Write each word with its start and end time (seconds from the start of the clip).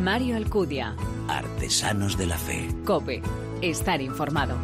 Mario 0.00 0.36
Alcudia. 0.36 0.96
Artesanos 1.28 2.16
de 2.16 2.26
la 2.26 2.38
Fe. 2.38 2.68
Cope. 2.86 3.20
Estar 3.60 4.00
informado. 4.00 4.56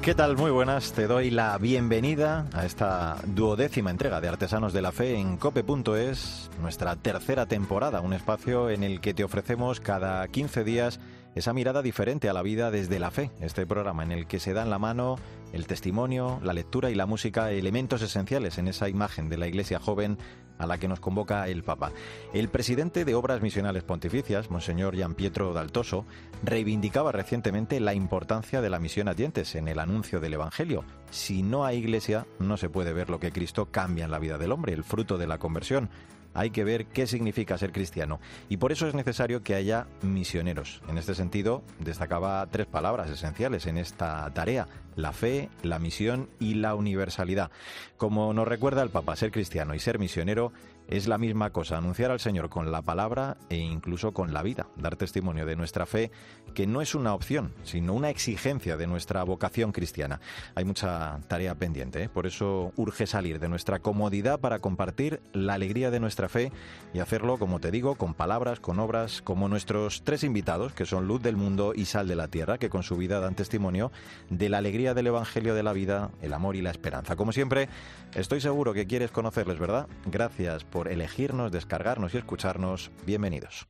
¿Qué 0.00 0.14
tal? 0.14 0.38
Muy 0.38 0.50
buenas. 0.50 0.92
Te 0.92 1.06
doy 1.06 1.30
la 1.30 1.58
bienvenida 1.58 2.46
a 2.54 2.64
esta 2.64 3.18
duodécima 3.26 3.90
entrega 3.90 4.22
de 4.22 4.28
Artesanos 4.28 4.72
de 4.72 4.80
la 4.80 4.92
Fe 4.92 5.16
en 5.16 5.36
cope.es, 5.36 6.50
nuestra 6.62 6.96
tercera 6.96 7.44
temporada, 7.44 8.00
un 8.00 8.14
espacio 8.14 8.70
en 8.70 8.82
el 8.82 9.02
que 9.02 9.12
te 9.12 9.24
ofrecemos 9.24 9.80
cada 9.80 10.26
15 10.26 10.64
días 10.64 11.00
esa 11.36 11.52
mirada 11.52 11.82
diferente 11.82 12.28
a 12.28 12.32
la 12.32 12.42
vida 12.42 12.70
desde 12.70 12.98
la 12.98 13.10
fe, 13.10 13.30
este 13.40 13.66
programa 13.66 14.02
en 14.02 14.10
el 14.10 14.26
que 14.26 14.40
se 14.40 14.54
dan 14.54 14.70
la 14.70 14.78
mano 14.78 15.16
el 15.52 15.66
testimonio, 15.66 16.40
la 16.42 16.52
lectura 16.52 16.90
y 16.90 16.94
la 16.94 17.06
música, 17.06 17.52
elementos 17.52 18.02
esenciales 18.02 18.58
en 18.58 18.68
esa 18.68 18.88
imagen 18.88 19.28
de 19.28 19.36
la 19.36 19.46
iglesia 19.46 19.78
joven 19.78 20.18
a 20.58 20.66
la 20.66 20.78
que 20.78 20.88
nos 20.88 21.00
convoca 21.00 21.46
el 21.48 21.62
Papa. 21.62 21.92
El 22.32 22.48
presidente 22.48 23.04
de 23.04 23.14
Obras 23.14 23.42
Misionales 23.42 23.82
Pontificias, 23.82 24.50
Monseñor 24.50 24.96
Gian 24.96 25.14
Pietro 25.14 25.52
Daltoso, 25.52 26.06
reivindicaba 26.42 27.12
recientemente 27.12 27.78
la 27.80 27.94
importancia 27.94 28.62
de 28.62 28.70
la 28.70 28.78
misión 28.78 29.08
a 29.08 29.14
dientes 29.14 29.54
en 29.54 29.68
el 29.68 29.78
anuncio 29.78 30.20
del 30.20 30.34
Evangelio. 30.34 30.84
Si 31.10 31.42
no 31.42 31.66
hay 31.66 31.78
iglesia, 31.78 32.26
no 32.38 32.56
se 32.56 32.70
puede 32.70 32.92
ver 32.92 33.10
lo 33.10 33.20
que 33.20 33.32
Cristo 33.32 33.66
cambia 33.70 34.06
en 34.06 34.10
la 34.10 34.18
vida 34.18 34.38
del 34.38 34.52
hombre, 34.52 34.72
el 34.72 34.84
fruto 34.84 35.18
de 35.18 35.26
la 35.26 35.38
conversión 35.38 35.90
hay 36.36 36.50
que 36.50 36.64
ver 36.64 36.86
qué 36.86 37.06
significa 37.06 37.58
ser 37.58 37.72
cristiano. 37.72 38.20
Y 38.48 38.58
por 38.58 38.70
eso 38.70 38.86
es 38.86 38.94
necesario 38.94 39.42
que 39.42 39.54
haya 39.54 39.86
misioneros. 40.02 40.82
En 40.88 40.98
este 40.98 41.14
sentido, 41.14 41.62
destacaba 41.80 42.46
tres 42.50 42.66
palabras 42.66 43.10
esenciales 43.10 43.66
en 43.66 43.78
esta 43.78 44.30
tarea, 44.34 44.68
la 44.94 45.12
fe, 45.12 45.48
la 45.62 45.78
misión 45.78 46.28
y 46.38 46.54
la 46.54 46.74
universalidad. 46.74 47.50
Como 47.96 48.32
nos 48.34 48.46
recuerda 48.46 48.82
el 48.82 48.90
Papa, 48.90 49.16
ser 49.16 49.30
cristiano 49.30 49.74
y 49.74 49.78
ser 49.78 49.98
misionero 49.98 50.52
es 50.88 51.08
la 51.08 51.18
misma 51.18 51.50
cosa, 51.50 51.78
anunciar 51.78 52.10
al 52.10 52.20
Señor 52.20 52.48
con 52.48 52.70
la 52.70 52.82
palabra 52.82 53.36
e 53.48 53.56
incluso 53.56 54.12
con 54.12 54.32
la 54.32 54.42
vida, 54.42 54.68
dar 54.76 54.96
testimonio 54.96 55.46
de 55.46 55.56
nuestra 55.56 55.86
fe, 55.86 56.10
que 56.54 56.66
no 56.66 56.80
es 56.80 56.94
una 56.94 57.14
opción, 57.14 57.52
sino 57.64 57.92
una 57.94 58.10
exigencia 58.10 58.76
de 58.76 58.86
nuestra 58.86 59.22
vocación 59.24 59.72
cristiana. 59.72 60.20
Hay 60.54 60.64
mucha 60.64 61.18
tarea 61.28 61.54
pendiente, 61.54 62.04
¿eh? 62.04 62.08
por 62.08 62.26
eso 62.26 62.72
urge 62.76 63.06
salir 63.06 63.40
de 63.40 63.48
nuestra 63.48 63.80
comodidad 63.80 64.40
para 64.40 64.60
compartir 64.60 65.20
la 65.32 65.54
alegría 65.54 65.90
de 65.90 66.00
nuestra 66.00 66.28
fe 66.28 66.52
y 66.94 67.00
hacerlo, 67.00 67.38
como 67.38 67.60
te 67.60 67.70
digo, 67.70 67.96
con 67.96 68.14
palabras, 68.14 68.60
con 68.60 68.78
obras, 68.78 69.22
como 69.22 69.48
nuestros 69.48 70.02
tres 70.04 70.24
invitados, 70.24 70.72
que 70.72 70.86
son 70.86 71.06
luz 71.08 71.22
del 71.22 71.36
mundo 71.36 71.72
y 71.74 71.86
sal 71.86 72.08
de 72.08 72.16
la 72.16 72.28
tierra, 72.28 72.58
que 72.58 72.70
con 72.70 72.82
su 72.82 72.96
vida 72.96 73.20
dan 73.20 73.34
testimonio 73.34 73.90
de 74.30 74.48
la 74.48 74.58
alegría 74.58 74.94
del 74.94 75.08
Evangelio 75.08 75.54
de 75.54 75.62
la 75.62 75.72
vida, 75.72 76.10
el 76.22 76.32
amor 76.32 76.56
y 76.56 76.62
la 76.62 76.70
esperanza. 76.70 77.16
Como 77.16 77.32
siempre, 77.32 77.68
estoy 78.14 78.40
seguro 78.40 78.72
que 78.72 78.86
quieres 78.86 79.10
conocerles, 79.10 79.58
¿verdad? 79.58 79.88
Gracias 80.06 80.64
por 80.64 80.75
elegirnos, 80.84 81.52
descargarnos 81.52 82.14
y 82.14 82.18
escucharnos. 82.18 82.90
Bienvenidos. 83.04 83.66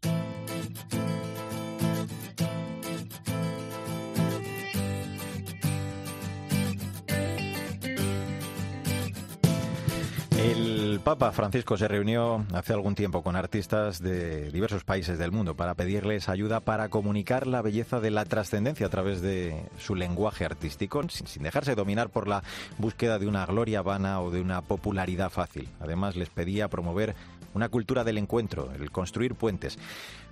El 10.97 11.03
Papa 11.03 11.31
Francisco 11.31 11.77
se 11.77 11.89
reunió 11.89 12.47
hace 12.55 12.73
algún 12.73 12.95
tiempo 12.95 13.23
con 13.23 13.37
artistas 13.37 14.01
de 14.01 14.51
diversos 14.51 14.83
países 14.83 15.19
del 15.19 15.31
mundo 15.31 15.55
para 15.55 15.75
pedirles 15.75 16.31
ayuda 16.31 16.61
para 16.61 16.89
comunicar 16.89 17.47
la 17.47 17.61
belleza 17.61 18.01
de 18.01 18.11
la 18.11 18.25
trascendencia 18.25 18.87
a 18.87 18.89
través 18.89 19.21
de 19.21 19.63
su 19.77 19.95
lenguaje 19.95 20.47
artístico, 20.47 21.07
sin, 21.11 21.43
dejarse 21.43 21.75
dominar 21.75 22.09
por 22.09 22.27
la 22.27 22.43
búsqueda 22.79 23.19
de 23.19 23.29
una 23.29 23.45
gloria 23.45 23.83
vana 23.83 24.23
o 24.23 24.31
de 24.31 24.41
una 24.41 24.63
popularidad 24.63 25.29
fácil. 25.29 25.69
Además, 25.81 26.17
les 26.17 26.31
pedía 26.31 26.69
promover 26.69 27.15
una 27.57 27.71
cultura 27.71 28.05
del 28.05 28.19
encuentro, 28.19 28.71
el 28.73 28.91
construir 28.91 29.35
puentes. 29.35 29.79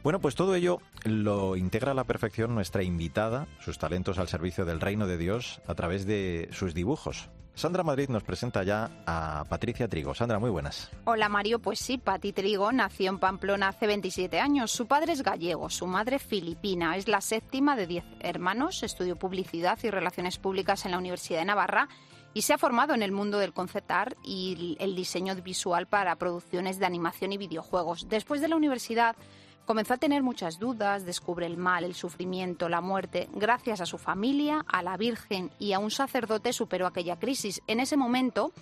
Bueno, 0.03 0.21
pues 0.21 0.35
todo 0.35 0.55
ello 0.55 0.81
lo 1.05 1.57
integra 1.57 1.93
a 1.93 1.95
la 1.95 2.05
perfección 2.05 2.55
nuestra 2.55 2.83
invitada, 2.83 3.49
sus 3.61 3.79
talentos 3.79 4.19
al 4.19 4.29
servicio 4.29 4.67
del 4.67 4.81
reino 4.81 5.07
de 5.07 5.17
Dios 5.17 5.63
a 5.67 5.75
través 5.75 6.05
de 6.07 6.51
sus 6.53 6.75
dibujos. 6.75 7.31
Sandra 7.55 7.83
Madrid 7.83 8.09
nos 8.09 8.25
presenta 8.25 8.63
ya 8.63 8.91
a 9.07 9.45
Patricia 9.49 9.89
Trigo. 9.89 10.15
Sandra, 10.15 10.39
muy 10.39 10.51
buenas. 10.51 10.91
Hola 11.05 11.29
Mario, 11.29 11.61
pues 11.61 11.79
sí, 11.79 11.99
Pati 11.99 12.33
Trigo 12.33 12.73
nació 12.73 13.11
en 13.11 13.19
Pamplona 13.19 13.69
hace 13.69 13.87
27 13.87 14.41
años. 14.41 14.73
Su 14.73 14.87
padre 14.87 15.13
es 15.13 15.23
gallego, 15.23 15.71
su 15.71 15.87
madre 15.87 16.19
filipina. 16.19 16.97
Es 16.97 17.09
la 17.09 17.21
séptima 17.21 17.77
de 17.77 17.87
10 17.87 18.05
hermanos. 18.21 18.83
Estudió 18.83 19.17
publicidad 19.17 19.79
y 19.83 19.91
relaciones 19.91 20.39
públicas 20.39 20.85
en 20.85 20.91
la 20.91 20.99
Universidad 20.99 21.39
de 21.39 21.45
Navarra 21.47 21.89
y 22.35 22.43
se 22.43 22.53
ha 22.53 22.59
formado 22.59 22.93
en 22.93 23.03
el 23.03 23.13
mundo 23.13 23.39
del 23.39 23.55
concept 23.55 23.91
art 23.91 24.19
y 24.23 24.77
el 24.81 24.95
diseño 24.95 25.35
visual 25.37 25.87
para 25.87 26.17
producciones 26.17 26.79
de 26.79 26.87
animación 26.87 27.33
y 27.33 27.39
videojuegos. 27.39 28.09
Después 28.09 28.41
de 28.41 28.49
la 28.49 28.57
universidad 28.57 29.17
Comenzó 29.65 29.95
a 29.95 29.97
tener 29.97 30.23
muchas 30.23 30.59
dudas, 30.59 31.07
descubre 31.07 31.47
el 31.47 31.57
mal, 31.57 31.85
el 31.85 31.95
sufrimiento, 31.95 32.69
la 32.69 32.83
muerte. 32.83 33.31
Gracias 33.33 33.81
a 33.81 33.87
su 33.87 33.97
familia, 33.97 34.63
a 34.69 34.83
la 34.83 34.99
Virgen 34.99 35.51
y 35.59 35.73
a 35.73 35.79
un 35.79 35.91
sacerdote 35.91 36.53
superó 36.53 36.87
aquella 36.87 37.19
crisis. 37.19 37.63
En 37.67 37.81
ese 37.81 37.97
momento, 37.97 38.53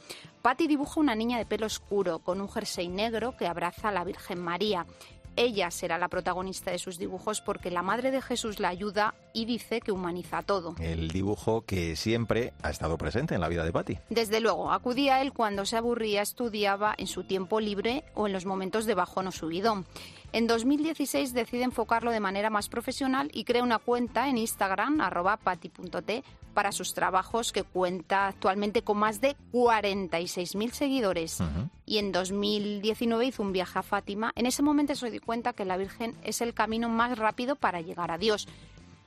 Patty 0.43 0.69
dibuja 0.69 1.01
una 1.01 1.17
niña 1.17 1.39
de 1.39 1.47
pelo 1.47 1.67
oscuro 1.67 2.21
con 2.21 2.41
un 2.41 2.49
jersey 2.49 2.87
negro 2.87 3.37
que 3.37 3.49
abraza 3.49 3.89
a 3.89 3.93
la 3.93 4.05
Virgen 4.05 4.39
María. 4.41 4.87
Ella 5.37 5.71
será 5.71 5.99
la 5.99 6.09
protagonista 6.09 6.71
de 6.71 6.79
sus 6.79 6.99
dibujos 6.99 7.41
porque 7.41 7.71
la 7.71 7.83
Madre 7.83 8.11
de 8.11 8.21
Jesús 8.21 8.61
la 8.61 8.69
ayuda 8.69 9.15
y 9.33 9.47
dice 9.47 9.81
que 9.81 9.93
humaniza 9.93 10.43
todo. 10.43 10.75
El 10.79 11.09
dibujo 11.09 11.63
que 11.63 11.97
siempre 11.97 12.53
ha 12.63 12.71
estado 12.71 12.99
presente 12.99 13.35
en 13.35 13.41
la 13.41 13.49
vida 13.49 13.65
de 13.65 13.73
Patty. 13.73 13.99
Desde 14.11 14.41
luego, 14.41 14.73
acudía 14.73 15.17
a 15.17 15.23
él 15.23 15.33
cuando 15.33 15.65
se 15.65 15.77
aburría, 15.77 16.23
estudiaba 16.23 16.95
en 16.99 17.07
su 17.07 17.25
tiempo 17.25 17.61
libre 17.61 18.05
o 18.15 18.27
en 18.27 18.33
los 18.33 18.45
momentos 18.45 18.85
de 18.85 18.95
bajón 18.95 19.27
o 19.27 19.33
subidón. 19.33 19.87
En 20.33 20.47
2016 20.47 21.35
decide 21.35 21.65
enfocarlo 21.65 22.11
de 22.11 22.19
manera 22.19 22.49
más 22.49 22.71
profesional 22.71 23.31
y 23.35 23.45
crea 23.45 23.63
una 23.63 23.79
cuenta 23.79 24.29
en 24.29 24.39
Instagram, 24.39 25.03
arroba 25.03 25.37
pati.t, 25.37 26.25
para 26.55 26.73
sus 26.73 26.95
trabajos 26.95 27.53
que 27.53 27.65
cuenta 27.65 28.29
actualmente 28.29 28.83
con 28.83 28.97
más 28.97 29.21
de 29.21 29.37
46.000 29.53 30.71
seguidores. 30.71 31.39
Y 31.85 31.99
en 31.99 32.13
2019 32.13 33.27
hizo 33.27 33.43
un 33.43 33.53
viaje 33.53 33.79
a 33.79 33.83
Fátima. 33.83 34.33
En 34.35 34.47
ese 34.47 34.63
momento 34.63 34.95
se 34.95 35.11
dio 35.11 35.21
cuenta 35.21 35.53
que 35.53 35.67
la 35.67 35.77
Virgen 35.77 36.17
es 36.25 36.41
el 36.41 36.55
camino 36.55 36.89
más 36.89 37.19
rápido 37.19 37.57
para 37.57 37.83
llegar 37.83 38.11
a 38.11 38.17
Dios 38.17 38.49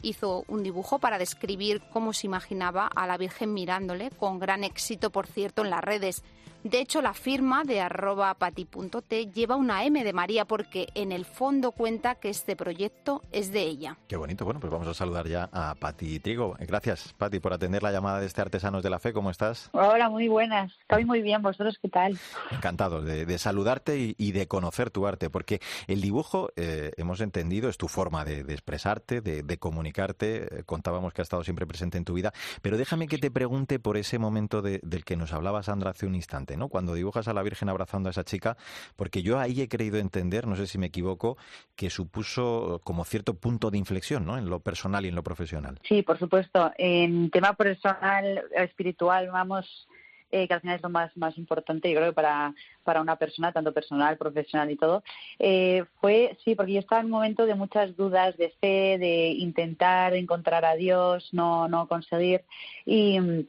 hizo 0.06 0.46
un 0.48 0.64
dibujo 0.64 1.00
para 1.00 1.18
describir 1.18 1.82
cómo 1.92 2.14
se 2.14 2.28
imaginaba 2.28 2.88
a 2.88 3.08
la 3.08 3.18
Virgen 3.18 3.54
mirándole, 3.54 4.12
con 4.12 4.40
gran 4.40 4.64
éxito, 4.64 5.10
por 5.10 5.28
cierto, 5.28 5.64
en 5.64 5.72
las 5.72 5.84
redes. 5.84 6.24
De 6.66 6.80
hecho, 6.80 7.04
la 7.04 7.14
firma 7.14 7.64
de 7.64 7.80
arroba 7.80 8.34
pati.t 8.34 9.32
lleva 9.32 9.56
una 9.56 9.84
M 9.84 10.04
de 10.04 10.14
María 10.14 10.46
porque 10.46 10.88
en 10.96 11.12
el 11.12 11.24
fondo 11.24 11.72
cuenta 11.72 12.16
que 12.16 12.30
este 12.30 12.56
proyecto 12.56 13.22
es 13.32 13.52
de 13.52 13.62
ella. 13.62 14.00
Qué 14.08 14.16
bonito. 14.16 14.46
Bueno, 14.46 14.60
pues 14.60 14.74
vamos 14.74 14.88
a 14.88 14.96
saludar 14.96 15.28
ya 15.28 15.48
a 15.54 15.76
Pati 15.76 16.20
Trigo. 16.20 16.56
Gracias, 16.62 17.14
Pati, 17.20 17.40
por 17.40 17.54
atender 17.54 17.84
la 17.84 17.92
llamada 17.92 18.20
de 18.20 18.26
este 18.26 18.42
Artesanos 18.42 18.82
de 18.82 18.90
la 18.90 18.98
Fe. 18.98 19.14
¿Cómo 19.14 19.30
estás? 19.30 19.70
Hola, 19.74 20.10
muy 20.10 20.28
buenas. 20.28 20.72
Estoy 20.82 21.06
muy 21.06 21.22
bien. 21.22 21.44
¿Vosotros 21.44 21.78
qué 21.80 21.88
tal? 21.88 22.18
Encantado 22.50 23.04
de, 23.04 23.38
saludarte 23.38 24.16
y, 24.18 24.32
de 24.32 24.48
conocer 24.48 24.90
tu 24.90 25.06
arte, 25.06 25.30
porque 25.30 25.62
el 25.86 26.02
dibujo, 26.02 26.50
eh, 26.56 26.94
hemos 26.98 27.22
entendido, 27.22 27.70
es 27.70 27.78
tu 27.78 27.88
forma 27.88 28.26
de, 28.26 28.40
expresarte, 28.40 29.22
de, 29.22 29.58
Eh, 29.98 30.64
contábamos 30.66 31.14
que 31.14 31.22
ha 31.22 31.24
estado 31.24 31.44
siempre 31.44 31.66
presente 31.66 31.98
en 31.98 32.06
tu 32.06 32.14
vida. 32.14 32.34
Pero 32.62 32.78
déjame 32.78 33.08
que 33.08 33.18
te 33.18 33.32
pregunte 33.32 33.80
por 33.80 33.98
ese 33.98 34.20
momento 34.20 34.62
del 34.62 35.04
que 35.06 35.16
nos 35.16 35.34
hablaba 35.34 35.64
Sandra 35.64 35.92
hace 35.92 36.06
un 36.06 36.16
instante. 36.16 36.56
Cuando 36.70 36.94
dibujas 36.94 37.28
a 37.28 37.34
la 37.34 37.44
Virgen 37.44 37.70
abrazando 37.70 38.10
a 38.10 38.12
esa 38.12 38.24
chica, 38.24 38.58
porque 38.96 39.22
yo 39.22 39.40
ahí 39.40 39.62
he 39.62 39.68
creído 39.68 39.98
entender, 39.98 40.48
no 40.48 40.56
sé 40.56 40.68
si 40.68 40.78
me 40.78 40.88
equivoco, 40.88 41.38
que 41.76 41.90
supuso 41.90 42.82
como 42.84 43.06
cierto 43.06 43.36
punto 43.36 43.72
de 43.72 43.78
inflexión, 43.78 44.26
¿no? 44.26 44.38
En 44.38 44.50
lo 44.50 44.60
personal 44.60 45.06
y 45.06 45.10
en 45.10 45.16
lo 45.16 45.24
profesional. 45.24 45.80
Sí, 45.88 46.02
por 46.02 46.20
supuesto. 46.20 46.72
En 46.78 47.30
tema 47.30 47.54
personal, 47.54 48.44
espiritual, 48.56 49.30
vamos, 49.32 49.88
eh, 50.31 50.47
que 50.47 50.53
al 50.53 50.62
final 50.62 50.75
es 50.78 50.84
lo 50.84 50.90
más, 50.90 51.16
más 51.17 51.38
importante, 51.38 51.90
yo 51.90 51.97
creo 51.97 52.09
que 52.09 52.16
para, 52.16 52.53
para 52.84 53.02
una 53.02 53.16
persona, 53.16 53.52
tanto 53.52 53.73
personal, 53.73 54.17
profesional 54.17 54.72
y 54.72 54.76
todo, 54.76 55.03
eh, 55.40 55.84
fue, 56.02 56.38
sí, 56.44 56.55
porque 56.55 56.73
yo 56.73 56.79
estaba 56.79 57.02
en 57.02 57.08
un 57.08 57.11
momento 57.11 57.46
de 57.46 57.55
muchas 57.55 57.96
dudas, 57.96 58.38
de 58.38 58.50
fe, 58.61 58.97
de 58.97 59.29
intentar 59.29 60.14
encontrar 60.16 60.66
a 60.66 60.76
Dios, 60.76 61.29
no, 61.32 61.67
no 61.67 61.88
conseguir. 61.88 62.44
Y 62.85 63.46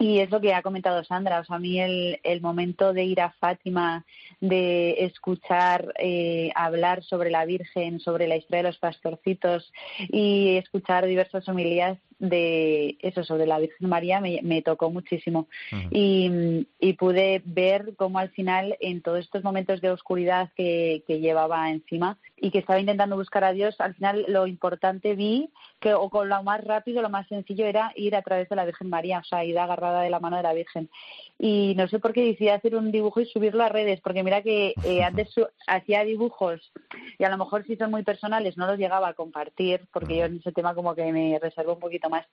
y 0.00 0.20
es 0.20 0.30
lo 0.30 0.40
que 0.40 0.54
ha 0.54 0.62
comentado 0.62 1.04
Sandra, 1.04 1.40
o 1.40 1.44
sea, 1.44 1.56
a 1.56 1.58
mí 1.58 1.78
el, 1.78 2.20
el 2.22 2.40
momento 2.40 2.94
de 2.94 3.04
ir 3.04 3.20
a 3.20 3.32
Fátima, 3.32 4.06
de 4.40 5.04
escuchar 5.04 5.92
eh, 5.98 6.50
hablar 6.54 7.04
sobre 7.04 7.28
la 7.30 7.44
Virgen, 7.44 8.00
sobre 8.00 8.26
la 8.26 8.36
historia 8.36 8.62
de 8.62 8.68
los 8.70 8.78
pastorcitos 8.78 9.70
y 10.08 10.56
escuchar 10.56 11.04
diversas 11.04 11.46
homilías 11.50 11.98
de 12.20 12.96
eso 13.00 13.24
sobre 13.24 13.46
la 13.46 13.58
Virgen 13.58 13.88
María 13.88 14.20
me, 14.20 14.40
me 14.42 14.62
tocó 14.62 14.90
muchísimo. 14.90 15.48
Y, 15.90 16.66
y, 16.78 16.92
pude 16.92 17.42
ver 17.44 17.94
cómo 17.96 18.18
al 18.18 18.28
final 18.28 18.76
en 18.80 19.00
todos 19.00 19.20
estos 19.20 19.42
momentos 19.42 19.80
de 19.80 19.90
oscuridad 19.90 20.50
que, 20.54 21.02
que 21.06 21.18
llevaba 21.18 21.70
encima 21.70 22.18
y 22.36 22.50
que 22.50 22.58
estaba 22.58 22.78
intentando 22.78 23.16
buscar 23.16 23.44
a 23.44 23.52
Dios, 23.52 23.80
al 23.80 23.94
final 23.94 24.24
lo 24.28 24.46
importante 24.46 25.14
vi 25.14 25.50
que 25.80 25.94
o 25.94 26.10
con 26.10 26.28
lo 26.28 26.42
más 26.42 26.62
rápido, 26.62 27.00
lo 27.00 27.08
más 27.08 27.26
sencillo 27.26 27.64
era 27.64 27.92
ir 27.96 28.14
a 28.14 28.22
través 28.22 28.48
de 28.48 28.56
la 28.56 28.66
Virgen 28.66 28.90
María, 28.90 29.18
o 29.18 29.24
sea, 29.24 29.44
ir 29.44 29.58
agarrada 29.58 30.02
de 30.02 30.10
la 30.10 30.20
mano 30.20 30.36
de 30.36 30.42
la 30.42 30.52
Virgen. 30.52 30.90
Y 31.38 31.74
no 31.76 31.88
sé 31.88 31.98
por 31.98 32.12
qué 32.12 32.22
decidí 32.22 32.50
hacer 32.50 32.76
un 32.76 32.92
dibujo 32.92 33.20
y 33.20 33.26
subirlo 33.26 33.64
a 33.64 33.70
redes, 33.70 34.00
porque 34.02 34.22
mira 34.22 34.42
que 34.42 34.74
eh, 34.84 35.02
antes 35.04 35.34
hacía 35.66 36.04
dibujos 36.04 36.70
y 37.18 37.24
a 37.24 37.30
lo 37.30 37.38
mejor 37.38 37.64
si 37.66 37.76
son 37.76 37.90
muy 37.90 38.02
personales 38.02 38.58
no 38.58 38.66
los 38.66 38.78
llegaba 38.78 39.08
a 39.08 39.14
compartir, 39.14 39.80
porque 39.90 40.18
yo 40.18 40.24
en 40.26 40.36
ese 40.36 40.52
tema 40.52 40.74
como 40.74 40.94
que 40.94 41.10
me 41.12 41.38
reservo 41.38 41.74
un 41.74 41.80
poquito 41.80 42.09
más 42.10 42.26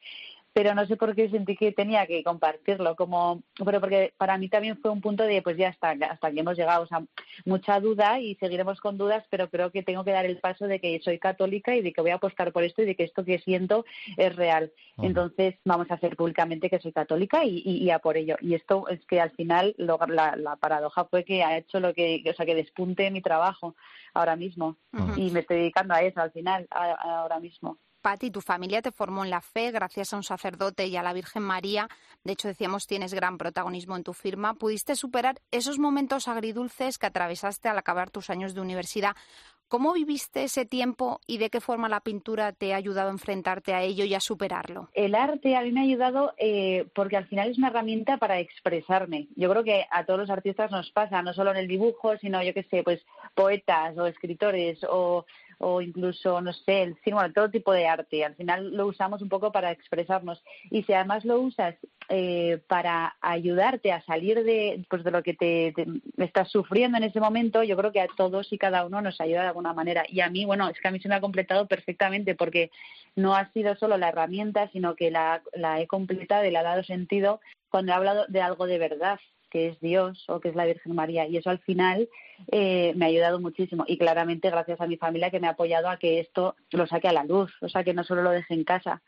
pero 0.58 0.74
no 0.74 0.88
sé 0.88 0.98
por 0.98 1.14
qué 1.14 1.30
sentí 1.30 1.56
que 1.56 1.72
tenía 1.72 2.08
que 2.08 2.24
compartirlo, 2.24 2.96
como, 2.96 3.44
pero 3.64 3.80
porque 3.80 4.16
para 4.18 4.40
mí 4.40 4.50
también 4.50 4.76
fue 4.82 4.90
un 4.90 5.02
punto 5.02 5.22
de, 5.22 5.44
pues 5.44 5.56
ya 5.56 5.68
está, 5.68 5.92
hasta 5.92 6.30
aquí 6.30 6.40
hemos 6.40 6.58
llegado, 6.58 6.82
o 6.82 6.88
sea, 6.88 7.04
mucha 7.46 7.80
duda 7.80 8.20
y 8.20 8.34
seguiremos 8.38 8.82
con 8.82 8.98
dudas, 8.98 9.24
pero 9.30 9.52
creo 9.52 9.70
que 9.70 9.84
tengo 9.84 10.04
que 10.04 10.14
dar 10.14 10.26
el 10.26 10.40
paso 10.40 10.66
de 10.66 10.80
que 10.80 11.00
soy 11.04 11.20
católica 11.20 11.76
y 11.76 11.84
de 11.84 11.94
que 11.94 12.02
voy 12.02 12.10
a 12.10 12.16
apostar 12.16 12.52
por 12.52 12.64
esto 12.64 12.82
y 12.82 12.86
de 12.86 12.96
que 12.96 13.04
esto 13.04 13.24
que 13.24 13.38
siento 13.38 13.86
es 14.18 14.36
real. 14.36 14.72
Entonces 15.00 15.54
vamos 15.64 15.92
a 15.92 15.94
hacer 15.94 16.16
públicamente 16.16 16.72
que 16.72 16.80
soy 16.80 16.92
católica 16.92 17.46
y, 17.46 17.62
y, 17.64 17.92
a 17.92 18.00
por 18.00 18.18
ello. 18.18 18.36
Y 18.42 18.56
esto 18.56 18.88
es 18.88 19.06
que 19.06 19.22
al 19.22 19.30
final 19.30 19.76
la, 19.78 20.36
la, 20.36 20.56
paradoja 20.56 21.06
fue 21.06 21.24
que 21.24 21.44
ha 21.44 21.56
hecho 21.56 21.80
lo 21.80 21.94
que, 21.94 22.24
o 22.28 22.34
sea, 22.34 22.48
que 22.48 22.56
despunte 22.56 23.12
mi 23.12 23.22
trabajo 23.22 23.76
ahora 24.16 24.36
mismo 24.36 24.78
y 25.18 25.30
me 25.30 25.42
estoy 25.42 25.58
dedicando 25.58 25.94
a 25.94 26.02
eso 26.02 26.20
al 26.20 26.32
final, 26.32 26.66
ahora 26.72 27.40
mismo. 27.40 27.78
Pati, 28.08 28.32
tu 28.32 28.40
familia 28.40 28.82
te 28.82 28.94
formó 28.94 29.26
en 29.26 29.30
la 29.30 29.42
fe 29.42 29.70
gracias 29.70 30.14
a 30.14 30.16
un 30.16 30.24
sacerdote 30.24 30.88
y 30.88 30.96
a 30.96 31.04
la 31.04 31.12
Virgen 31.12 31.44
María. 31.44 31.90
De 32.24 32.32
hecho, 32.32 32.48
decíamos, 32.48 32.88
tienes 32.88 33.14
gran 33.14 33.38
protagonismo 33.38 33.98
en 33.98 34.06
tu 34.06 34.14
firma. 34.14 34.54
¿Pudiste 34.54 34.96
superar 34.96 35.42
esos 35.52 35.78
momentos 35.78 36.30
agridulces 36.30 36.98
que 36.98 37.08
atravesaste 37.08 37.68
al 37.68 37.78
acabar 37.78 38.10
tus 38.10 38.30
años 38.30 38.54
de 38.54 38.62
universidad? 38.62 39.14
¿Cómo 39.68 39.92
viviste 39.92 40.46
ese 40.46 40.66
tiempo 40.66 41.20
y 41.28 41.40
de 41.40 41.50
qué 41.50 41.60
forma 41.60 41.90
la 41.90 42.00
pintura 42.00 42.54
te 42.54 42.74
ha 42.74 42.78
ayudado 42.78 43.10
a 43.10 43.12
enfrentarte 43.12 43.74
a 43.74 43.82
ello 43.82 44.06
y 44.06 44.14
a 44.14 44.22
superarlo? 44.22 44.88
El 44.94 45.14
arte 45.14 45.58
a 45.58 45.62
mí 45.62 45.74
me 45.74 45.82
ha 45.82 45.84
ayudado 45.84 46.34
eh, 46.38 46.88
porque 46.96 47.18
al 47.18 47.28
final 47.28 47.50
es 47.50 47.58
una 47.58 47.68
herramienta 47.68 48.16
para 48.16 48.40
expresarme. 48.40 49.28
Yo 49.36 49.50
creo 49.50 49.66
que 49.66 49.86
a 49.92 50.06
todos 50.06 50.22
los 50.22 50.30
artistas 50.30 50.72
nos 50.72 50.90
pasa, 50.92 51.22
no 51.22 51.34
solo 51.34 51.52
en 51.52 51.58
el 51.58 51.68
dibujo, 51.68 52.18
sino 52.20 52.42
yo 52.42 52.54
qué 52.54 52.64
sé, 52.72 52.84
pues 52.84 53.06
poetas 53.36 53.98
o 53.98 54.08
escritores 54.08 54.80
o 54.90 55.26
o 55.60 55.82
incluso, 55.82 56.40
no 56.42 56.54
sé, 56.54 56.84
el 56.84 56.96
cine, 57.04 57.16
bueno, 57.16 57.34
todo 57.34 57.50
tipo 57.50 57.74
de 57.74 57.88
arte. 57.88 58.24
Al 58.24 58.36
final 58.36 58.76
lo 58.76 58.88
usamos 58.88 59.22
un 59.22 59.30
poco 59.30 59.52
para 59.52 59.72
expresarnos. 59.72 60.44
Y 60.70 60.84
si 60.84 60.94
además 60.94 61.26
lo 61.26 61.40
usas 61.40 61.76
eh, 62.10 62.62
para 62.68 63.16
ayudarte 63.22 63.92
a 63.92 64.04
salir 64.04 64.44
de, 64.44 64.86
pues, 64.90 65.04
de 65.04 65.12
lo 65.12 65.24
que 65.24 65.34
te, 65.34 65.74
estás 66.18 66.50
sufriendo 66.50 66.98
en 66.98 67.06
ese 67.06 67.20
momento, 67.20 67.64
yo 67.64 67.76
creo 67.76 67.92
que 67.92 68.02
a 68.02 68.08
todos 68.08 68.52
y 68.54 68.58
cada 68.58 68.86
uno 68.86 69.02
nos 69.02 69.20
ayuda 69.20 69.42
de 69.42 69.48
alguna 69.48 69.74
manera. 69.74 70.04
Y 70.08 70.22
a 70.22 70.30
mí, 70.30 70.46
bueno, 70.46 70.70
es 70.70 70.80
que 70.80 70.88
a 70.88 70.92
mí 70.92 71.00
se 71.00 71.10
me 71.10 71.16
ha 71.16 71.22
completado 71.22 71.68
perfectamente 71.68 72.36
porque 72.36 72.70
no 73.16 73.36
ha 73.36 73.52
sido 73.52 73.76
solo 73.76 73.98
la 73.98 74.10
herramienta, 74.10 74.70
sino 74.72 74.96
que 74.96 75.10
la, 75.12 75.42
la 75.54 75.82
he 75.82 75.88
completado 75.88 76.46
y 76.46 76.52
le 76.52 76.58
ha 76.60 76.64
dado 76.64 76.84
sentido 76.84 77.40
cuando 77.70 77.92
he 77.92 77.96
hablado 77.96 78.26
de 78.28 78.42
algo 78.42 78.68
de 78.68 78.78
verdad 78.78 79.20
que 79.58 79.70
es 79.70 79.80
Dios 79.80 80.24
o 80.28 80.40
que 80.40 80.50
es 80.50 80.56
la 80.56 80.66
Virgen 80.66 80.94
María. 80.94 81.28
Y 81.28 81.38
eso 81.38 81.50
al 81.50 81.58
final 81.60 82.08
eh, 82.52 82.94
me 82.96 83.06
ha 83.06 83.08
ayudado 83.08 83.40
muchísimo. 83.40 83.86
Y 83.88 83.98
claramente 83.98 84.52
gracias 84.52 84.80
a 84.80 84.86
mi 84.86 84.98
familia 84.98 85.32
que 85.32 85.40
me 85.40 85.48
ha 85.48 85.52
apoyado 85.52 85.90
a 85.90 85.98
que 85.98 86.20
esto 86.20 86.56
lo 86.72 86.86
saque 86.86 87.08
a 87.08 87.14
la 87.14 87.24
luz, 87.24 87.52
o 87.62 87.70
sea, 87.70 87.84
que 87.84 87.96
no 87.96 88.04
solo 88.04 88.22
lo 88.22 88.30
deje 88.30 88.54
en 88.54 88.64
casa, 88.64 89.02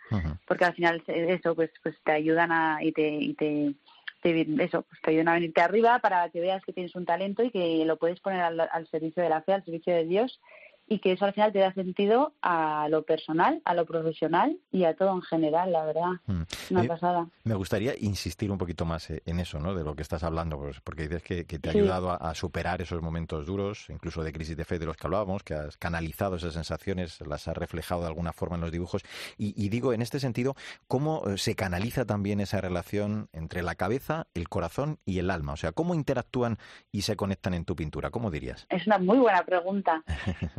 porque 0.48 0.66
al 0.66 0.74
final 0.74 1.04
eso 1.06 1.54
pues, 1.54 1.70
pues 1.84 1.96
te 2.04 2.14
ayudan 2.14 2.52
a, 2.52 2.84
y 2.84 2.92
te, 2.92 3.10
y 3.10 3.34
te, 3.36 3.76
eso, 4.24 4.82
pues 4.82 5.02
te 5.04 5.12
ayudan 5.12 5.28
a 5.28 5.34
venirte 5.34 5.62
arriba 5.62 6.00
para 6.00 6.28
que 6.30 6.40
veas 6.40 6.64
que 6.66 6.74
tienes 6.74 6.96
un 6.96 7.06
talento 7.06 7.44
y 7.44 7.52
que 7.52 7.86
lo 7.86 7.98
puedes 7.98 8.20
poner 8.20 8.42
al 8.42 8.88
servicio 8.88 9.22
de 9.22 9.30
la 9.30 9.44
fe, 9.44 9.54
al 9.54 9.66
servicio 9.66 9.94
de 9.94 10.06
Dios 10.06 10.40
y 10.90 11.00
que 11.00 11.12
eso 11.12 11.26
al 11.26 11.34
final 11.34 11.54
te 11.54 11.60
da 11.60 11.72
sentido 11.74 12.34
a 12.42 12.88
lo 12.90 13.04
personal, 13.04 13.62
a 13.64 13.76
lo 13.76 13.86
profesional 13.86 14.58
y 14.72 14.86
a 14.86 14.96
todo 14.96 15.14
en 15.14 15.22
general, 15.22 15.72
la 15.72 15.86
verdad. 15.86 16.12
Mm. 16.26 16.42
Una 16.72 16.84
pasada. 16.86 17.28
Me 17.44 17.54
gustaría 17.54 17.94
insistir 18.00 18.52
un 18.52 18.58
poquito 18.58 18.86
más 18.86 19.10
eh, 19.12 19.22
en 19.28 19.40
eso, 19.40 19.60
¿no? 19.60 19.76
De 19.76 19.84
lo 19.84 19.96
que 19.96 20.02
estás 20.02 20.24
hablando, 20.24 20.58
pues, 20.58 20.82
porque 20.82 21.08
dices 21.08 21.22
que, 21.22 21.44
te 21.44 21.70
ha 21.70 21.72
ayudado 21.72 22.12
a, 22.12 22.34
superar 22.34 22.82
esos 22.82 23.02
momentos 23.02 23.46
duros, 23.46 23.90
incluso 23.90 24.24
de 24.24 24.34
crisis 24.34 24.58
de 24.58 24.66
fe 24.66 24.80
de 24.80 24.88
los 24.88 24.98
que 24.98 25.06
hablábamos, 25.06 25.44
que 25.44 25.54
has 25.54 25.78
canalizado 25.78 26.38
esas 26.38 26.54
sensaciones, 26.54 27.22
las 27.22 27.48
has 27.48 27.56
reflejado 27.56 28.02
de 28.02 28.08
alguna 28.08 28.34
forma 28.34 28.56
en 28.56 28.62
los 28.62 28.72
dibujos. 28.72 29.04
Y, 29.38 29.70
digo, 29.70 29.94
en 29.94 30.02
este 30.02 30.20
sentido, 30.20 30.56
¿cómo 30.88 31.24
eh, 31.28 31.38
se 31.38 31.56
canaliza 31.56 32.06
también 32.06 32.40
esa 32.40 32.62
relación 32.62 33.30
entre 33.32 33.62
la 33.62 33.76
cabeza, 33.76 34.26
el 34.34 34.50
corazón 34.50 34.98
y 35.06 35.20
el 35.20 35.30
alma? 35.30 35.54
O 35.54 35.58
sea, 35.58 35.72
¿cómo 35.72 35.94
interactúan 35.94 36.58
y 36.92 37.04
se 37.04 37.16
conectan 37.16 37.54
en 37.54 37.66
tu 37.66 37.76
pintura? 37.76 38.10
¿Cómo 38.10 38.32
dirías? 38.32 38.66
Es 38.70 38.88
una 38.88 38.98
muy 38.98 39.20
buena 39.20 39.44
pregunta. 39.44 40.04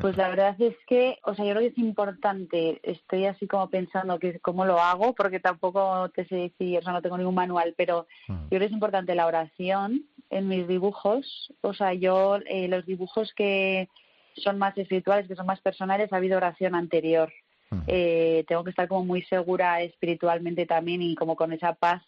Pues 0.01 0.17
la 0.21 0.29
verdad 0.29 0.61
es 0.61 0.77
que, 0.87 1.19
o 1.25 1.35
sea, 1.35 1.45
yo 1.45 1.53
creo 1.53 1.63
que 1.63 1.69
es 1.69 1.79
importante, 1.79 2.81
estoy 2.83 3.25
así 3.27 3.47
como 3.47 3.71
pensando 3.71 4.19
que 4.19 4.39
cómo 4.41 4.65
lo 4.65 4.81
hago, 4.81 5.15
porque 5.15 5.41
tampoco 5.41 6.09
te 6.11 6.27
sé 6.27 6.37
decir, 6.37 6.79
o 6.79 6.83
sea, 6.83 6.93
no 6.93 7.03
tengo 7.03 7.17
ningún 7.17 7.35
manual, 7.35 7.75
pero 7.77 8.07
mm. 8.29 8.35
yo 8.35 8.49
creo 8.49 8.61
que 8.61 8.67
es 8.67 8.73
importante 8.73 9.15
la 9.15 9.27
oración 9.27 10.05
en 10.29 10.49
mis 10.49 10.69
dibujos, 10.69 11.53
o 11.63 11.73
sea, 11.73 11.95
yo 11.95 12.39
eh, 12.47 12.69
los 12.69 12.85
dibujos 12.87 13.33
que 13.35 13.89
son 14.37 14.59
más 14.59 14.77
espirituales, 14.77 15.27
que 15.27 15.37
son 15.37 15.47
más 15.47 15.61
personales, 15.61 16.13
ha 16.13 16.17
habido 16.17 16.37
oración 16.37 16.75
anterior. 16.75 17.33
Mm. 17.71 17.81
Eh, 17.87 18.45
tengo 18.47 18.65
que 18.65 18.71
estar 18.71 18.89
como 18.89 19.05
muy 19.05 19.23
segura 19.23 19.81
espiritualmente 19.81 20.67
también 20.67 21.03
y 21.03 21.15
como 21.15 21.35
con 21.35 21.53
esa 21.53 21.75
paz 21.75 22.03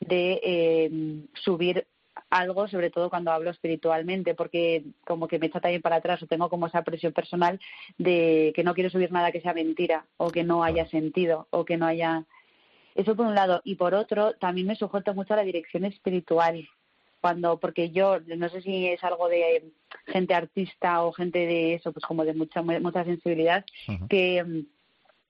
de 0.00 0.40
eh, 0.42 0.90
subir 1.34 1.86
algo, 2.28 2.68
sobre 2.68 2.90
todo 2.90 3.10
cuando 3.10 3.30
hablo 3.30 3.50
espiritualmente, 3.50 4.34
porque 4.34 4.84
como 5.04 5.28
que 5.28 5.38
me 5.38 5.46
echa 5.46 5.60
también 5.60 5.82
para 5.82 5.96
atrás 5.96 6.22
o 6.22 6.26
tengo 6.26 6.48
como 6.48 6.66
esa 6.66 6.82
presión 6.82 7.12
personal 7.12 7.60
de 7.98 8.52
que 8.54 8.64
no 8.64 8.74
quiero 8.74 8.90
subir 8.90 9.12
nada 9.12 9.32
que 9.32 9.40
sea 9.40 9.54
mentira 9.54 10.04
o 10.16 10.30
que 10.30 10.44
no 10.44 10.62
haya 10.62 10.86
sentido 10.86 11.46
o 11.50 11.64
que 11.64 11.76
no 11.76 11.86
haya... 11.86 12.24
Eso 12.94 13.14
por 13.16 13.26
un 13.26 13.34
lado. 13.34 13.62
Y 13.64 13.76
por 13.76 13.94
otro, 13.94 14.34
también 14.34 14.66
me 14.66 14.74
sujeto 14.74 15.14
mucho 15.14 15.34
a 15.34 15.38
la 15.38 15.44
dirección 15.44 15.84
espiritual. 15.84 16.68
Cuando, 17.20 17.60
porque 17.60 17.90
yo 17.90 18.18
no 18.20 18.48
sé 18.48 18.62
si 18.62 18.88
es 18.88 19.04
algo 19.04 19.28
de 19.28 19.72
gente 20.06 20.34
artista 20.34 21.02
o 21.02 21.12
gente 21.12 21.38
de 21.38 21.74
eso, 21.74 21.92
pues 21.92 22.04
como 22.04 22.24
de 22.24 22.34
mucha, 22.34 22.62
mucha 22.62 23.04
sensibilidad, 23.04 23.64
que 24.08 24.64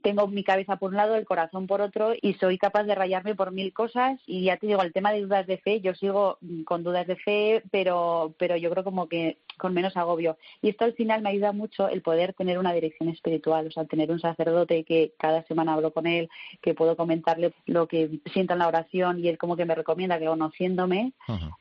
tengo 0.02 0.26
mi 0.26 0.44
cabeza 0.44 0.76
por 0.76 0.90
un 0.90 0.96
lado, 0.96 1.16
el 1.16 1.24
corazón 1.24 1.66
por 1.66 1.80
otro 1.80 2.12
y 2.20 2.34
soy 2.34 2.58
capaz 2.58 2.84
de 2.84 2.94
rayarme 2.94 3.34
por 3.34 3.52
mil 3.52 3.72
cosas. 3.72 4.20
Y 4.26 4.44
ya 4.44 4.56
te 4.56 4.66
digo, 4.66 4.82
el 4.82 4.92
tema 4.92 5.12
de 5.12 5.22
dudas 5.22 5.46
de 5.46 5.58
fe, 5.58 5.80
yo 5.80 5.94
sigo 5.94 6.38
con 6.64 6.82
dudas 6.82 7.06
de 7.06 7.16
fe, 7.16 7.62
pero, 7.70 8.34
pero 8.38 8.56
yo 8.56 8.70
creo 8.70 8.84
como 8.84 9.08
que 9.08 9.38
con 9.60 9.74
menos 9.74 9.96
agobio. 9.96 10.36
Y 10.62 10.70
esto 10.70 10.84
al 10.84 10.94
final 10.94 11.22
me 11.22 11.30
ayuda 11.30 11.52
mucho 11.52 11.88
el 11.88 12.02
poder 12.02 12.32
tener 12.34 12.58
una 12.58 12.72
dirección 12.72 13.08
espiritual, 13.08 13.66
o 13.66 13.70
sea, 13.70 13.84
tener 13.84 14.10
un 14.10 14.18
sacerdote 14.18 14.84
que 14.84 15.12
cada 15.18 15.42
semana 15.44 15.74
hablo 15.74 15.92
con 15.92 16.06
él, 16.06 16.28
que 16.62 16.74
puedo 16.74 16.96
comentarle 16.96 17.52
lo 17.66 17.86
que 17.86 18.20
siento 18.32 18.54
en 18.54 18.58
la 18.60 18.68
oración 18.68 19.20
y 19.20 19.28
él 19.28 19.38
como 19.38 19.56
que 19.56 19.64
me 19.64 19.74
recomienda 19.74 20.18
que 20.18 20.26
conociéndome 20.26 21.12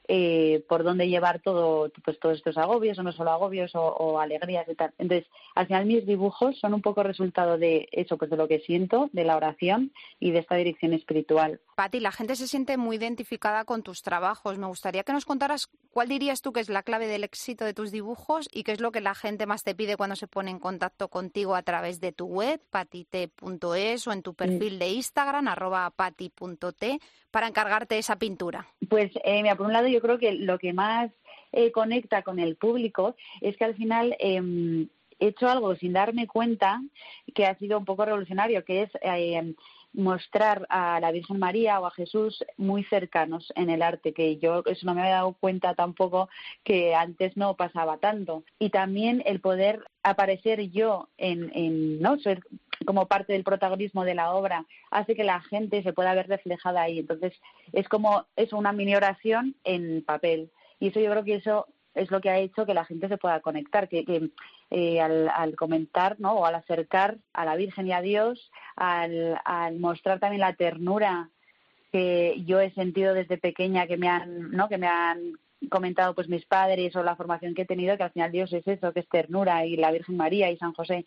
eh, 0.07 0.63
por 0.69 0.83
dónde 0.83 1.09
llevar 1.09 1.39
todo, 1.39 1.91
pues 2.03 2.19
todos 2.19 2.37
estos 2.37 2.57
agobios 2.57 2.97
o 2.97 3.03
no 3.03 3.11
solo 3.11 3.31
agobios 3.31 3.75
o, 3.75 3.81
o 3.81 4.19
alegrías 4.19 4.67
y 4.69 4.75
tal. 4.75 4.93
Entonces, 4.97 5.27
al 5.55 5.67
final 5.67 5.85
mis 5.85 6.05
dibujos 6.05 6.57
son 6.59 6.73
un 6.73 6.81
poco 6.81 7.03
resultado 7.03 7.57
de 7.57 7.89
eso, 7.91 8.17
pues 8.17 8.31
de 8.31 8.37
lo 8.37 8.47
que 8.47 8.59
siento, 8.59 9.09
de 9.11 9.25
la 9.25 9.35
oración 9.35 9.91
y 10.19 10.31
de 10.31 10.39
esta 10.39 10.55
dirección 10.55 10.93
espiritual. 10.93 11.59
Pati, 11.79 12.01
la 12.01 12.11
gente 12.11 12.35
se 12.35 12.45
siente 12.45 12.75
muy 12.75 12.97
identificada 12.97 13.63
con 13.63 13.83
tus 13.83 14.01
trabajos. 14.01 14.57
Me 14.57 14.67
gustaría 14.67 15.03
que 15.03 15.13
nos 15.13 15.23
contaras 15.23 15.69
cuál 15.91 16.09
dirías 16.09 16.41
tú 16.41 16.51
que 16.51 16.59
es 16.59 16.67
la 16.67 16.83
clave 16.83 17.07
del 17.07 17.23
éxito 17.23 17.63
de 17.63 17.73
tus 17.73 17.89
dibujos 17.89 18.49
y 18.51 18.63
qué 18.63 18.73
es 18.73 18.81
lo 18.81 18.91
que 18.91 18.99
la 18.99 19.15
gente 19.15 19.45
más 19.45 19.63
te 19.63 19.73
pide 19.73 19.95
cuando 19.95 20.17
se 20.17 20.27
pone 20.27 20.51
en 20.51 20.59
contacto 20.59 21.07
contigo 21.07 21.55
a 21.55 21.61
través 21.61 22.01
de 22.01 22.11
tu 22.11 22.25
web, 22.25 22.59
patite.es 22.69 24.07
o 24.07 24.11
en 24.11 24.23
tu 24.23 24.33
perfil 24.33 24.77
de 24.77 24.89
Instagram, 24.89 25.47
arroba 25.47 25.89
pati.t, 25.91 26.99
para 27.31 27.47
encargarte 27.47 27.97
esa 27.97 28.17
pintura. 28.17 28.67
Pues, 28.89 29.13
eh, 29.23 29.41
mira, 29.41 29.55
por 29.55 29.67
un 29.67 29.71
lado 29.71 29.87
yo 29.87 30.01
creo 30.01 30.19
que 30.19 30.33
lo 30.33 30.59
que 30.59 30.73
más 30.73 31.09
eh, 31.53 31.71
conecta 31.71 32.23
con 32.23 32.39
el 32.39 32.57
público 32.57 33.15
es 33.39 33.55
que 33.55 33.63
al 33.63 33.75
final 33.75 34.17
eh, 34.19 34.85
he 35.19 35.27
hecho 35.27 35.47
algo 35.47 35.75
sin 35.75 35.93
darme 35.93 36.27
cuenta 36.27 36.81
que 37.33 37.45
ha 37.45 37.57
sido 37.57 37.77
un 37.77 37.85
poco 37.85 38.05
revolucionario, 38.05 38.63
que 38.65 38.83
es 38.83 38.89
eh, 39.01 39.53
mostrar 39.93 40.65
a 40.69 40.99
la 40.99 41.11
Virgen 41.11 41.39
María 41.39 41.79
o 41.79 41.85
a 41.85 41.91
Jesús 41.91 42.43
muy 42.57 42.83
cercanos 42.83 43.51
en 43.55 43.69
el 43.69 43.81
arte, 43.81 44.13
que 44.13 44.37
yo 44.37 44.63
eso 44.65 44.85
no 44.85 44.93
me 44.93 45.01
había 45.01 45.15
dado 45.15 45.33
cuenta 45.33 45.73
tampoco 45.73 46.29
que 46.63 46.95
antes 46.95 47.35
no 47.37 47.55
pasaba 47.55 47.97
tanto. 47.97 48.43
Y 48.59 48.69
también 48.69 49.23
el 49.25 49.41
poder 49.41 49.83
aparecer 50.03 50.69
yo 50.69 51.09
en, 51.17 51.51
en 51.53 52.01
no 52.01 52.17
ser 52.19 52.41
como 52.85 53.07
parte 53.07 53.33
del 53.33 53.43
protagonismo 53.43 54.05
de 54.05 54.15
la 54.15 54.33
obra 54.33 54.65
hace 54.89 55.15
que 55.15 55.23
la 55.23 55.41
gente 55.41 55.83
se 55.83 55.93
pueda 55.93 56.13
ver 56.13 56.27
reflejada 56.27 56.81
ahí. 56.81 56.99
Entonces 56.99 57.33
es 57.73 57.87
como 57.89 58.25
es 58.35 58.53
una 58.53 58.71
mini 58.71 58.95
oración 58.95 59.55
en 59.63 60.03
papel. 60.03 60.51
Y 60.79 60.87
eso 60.87 60.99
yo 60.99 61.11
creo 61.11 61.23
que 61.23 61.35
eso 61.35 61.67
es 61.99 62.11
lo 62.11 62.21
que 62.21 62.29
ha 62.29 62.39
hecho 62.39 62.65
que 62.65 62.73
la 62.73 62.85
gente 62.85 63.07
se 63.07 63.17
pueda 63.17 63.39
conectar, 63.41 63.87
que, 63.87 64.05
que 64.05 64.29
eh, 64.71 64.99
al, 65.01 65.55
comentar 65.55 66.19
¿no? 66.19 66.33
o 66.33 66.45
al 66.45 66.55
acercar 66.55 67.17
a 67.33 67.45
la 67.45 67.55
Virgen 67.55 67.87
y 67.87 67.93
a 67.93 68.01
Dios, 68.01 68.51
al, 68.75 69.39
al 69.45 69.79
mostrar 69.79 70.19
también 70.19 70.41
la 70.41 70.53
ternura 70.53 71.29
que 71.91 72.41
yo 72.45 72.59
he 72.59 72.71
sentido 72.71 73.13
desde 73.13 73.37
pequeña, 73.37 73.87
que 73.87 73.97
me 73.97 74.07
han, 74.07 74.51
¿no? 74.51 74.69
que 74.69 74.77
me 74.77 74.87
han 74.87 75.33
comentado 75.69 76.13
pues 76.15 76.29
mis 76.29 76.45
padres 76.45 76.95
o 76.95 77.03
la 77.03 77.15
formación 77.15 77.53
que 77.53 77.63
he 77.63 77.65
tenido, 77.65 77.97
que 77.97 78.03
al 78.03 78.11
final 78.11 78.31
Dios 78.31 78.53
es 78.53 78.67
eso, 78.67 78.93
que 78.93 79.01
es 79.01 79.09
ternura 79.09 79.65
y 79.65 79.75
la 79.75 79.91
Virgen 79.91 80.15
María 80.15 80.49
y 80.51 80.57
San 80.57 80.73
José 80.73 81.05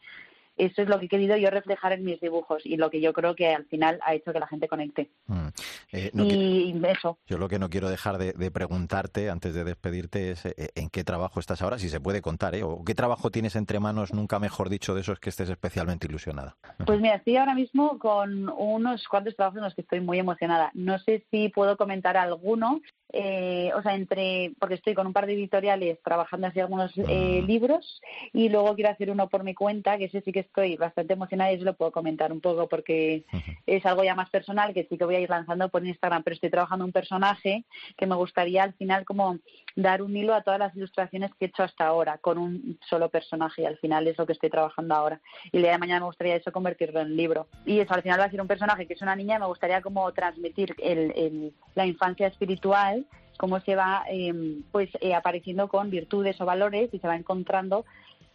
eso 0.57 0.83
es 0.83 0.89
lo 0.89 0.99
que 0.99 1.07
he 1.07 1.09
querido 1.09 1.37
yo 1.37 1.51
reflejar 1.51 1.93
en 1.93 2.05
mis 2.05 2.21
dibujos 2.21 2.63
y 2.65 2.77
lo 2.77 2.91
que 2.91 3.01
yo 3.01 3.13
creo 3.13 3.35
que 3.35 3.55
al 3.55 3.65
final 3.67 3.99
ha 4.05 4.15
hecho 4.15 4.33
que 4.33 4.41
la 4.41 4.47
gente 4.47 4.69
conecte. 4.69 5.11
Mm. 5.27 5.49
Eh, 5.93 6.11
y 6.15 6.87
eso. 6.87 7.19
Yo 7.27 7.39
lo 7.39 7.49
que 7.49 7.59
no 7.59 7.71
quiero 7.71 7.89
dejar 7.89 8.19
de, 8.19 8.51
preguntarte 8.51 9.31
antes 9.31 9.55
de 9.55 9.65
despedirte 9.65 10.33
es 10.33 10.47
eh, 10.47 10.55
en 10.75 10.91
qué 10.91 11.05
trabajo 11.05 11.41
estás 11.41 11.63
ahora, 11.63 11.79
si 11.79 11.89
se 11.89 12.01
puede 12.01 12.21
contar, 12.21 12.55
¿eh? 12.55 12.63
O 12.63 12.85
qué 12.85 12.95
trabajo 12.95 13.31
tienes 13.31 13.57
entre 13.57 13.81
manos, 13.81 14.13
nunca 14.13 14.39
mejor 14.39 14.69
dicho, 14.69 14.95
de 14.95 15.01
esos 15.01 15.19
que 15.21 15.31
estés 15.31 15.49
especialmente 15.49 16.07
ilusionada. 16.07 16.57
Pues 16.85 17.01
mira, 17.01 17.17
estoy 17.17 17.37
ahora 17.37 17.55
mismo 17.55 17.99
con 17.99 18.49
unos 18.49 19.07
cuantos 19.09 19.37
trabajos 19.37 19.59
en 19.59 19.65
los 19.65 19.75
que 19.75 19.83
estoy 19.83 20.01
muy 20.01 20.19
emocionada. 20.19 20.71
No 20.75 20.99
sé 20.99 21.25
si 21.31 21.49
puedo 21.49 21.77
comentar 21.77 22.17
alguno, 22.17 22.81
eh, 23.13 23.71
o 23.77 23.83
sea, 23.83 23.95
entre, 23.95 24.53
porque 24.59 24.77
estoy 24.77 24.95
con 24.95 25.07
un 25.07 25.13
par 25.13 25.27
de 25.27 25.35
editoriales 25.35 25.99
trabajando 26.03 26.47
así 26.47 26.61
algunos 26.61 26.97
eh, 26.97 27.41
ah. 27.43 27.47
libros 27.47 28.01
y 28.33 28.49
luego 28.49 28.75
quiero 28.75 28.91
hacer 28.91 29.11
uno 29.11 29.29
por 29.29 29.45
mi 29.45 29.55
cuenta, 29.55 29.99
que 29.99 30.07
ese 30.07 30.23
sí 30.23 30.33
que 30.33 30.41
estoy 30.43 30.77
bastante 30.77 31.15
emocionada 31.15 31.53
y 31.53 31.57
eso 31.57 31.65
lo 31.65 31.75
puedo 31.75 31.91
comentar 31.91 32.33
un 32.33 32.41
poco 32.41 32.69
porque 32.69 33.25
es 33.67 33.85
algo 33.87 34.05
ya 34.05 34.15
más 34.15 34.31
personal 34.31 34.75
que 34.75 34.85
sí 34.85 34.99
que 34.99 35.05
voy 35.05 35.17
a 35.17 35.21
ir 35.21 35.31
lanzando 35.31 35.69
por 35.69 35.85
Instagram, 35.85 36.23
pero 36.23 36.35
estoy 36.35 36.51
trabajando 36.51 36.85
un 36.85 36.93
personaje 36.93 37.65
que 37.97 38.07
me 38.07 38.15
gustaría 38.15 38.63
al 38.63 38.75
final 38.75 39.05
como 39.05 39.39
dar 39.77 40.03
un 40.03 40.17
hilo 40.17 40.35
a 40.35 40.43
todas 40.43 40.61
las 40.61 40.77
ilustraciones 40.77 41.31
que 41.35 41.47
he 41.47 41.49
hecho 41.49 41.63
hasta 41.63 41.87
ahora 41.87 42.19
con 42.19 42.39
un 42.39 42.79
solo 42.89 43.09
personaje 43.09 43.63
y 43.63 43.67
al 43.67 43.79
final 43.79 44.07
es 44.07 44.19
lo 44.19 44.27
que 44.27 44.35
estoy 44.35 44.51
trabajando 44.51 44.95
ahora. 44.95 45.21
Y 45.51 45.57
el 45.57 45.63
día 45.63 45.73
de 45.73 45.79
mañana 45.79 46.01
me 46.01 46.07
gustaría 46.07 46.37
eso 46.37 46.53
convertirlo 46.53 47.01
en 47.01 47.17
libro. 47.17 47.49
Y 47.65 47.81
eso 47.81 47.95
al 47.95 48.03
final 48.03 48.21
va 48.21 48.25
a 48.25 48.31
ser 48.31 48.41
un 48.41 48.49
personaje 48.49 48.87
que 48.87 48.95
es 48.95 49.03
una 49.03 49.17
niña 49.17 49.37
y 49.37 49.41
me 49.41 49.47
gustaría 49.47 49.81
como 49.81 50.11
transmitir 50.13 50.75
el, 50.79 51.53
la 51.75 51.87
infancia 51.87 52.27
espiritual 52.27 53.07
cómo 53.39 53.61
se 53.61 53.75
va 53.75 54.05
em, 54.09 54.63
pues 54.71 54.91
eh, 55.01 55.15
apareciendo 55.15 55.69
con 55.69 55.91
virtudes 55.91 56.41
o 56.41 56.45
valores 56.45 56.91
y 56.93 56.99
se 56.99 57.09
va 57.09 57.17
encontrando 57.17 57.85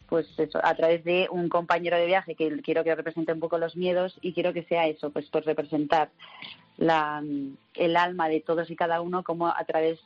pues 0.09 0.27
eso, 0.37 0.59
a 0.63 0.73
través 0.75 1.03
de 1.03 1.27
un 1.31 1.49
compañero 1.49 1.97
de 1.97 2.05
viaje 2.05 2.35
que 2.35 2.61
quiero 2.61 2.83
que 2.83 2.95
represente 2.95 3.33
un 3.33 3.39
poco 3.39 3.57
los 3.57 3.75
miedos 3.75 4.17
y 4.21 4.33
quiero 4.33 4.53
que 4.53 4.63
sea 4.63 4.87
eso, 4.87 5.09
pues 5.09 5.29
por 5.29 5.45
representar 5.45 6.09
la, 6.77 7.23
el 7.73 7.95
alma 7.97 8.29
de 8.29 8.39
todos 8.39 8.69
y 8.69 8.75
cada 8.75 9.01
uno 9.01 9.23
como 9.23 9.47
a 9.47 9.63
través 9.65 9.99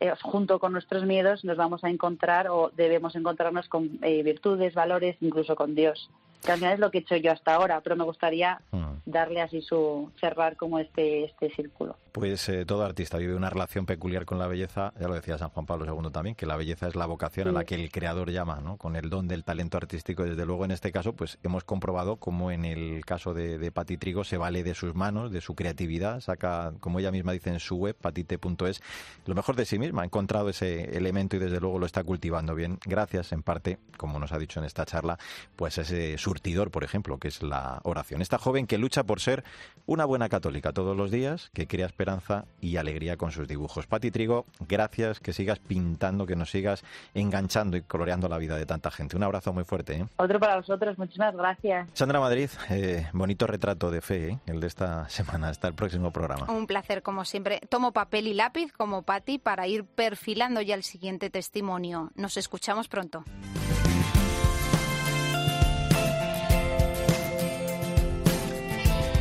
eh, 0.00 0.12
junto 0.22 0.58
con 0.58 0.72
nuestros 0.72 1.04
miedos 1.04 1.44
nos 1.44 1.56
vamos 1.56 1.84
a 1.84 1.90
encontrar 1.90 2.48
o 2.48 2.70
debemos 2.74 3.14
encontrarnos 3.14 3.68
con 3.68 3.98
eh, 4.02 4.22
virtudes, 4.22 4.74
valores, 4.74 5.16
incluso 5.20 5.54
con 5.54 5.74
Dios 5.74 6.10
que 6.44 6.52
al 6.52 6.58
final 6.58 6.74
es 6.74 6.80
lo 6.80 6.90
que 6.90 6.98
he 6.98 7.00
hecho 7.00 7.16
yo 7.16 7.32
hasta 7.32 7.54
ahora, 7.54 7.80
pero 7.80 7.96
me 7.96 8.04
gustaría 8.04 8.60
mm. 8.70 8.92
darle 9.06 9.40
así 9.40 9.62
su 9.62 10.12
cerrar 10.20 10.56
como 10.56 10.78
este 10.78 11.24
este 11.24 11.50
círculo. 11.50 11.96
Pues 12.12 12.48
eh, 12.48 12.64
todo 12.64 12.84
artista 12.84 13.18
vive 13.18 13.34
una 13.34 13.50
relación 13.50 13.86
peculiar 13.86 14.24
con 14.24 14.38
la 14.38 14.46
belleza, 14.46 14.92
ya 15.00 15.08
lo 15.08 15.14
decía 15.14 15.38
San 15.38 15.48
Juan 15.50 15.66
Pablo 15.66 15.84
II 15.86 16.10
también, 16.12 16.36
que 16.36 16.46
la 16.46 16.56
belleza 16.56 16.86
es 16.86 16.94
la 16.94 17.06
vocación 17.06 17.48
a 17.48 17.52
la 17.52 17.64
que 17.64 17.74
el 17.74 17.90
creador 17.90 18.30
llama, 18.30 18.60
¿no? 18.60 18.76
Con 18.76 18.94
el 18.94 19.10
don 19.10 19.26
del 19.26 19.42
talento 19.42 19.78
artístico, 19.78 20.22
desde 20.22 20.46
luego 20.46 20.64
en 20.64 20.70
este 20.70 20.92
caso, 20.92 21.14
pues 21.14 21.38
hemos 21.42 21.64
comprobado 21.64 22.16
como 22.16 22.50
en 22.50 22.64
el 22.64 23.04
caso 23.04 23.34
de, 23.34 23.58
de 23.58 23.72
Pati 23.72 23.96
Trigo 23.96 24.22
se 24.22 24.36
vale 24.36 24.62
de 24.62 24.74
sus 24.74 24.94
manos, 24.94 25.32
de 25.32 25.40
su 25.40 25.54
creatividad, 25.54 26.20
saca, 26.20 26.72
como 26.78 27.00
ella 27.00 27.10
misma 27.10 27.32
dice 27.32 27.50
en 27.50 27.58
su 27.58 27.76
web, 27.76 27.96
patite.es, 27.96 28.82
lo 29.26 29.34
mejor 29.34 29.56
de 29.56 29.64
sí 29.64 29.78
misma, 29.78 30.02
ha 30.02 30.04
encontrado 30.04 30.48
ese 30.50 30.96
elemento 30.96 31.36
y 31.36 31.38
desde 31.40 31.58
luego 31.58 31.78
lo 31.78 31.86
está 31.86 32.04
cultivando 32.04 32.54
bien, 32.54 32.78
gracias 32.84 33.32
en 33.32 33.42
parte, 33.42 33.78
como 33.96 34.18
nos 34.18 34.32
ha 34.32 34.38
dicho 34.38 34.60
en 34.60 34.66
esta 34.66 34.84
charla, 34.84 35.18
pues 35.56 35.78
ese 35.78 36.16
su 36.18 36.33
por 36.70 36.84
ejemplo, 36.84 37.18
que 37.18 37.28
es 37.28 37.42
la 37.42 37.80
oración. 37.84 38.22
Esta 38.22 38.38
joven 38.38 38.66
que 38.66 38.78
lucha 38.78 39.04
por 39.04 39.20
ser 39.20 39.44
una 39.86 40.04
buena 40.04 40.28
católica 40.28 40.72
todos 40.72 40.96
los 40.96 41.10
días, 41.10 41.50
que 41.52 41.66
crea 41.66 41.86
esperanza 41.86 42.44
y 42.60 42.76
alegría 42.76 43.16
con 43.16 43.32
sus 43.32 43.48
dibujos. 43.48 43.86
Pati 43.86 44.10
Trigo, 44.10 44.46
gracias, 44.68 45.20
que 45.20 45.32
sigas 45.32 45.58
pintando, 45.58 46.26
que 46.26 46.36
nos 46.36 46.50
sigas 46.50 46.84
enganchando 47.14 47.76
y 47.76 47.82
coloreando 47.82 48.28
la 48.28 48.38
vida 48.38 48.56
de 48.56 48.66
tanta 48.66 48.90
gente. 48.90 49.16
Un 49.16 49.22
abrazo 49.22 49.52
muy 49.52 49.64
fuerte. 49.64 49.94
¿eh? 49.94 50.06
Otro 50.16 50.38
para 50.40 50.56
vosotros, 50.56 50.98
muchísimas 50.98 51.34
gracias. 51.34 51.88
Sandra 51.92 52.20
Madrid, 52.20 52.50
eh, 52.70 53.08
bonito 53.12 53.46
retrato 53.46 53.90
de 53.90 54.00
fe, 54.00 54.28
¿eh? 54.28 54.38
el 54.46 54.60
de 54.60 54.66
esta 54.66 55.08
semana. 55.08 55.48
Hasta 55.48 55.68
el 55.68 55.74
próximo 55.74 56.10
programa. 56.10 56.50
Un 56.50 56.66
placer, 56.66 57.02
como 57.02 57.24
siempre. 57.24 57.60
Tomo 57.68 57.92
papel 57.92 58.26
y 58.28 58.34
lápiz 58.34 58.72
como 58.72 59.02
Pati 59.02 59.38
para 59.38 59.66
ir 59.66 59.84
perfilando 59.84 60.60
ya 60.60 60.74
el 60.74 60.82
siguiente 60.82 61.30
testimonio. 61.30 62.10
Nos 62.14 62.36
escuchamos 62.36 62.88
pronto. 62.88 63.24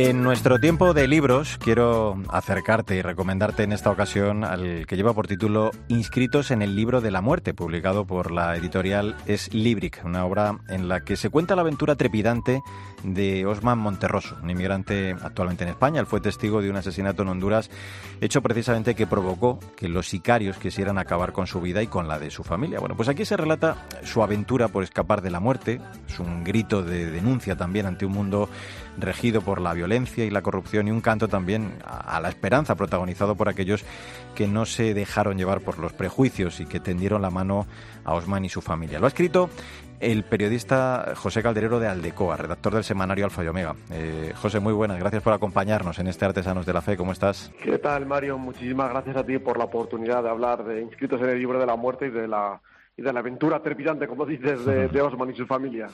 En 0.00 0.22
nuestro 0.22 0.60
tiempo 0.60 0.94
de 0.94 1.08
libros 1.08 1.58
quiero 1.58 2.22
acercarte 2.28 2.94
y 2.94 3.02
recomendarte 3.02 3.64
en 3.64 3.72
esta 3.72 3.90
ocasión 3.90 4.44
al 4.44 4.86
que 4.86 4.94
lleva 4.94 5.12
por 5.12 5.26
título 5.26 5.72
Inscritos 5.88 6.52
en 6.52 6.62
el 6.62 6.76
libro 6.76 7.00
de 7.00 7.10
la 7.10 7.20
muerte, 7.20 7.52
publicado 7.52 8.06
por 8.06 8.30
la 8.30 8.54
editorial 8.54 9.16
Es 9.26 9.52
Libric, 9.52 10.02
una 10.04 10.24
obra 10.24 10.60
en 10.68 10.86
la 10.86 11.00
que 11.00 11.16
se 11.16 11.30
cuenta 11.30 11.56
la 11.56 11.62
aventura 11.62 11.96
trepidante 11.96 12.62
de 13.02 13.44
Osman 13.44 13.80
Monterroso, 13.80 14.36
un 14.40 14.50
inmigrante 14.50 15.16
actualmente 15.20 15.64
en 15.64 15.70
España. 15.70 15.98
Él 15.98 16.06
fue 16.06 16.20
testigo 16.20 16.62
de 16.62 16.70
un 16.70 16.76
asesinato 16.76 17.22
en 17.22 17.30
Honduras, 17.30 17.68
hecho 18.20 18.40
precisamente 18.40 18.94
que 18.94 19.08
provocó 19.08 19.58
que 19.76 19.88
los 19.88 20.06
sicarios 20.06 20.58
quisieran 20.58 20.98
acabar 20.98 21.32
con 21.32 21.48
su 21.48 21.60
vida 21.60 21.82
y 21.82 21.88
con 21.88 22.06
la 22.06 22.20
de 22.20 22.30
su 22.30 22.44
familia. 22.44 22.78
Bueno, 22.78 22.96
pues 22.96 23.08
aquí 23.08 23.24
se 23.24 23.36
relata 23.36 23.88
su 24.04 24.22
aventura 24.22 24.68
por 24.68 24.84
escapar 24.84 25.22
de 25.22 25.32
la 25.32 25.40
muerte, 25.40 25.80
es 26.08 26.20
un 26.20 26.44
grito 26.44 26.82
de 26.82 27.10
denuncia 27.10 27.56
también 27.56 27.86
ante 27.86 28.06
un 28.06 28.12
mundo 28.12 28.48
regido 28.98 29.40
por 29.40 29.60
la 29.60 29.74
violencia 29.74 30.24
y 30.24 30.30
la 30.30 30.42
corrupción 30.42 30.88
y 30.88 30.90
un 30.90 31.00
canto 31.00 31.28
también 31.28 31.74
a 31.84 32.20
la 32.20 32.28
esperanza 32.28 32.74
protagonizado 32.74 33.34
por 33.36 33.48
aquellos 33.48 33.84
que 34.34 34.46
no 34.46 34.66
se 34.66 34.94
dejaron 34.94 35.38
llevar 35.38 35.60
por 35.60 35.78
los 35.78 35.92
prejuicios 35.92 36.60
y 36.60 36.66
que 36.66 36.80
tendieron 36.80 37.22
la 37.22 37.30
mano 37.30 37.66
a 38.04 38.14
Osman 38.14 38.44
y 38.44 38.48
su 38.48 38.60
familia. 38.60 38.98
Lo 38.98 39.06
ha 39.06 39.08
escrito 39.08 39.50
el 40.00 40.22
periodista 40.22 41.12
José 41.16 41.42
Calderero 41.42 41.80
de 41.80 41.88
Aldecoa, 41.88 42.36
redactor 42.36 42.74
del 42.74 42.84
semanario 42.84 43.24
Alfa 43.24 43.42
y 43.44 43.48
Omega. 43.48 43.74
Eh, 43.90 44.32
José, 44.36 44.60
muy 44.60 44.72
buenas, 44.72 44.98
gracias 44.98 45.22
por 45.22 45.32
acompañarnos 45.32 45.98
en 45.98 46.06
este 46.06 46.24
Artesanos 46.24 46.66
de 46.66 46.72
la 46.72 46.82
Fe. 46.82 46.96
¿Cómo 46.96 47.12
estás? 47.12 47.52
¿Qué 47.62 47.78
tal, 47.78 48.06
Mario? 48.06 48.38
Muchísimas 48.38 48.90
gracias 48.90 49.16
a 49.16 49.24
ti 49.24 49.38
por 49.38 49.58
la 49.58 49.64
oportunidad 49.64 50.22
de 50.22 50.30
hablar 50.30 50.64
de 50.64 50.82
inscritos 50.82 51.20
en 51.20 51.30
el 51.30 51.38
libro 51.38 51.58
de 51.58 51.66
la 51.66 51.76
muerte 51.76 52.06
y 52.06 52.10
de 52.10 52.28
la 52.28 52.60
y 52.98 53.02
de 53.02 53.12
la 53.12 53.20
aventura 53.20 53.62
trepidante, 53.62 54.08
como 54.08 54.26
dices, 54.26 54.64
de, 54.66 55.00
Osman 55.00 55.30
y 55.30 55.34
su 55.36 55.46
familia. 55.46 55.86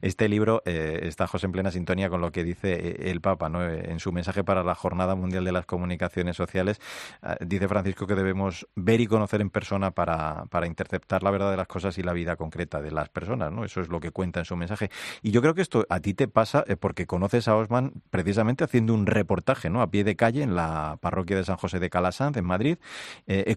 Este 0.00 0.28
libro 0.28 0.62
eh, 0.64 1.00
está, 1.02 1.26
José, 1.26 1.46
en 1.46 1.52
plena 1.52 1.72
sintonía 1.72 2.08
con 2.08 2.20
lo 2.20 2.30
que 2.30 2.44
dice 2.44 2.74
eh, 2.74 3.10
el 3.10 3.20
Papa 3.20 3.48
¿no? 3.48 3.64
Eh, 3.68 3.90
en 3.90 3.98
su 3.98 4.12
mensaje 4.12 4.44
para 4.44 4.62
la 4.62 4.76
Jornada 4.76 5.16
Mundial 5.16 5.44
de 5.44 5.50
las 5.50 5.66
Comunicaciones 5.66 6.36
Sociales. 6.36 6.80
Ah, 7.22 7.36
dice 7.40 7.66
Francisco 7.66 8.06
que 8.06 8.14
debemos 8.14 8.68
ver 8.76 9.00
y 9.00 9.08
conocer 9.08 9.40
en 9.40 9.50
persona 9.50 9.90
para, 9.90 10.44
para 10.46 10.68
interceptar 10.68 11.24
la 11.24 11.32
verdad 11.32 11.50
de 11.50 11.56
las 11.56 11.66
cosas 11.66 11.98
y 11.98 12.04
la 12.04 12.12
vida 12.12 12.36
concreta 12.36 12.80
de 12.80 12.92
las 12.92 13.08
personas. 13.08 13.50
¿no? 13.50 13.64
Eso 13.64 13.80
es 13.80 13.88
lo 13.88 13.98
que 13.98 14.12
cuenta 14.12 14.38
en 14.38 14.44
su 14.44 14.54
mensaje. 14.54 14.90
Y 15.22 15.32
yo 15.32 15.42
creo 15.42 15.54
que 15.54 15.62
esto 15.62 15.86
a 15.88 15.98
ti 15.98 16.14
te 16.14 16.28
pasa 16.28 16.64
porque 16.78 17.06
conoces 17.06 17.48
a 17.48 17.56
Osman 17.56 17.94
precisamente 18.10 18.62
haciendo 18.62 18.94
un 18.94 19.06
reportaje 19.06 19.70
¿no? 19.70 19.82
a 19.82 19.90
pie 19.90 20.04
de 20.04 20.14
calle 20.14 20.42
en 20.42 20.54
la 20.54 20.98
parroquia 21.00 21.36
de 21.36 21.42
San 21.42 21.56
José 21.56 21.80
de 21.80 21.90
Calasanz, 21.90 22.36
en 22.36 22.44
Madrid. 22.44 22.78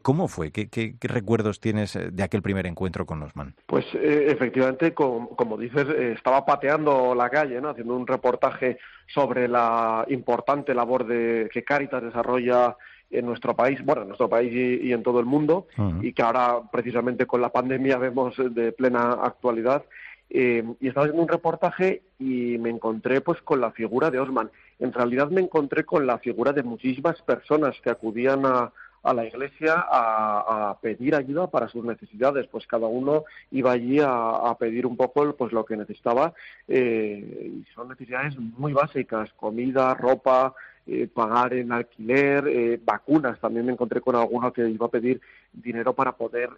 ¿Cómo 0.01 0.27
fue? 0.27 0.51
¿Qué, 0.51 0.67
qué 0.67 0.97
recuerdos 1.01 1.59
tienes 1.59 1.93
de 1.93 2.23
aquel 2.23 2.41
primer 2.41 2.65
encuentro? 2.65 2.86
Con 3.05 3.23
Osman? 3.23 3.53
Pues 3.65 3.85
eh, 3.93 4.27
efectivamente, 4.29 4.93
como, 4.93 5.57
dices, 5.57 5.87
eh, 5.89 6.13
estaba 6.15 6.45
pateando 6.45 7.13
la 7.15 7.29
calle, 7.29 7.59
¿no? 7.61 7.69
haciendo 7.69 7.95
un 7.95 8.07
reportaje 8.07 8.77
sobre 9.07 9.47
la 9.47 10.05
importante 10.09 10.73
labor 10.73 11.05
de, 11.05 11.49
que 11.51 11.63
Caritas 11.63 12.03
desarrolla 12.03 12.75
en 13.09 13.25
nuestro 13.25 13.55
país, 13.55 13.83
bueno, 13.83 14.01
en 14.01 14.09
nuestro 14.09 14.29
país 14.29 14.51
y, 14.53 14.91
en 14.91 15.01
todo 15.01 15.19
el 15.19 15.25
mundo, 15.25 15.67
y 16.01 16.11
que 16.11 16.21
ahora 16.21 16.59
precisamente 16.69 17.25
con 17.25 17.41
la 17.41 17.49
pandemia 17.49 17.97
vemos 17.97 18.35
de 18.37 18.73
plena 18.73 19.13
actualidad. 19.23 19.83
Eh, 20.29 20.61
y 20.81 20.87
estaba 20.89 21.05
haciendo 21.05 21.23
un 21.23 21.29
reportaje 21.29 22.01
y 22.19 22.57
me 22.57 22.69
encontré 22.69 23.21
pues 23.21 23.41
con 23.43 23.61
la 23.61 23.71
figura 23.71 24.11
de 24.11 24.19
Osman. 24.19 24.51
En 24.79 24.91
realidad 24.91 25.29
me 25.29 25.41
encontré 25.41 25.85
con 25.85 26.05
la 26.05 26.17
figura 26.17 26.51
de 26.51 26.63
muchísimas 26.63 27.21
personas 27.21 27.75
que 27.81 27.89
acudían 27.89 28.45
a, 28.45 28.73
a 29.03 29.13
la 29.13 29.25
iglesia 29.25 29.85
a, 29.89 30.77
pedir 30.81 31.15
ayuda 31.15 31.47
para 31.47 31.67
sus 31.67 31.83
necesidades. 31.85 32.47
Pues 32.47 32.67
cada 32.67 32.87
uno 32.87 33.23
iba 33.51 33.71
allí 33.71 33.99
a, 34.01 34.55
pedir 34.59 34.85
un 34.85 34.97
poco 34.97 35.33
pues 35.35 35.51
lo 35.51 35.65
que 35.65 35.77
necesitaba 35.77 36.33
eh, 36.67 37.51
y 37.61 37.65
son 37.73 37.89
necesidades 37.89 38.37
muy 38.37 38.73
básicas, 38.73 39.31
comida, 39.33 39.93
ropa, 39.93 40.53
eh, 40.85 41.07
pagar 41.13 41.53
en 41.53 41.71
alquiler, 41.71 42.47
eh, 42.47 42.79
vacunas. 42.83 43.39
También 43.39 43.65
me 43.65 43.73
encontré 43.73 44.01
con 44.01 44.15
alguno 44.15 44.51
que 44.51 44.67
iba 44.67 44.87
a 44.87 44.91
pedir 44.91 45.21
dinero 45.53 45.93
para 45.93 46.13
poder 46.13 46.49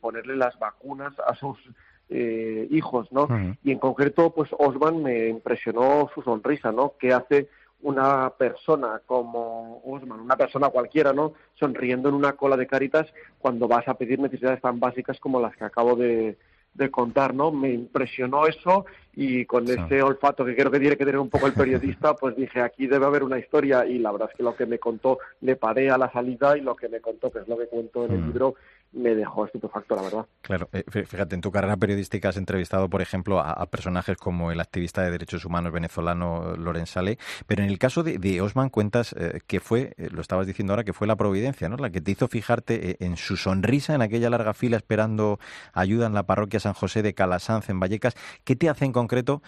ponerle 0.00 0.36
las 0.36 0.58
vacunas 0.58 1.12
a 1.26 1.34
sus 1.34 1.58
hijos, 2.10 3.10
¿no? 3.10 3.26
Y 3.64 3.72
en 3.72 3.78
concreto, 3.78 4.34
pues 4.34 4.50
Osman 4.58 5.02
me 5.02 5.28
impresionó 5.28 6.10
su 6.14 6.20
sonrisa, 6.20 6.70
¿no? 6.70 6.94
Que 6.98 7.14
hace 7.14 7.48
una 7.82 8.30
persona 8.30 9.00
como 9.06 9.82
Osman, 9.84 10.20
una 10.20 10.36
persona 10.36 10.68
cualquiera, 10.68 11.12
¿no? 11.12 11.34
Sonriendo 11.54 12.08
en 12.08 12.14
una 12.14 12.32
cola 12.32 12.56
de 12.56 12.66
caritas 12.66 13.06
cuando 13.38 13.68
vas 13.68 13.86
a 13.88 13.94
pedir 13.94 14.18
necesidades 14.18 14.60
tan 14.60 14.80
básicas 14.80 15.18
como 15.20 15.40
las 15.40 15.56
que 15.56 15.64
acabo 15.64 15.96
de, 15.96 16.36
de 16.74 16.90
contar, 16.90 17.34
¿no? 17.34 17.50
Me 17.52 17.70
impresionó 17.70 18.46
eso 18.46 18.86
y 19.14 19.44
con 19.44 19.68
ese 19.68 20.02
olfato 20.02 20.44
que 20.44 20.54
creo 20.54 20.70
que 20.70 20.80
tiene 20.80 20.96
que 20.96 21.04
tener 21.04 21.20
un 21.20 21.28
poco 21.28 21.46
el 21.46 21.52
periodista, 21.52 22.14
pues 22.20 22.34
dije, 22.36 22.60
aquí 22.60 22.86
debe 22.86 23.04
haber 23.04 23.22
una 23.22 23.38
historia 23.38 23.84
y 23.84 23.98
la 23.98 24.12
verdad 24.12 24.30
es 24.30 24.36
que 24.36 24.42
lo 24.42 24.56
que 24.56 24.66
me 24.66 24.78
contó 24.78 25.18
le 25.42 25.56
paré 25.56 25.90
a 25.90 25.98
la 25.98 26.10
salida 26.10 26.56
y 26.56 26.62
lo 26.62 26.74
que 26.74 26.88
me 26.88 27.00
contó, 27.00 27.30
que 27.30 27.40
es 27.40 27.48
lo 27.48 27.58
que 27.58 27.66
cuento 27.66 28.06
en 28.06 28.12
el 28.12 28.20
mm. 28.20 28.26
libro, 28.26 28.54
me 28.92 29.14
dejó 29.14 29.46
estupefacto, 29.46 29.96
la 29.96 30.02
verdad. 30.02 30.26
Claro, 30.42 30.68
eh, 30.72 30.84
fíjate, 30.86 31.34
en 31.34 31.40
tu 31.40 31.50
carrera 31.50 31.76
periodística 31.76 32.28
has 32.28 32.36
entrevistado, 32.36 32.88
por 32.88 33.02
ejemplo, 33.02 33.40
a, 33.40 33.64
personajes 33.66 34.16
como 34.16 34.52
el 34.52 34.60
activista 34.60 35.02
de 35.02 35.10
derechos 35.10 35.44
humanos 35.44 35.72
venezolano 35.72 36.56
Loren 36.56 36.86
Sale, 36.86 37.18
pero 37.46 37.62
en 37.62 37.70
el 37.70 37.78
caso 37.78 38.02
de, 38.02 38.40
Osman 38.40 38.68
cuentas 38.68 39.14
eh, 39.18 39.40
que 39.46 39.60
fue, 39.60 39.94
eh, 39.96 40.08
lo 40.10 40.20
estabas 40.20 40.46
diciendo 40.46 40.72
ahora, 40.72 40.84
que 40.84 40.92
fue 40.92 41.06
la 41.06 41.16
providencia, 41.16 41.68
¿no? 41.68 41.76
La 41.76 41.90
que 41.90 42.00
te 42.00 42.10
hizo 42.10 42.28
fijarte 42.28 43.02
en 43.04 43.16
su 43.16 43.36
sonrisa 43.36 43.94
en 43.94 44.02
aquella 44.02 44.30
larga 44.30 44.52
fila 44.52 44.76
esperando 44.76 45.38
ayuda 45.72 46.06
en 46.06 46.14
la 46.14 46.24
parroquia 46.24 46.60
San 46.60 46.74
José 46.74 47.02
de 47.02 47.14
Calasanz, 47.14 47.70
en 47.70 47.80
Vallecas. 47.80 48.14
¿Qué 48.44 48.56
te 48.56 48.68
hace 48.68 48.84
en 48.84 48.92
concreto 48.92 49.42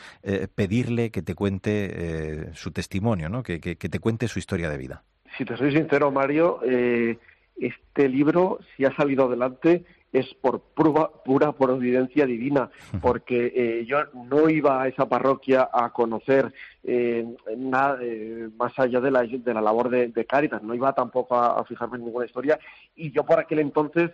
pedirle 0.54 1.10
que 1.10 1.22
te 1.22 1.34
cuente 1.34 2.52
su 2.54 2.70
testimonio, 2.72 3.28
¿no? 3.28 3.42
Que, 3.42 3.60
que, 3.60 3.76
te 3.76 3.98
cuente 3.98 4.28
su 4.28 4.38
historia 4.38 4.68
de 4.70 4.78
vida? 4.78 5.02
Si 5.36 5.44
te 5.44 5.56
soy 5.56 5.72
sincero, 5.72 6.10
Mario, 6.10 6.60
eh, 6.64 7.18
este 7.56 8.08
libro, 8.08 8.58
si 8.76 8.84
ha 8.84 8.94
salido 8.96 9.26
adelante, 9.26 9.84
es 10.14 10.32
por 10.34 10.60
pura, 10.60 11.08
pura 11.24 11.52
providencia 11.52 12.24
divina, 12.24 12.70
porque 13.02 13.52
eh, 13.54 13.84
yo 13.84 13.98
no 14.14 14.48
iba 14.48 14.80
a 14.80 14.86
esa 14.86 15.08
parroquia 15.08 15.68
a 15.72 15.90
conocer 15.92 16.54
eh, 16.84 17.26
nada 17.56 17.98
eh, 18.00 18.48
más 18.56 18.78
allá 18.78 19.00
de 19.00 19.10
la, 19.10 19.22
de 19.22 19.54
la 19.54 19.60
labor 19.60 19.90
de, 19.90 20.08
de 20.08 20.24
Cáritas, 20.24 20.62
no 20.62 20.72
iba 20.72 20.92
tampoco 20.92 21.36
a, 21.36 21.64
fijarme 21.64 21.98
en 21.98 22.04
ninguna 22.04 22.26
historia, 22.26 22.60
y 22.94 23.10
yo 23.10 23.24
por 23.24 23.40
aquel 23.40 23.58
entonces, 23.58 24.12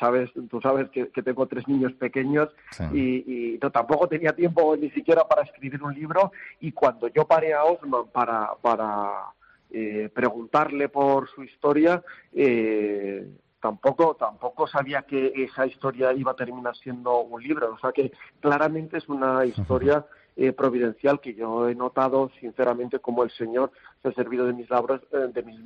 sabes, 0.00 0.30
tú 0.50 0.60
sabes 0.60 0.90
que, 0.90 1.06
tengo 1.22 1.46
tres 1.46 1.68
niños 1.68 1.92
pequeños 1.92 2.48
y, 2.92 3.56
no, 3.62 3.70
tampoco 3.70 4.08
tenía 4.08 4.32
tiempo 4.32 4.76
ni 4.76 4.90
siquiera 4.90 5.22
para 5.28 5.42
escribir 5.42 5.80
un 5.80 5.94
libro, 5.94 6.32
y 6.58 6.72
cuando 6.72 7.06
yo 7.06 7.24
paré 7.24 7.54
a 7.54 7.62
Osman 7.62 8.06
para, 8.12 8.50
para 8.60 9.32
eh, 9.76 10.08
preguntarle 10.08 10.88
por 10.88 11.28
su 11.28 11.42
historia, 11.42 12.00
eh, 12.32 13.26
tampoco, 13.60 14.14
tampoco 14.14 14.68
sabía 14.68 15.02
que 15.02 15.32
esa 15.34 15.66
historia 15.66 16.12
iba 16.12 16.30
a 16.30 16.36
terminar 16.36 16.76
siendo 16.76 17.22
un 17.22 17.42
libro. 17.42 17.74
O 17.74 17.78
sea 17.80 17.90
que 17.90 18.12
claramente 18.38 18.98
es 18.98 19.08
una 19.08 19.44
historia 19.44 20.06
eh, 20.36 20.52
providencial 20.52 21.20
que 21.20 21.34
yo 21.34 21.68
he 21.68 21.74
notado 21.74 22.30
sinceramente 22.38 23.00
como 23.00 23.24
el 23.24 23.32
Señor 23.32 23.72
se 24.00 24.10
ha 24.10 24.12
servido 24.12 24.46
de 24.46 24.52
mis 24.52 24.70
labros, 24.70 25.00
de 25.10 25.42
mis 25.42 25.58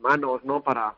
manos, 0.00 0.44
¿no? 0.44 0.62
Para, 0.62 0.94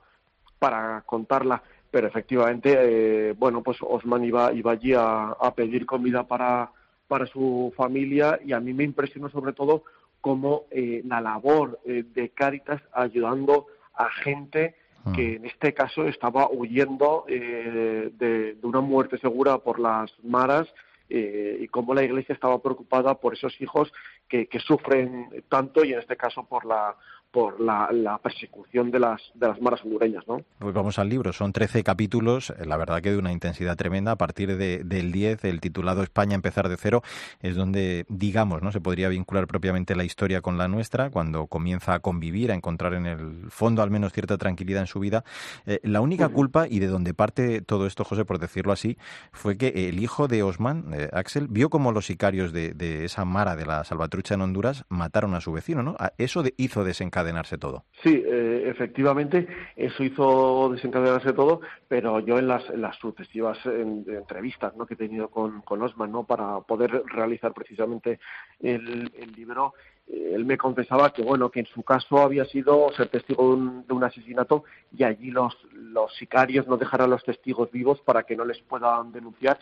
para 0.58 1.00
contarla. 1.06 1.62
Pero 1.90 2.06
efectivamente, 2.06 3.32
bueno, 3.32 3.62
pues 3.62 3.78
Osman 3.80 4.24
iba, 4.24 4.52
iba 4.52 4.72
allí 4.72 4.92
a, 4.92 5.28
a 5.30 5.54
pedir 5.54 5.86
comida 5.86 6.26
para, 6.26 6.70
para 7.08 7.24
su 7.26 7.72
familia 7.76 8.38
y 8.44 8.52
a 8.52 8.60
mí 8.60 8.74
me 8.74 8.84
impresionó 8.84 9.30
sobre 9.30 9.54
todo 9.54 9.84
como 10.22 10.66
eh, 10.70 11.02
la 11.04 11.20
labor 11.20 11.80
eh, 11.84 12.04
de 12.14 12.30
Cáritas 12.30 12.80
ayudando 12.92 13.66
a 13.94 14.08
gente 14.08 14.76
ah. 15.04 15.12
que 15.14 15.34
en 15.34 15.44
este 15.44 15.74
caso 15.74 16.06
estaba 16.06 16.48
huyendo 16.48 17.24
eh, 17.28 18.10
de, 18.16 18.56
una 18.62 18.80
muerte 18.80 19.18
segura 19.18 19.58
por 19.58 19.78
las 19.78 20.10
maras 20.22 20.72
y 21.14 21.68
cómo 21.68 21.92
la 21.92 22.02
Iglesia 22.02 22.32
estaba 22.32 22.62
preocupada 22.62 23.16
por 23.16 23.34
esos 23.34 23.60
hijos 23.60 23.92
que, 24.30 24.48
sufren 24.66 25.28
tanto 25.50 25.84
y 25.84 25.92
en 25.92 25.98
este 25.98 26.16
caso 26.16 26.42
por 26.44 26.64
la 26.64 26.96
por 27.32 27.60
la, 27.60 27.88
persecución 28.22 28.90
de 28.90 29.00
las, 29.00 29.20
de 29.34 29.48
las 29.48 29.60
maras 29.60 29.82
hondureñas, 29.82 30.22
¿no? 30.28 30.42
Pues 30.58 30.74
vamos 30.74 30.98
al 30.98 31.08
libro, 31.08 31.32
son 31.32 31.52
13 31.52 31.82
capítulos, 31.82 32.50
eh, 32.50 32.66
la 32.66 32.76
verdad 32.76 33.00
que 33.00 33.10
de 33.10 33.16
una 33.16 33.32
intensidad 33.32 33.74
tremenda, 33.76 34.12
a 34.12 34.16
partir 34.16 34.56
de, 34.56 34.84
del 34.84 35.10
10, 35.10 35.46
el 35.46 35.60
titulado 35.60 36.02
España 36.02 36.34
empezar 36.34 36.68
de 36.68 36.76
cero, 36.76 37.02
es 37.40 37.56
donde, 37.56 38.04
digamos, 38.08 38.62
no 38.62 38.70
se 38.70 38.82
podría 38.82 39.08
vincular 39.08 39.46
propiamente 39.46 39.96
la 39.96 40.04
historia 40.04 40.42
con 40.42 40.58
la 40.58 40.68
nuestra, 40.68 41.10
cuando 41.10 41.46
comienza 41.46 41.94
a 41.94 42.00
convivir, 42.00 42.52
a 42.52 42.54
encontrar 42.54 42.92
en 42.92 43.06
el 43.06 43.50
fondo 43.50 43.82
al 43.82 43.90
menos 43.90 44.12
cierta 44.12 44.36
tranquilidad 44.36 44.82
en 44.82 44.86
su 44.86 45.00
vida. 45.00 45.24
Eh, 45.64 45.80
la 45.84 46.02
única 46.02 46.28
culpa, 46.28 46.68
y 46.68 46.80
de 46.80 46.86
donde 46.88 47.14
parte 47.14 47.62
todo 47.62 47.86
esto, 47.86 48.04
José, 48.04 48.26
por 48.26 48.40
decirlo 48.40 48.72
así, 48.72 48.98
fue 49.32 49.56
que 49.56 49.88
el 49.88 50.00
hijo 50.00 50.28
de 50.28 50.42
Osman, 50.42 50.92
eh, 50.92 51.08
Axel, 51.14 51.48
vio 51.48 51.70
como 51.70 51.92
los 51.92 52.04
sicarios 52.04 52.52
de, 52.52 52.74
de, 52.74 53.06
esa 53.06 53.24
mara 53.24 53.56
de 53.56 53.64
la 53.64 53.84
salvatrucha 53.84 54.34
en 54.34 54.42
Honduras 54.42 54.84
mataron 54.90 55.34
a 55.34 55.40
su 55.40 55.50
vecino, 55.50 55.82
¿no? 55.82 55.96
Eso 56.18 56.44
hizo 56.58 56.84
desencadenar 56.84 57.21
todo. 57.58 57.84
Sí, 58.02 58.22
eh, 58.24 58.64
efectivamente, 58.66 59.46
eso 59.76 60.02
hizo 60.02 60.70
desencadenarse 60.72 61.32
todo, 61.32 61.60
pero 61.88 62.20
yo 62.20 62.38
en 62.38 62.48
las, 62.48 62.68
las 62.70 62.96
sucesivas 62.96 63.58
entrevistas 63.64 64.74
¿no? 64.76 64.86
que 64.86 64.94
he 64.94 64.96
tenido 64.96 65.28
con, 65.28 65.62
con 65.62 65.82
Osman 65.82 66.12
¿no? 66.12 66.24
para 66.24 66.60
poder 66.60 67.02
realizar 67.06 67.52
precisamente 67.52 68.18
el, 68.60 69.10
libro, 69.36 69.74
eh, 70.08 70.32
él 70.34 70.44
me 70.44 70.58
confesaba 70.58 71.12
que 71.12 71.22
bueno 71.22 71.50
que 71.50 71.60
en 71.60 71.66
su 71.66 71.82
caso 71.82 72.18
había 72.18 72.44
sido 72.46 72.90
ser 72.96 73.08
testigo 73.08 73.56
de 73.56 73.94
un, 73.94 74.04
asesinato 74.04 74.64
y 74.96 75.04
allí 75.04 75.30
los, 75.30 75.56
los 75.72 76.14
sicarios 76.16 76.66
no 76.66 76.76
dejaran 76.76 77.06
a 77.06 77.14
los 77.14 77.24
testigos 77.24 77.70
vivos 77.70 78.00
para 78.00 78.24
que 78.24 78.36
no 78.36 78.44
les 78.44 78.60
puedan 78.62 79.12
denunciar 79.12 79.58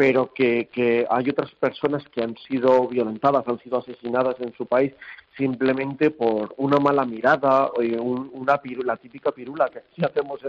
pero 0.00 0.32
que, 0.32 0.70
que, 0.72 1.06
hay 1.10 1.28
otras 1.28 1.54
personas 1.56 2.02
que 2.08 2.22
han 2.22 2.34
sido 2.48 2.88
violentadas, 2.88 3.46
han 3.46 3.58
sido 3.58 3.80
asesinadas 3.80 4.34
en 4.40 4.54
su 4.54 4.64
país 4.64 4.94
simplemente 5.36 6.10
por 6.10 6.54
una 6.56 6.78
mala 6.78 7.04
mirada, 7.04 7.66
o 7.66 7.82
una 7.82 8.58
la 8.82 8.96
típica 8.96 9.30
pirula 9.30 9.68
que 9.68 9.82
sí 9.94 10.02
hacemos 10.02 10.40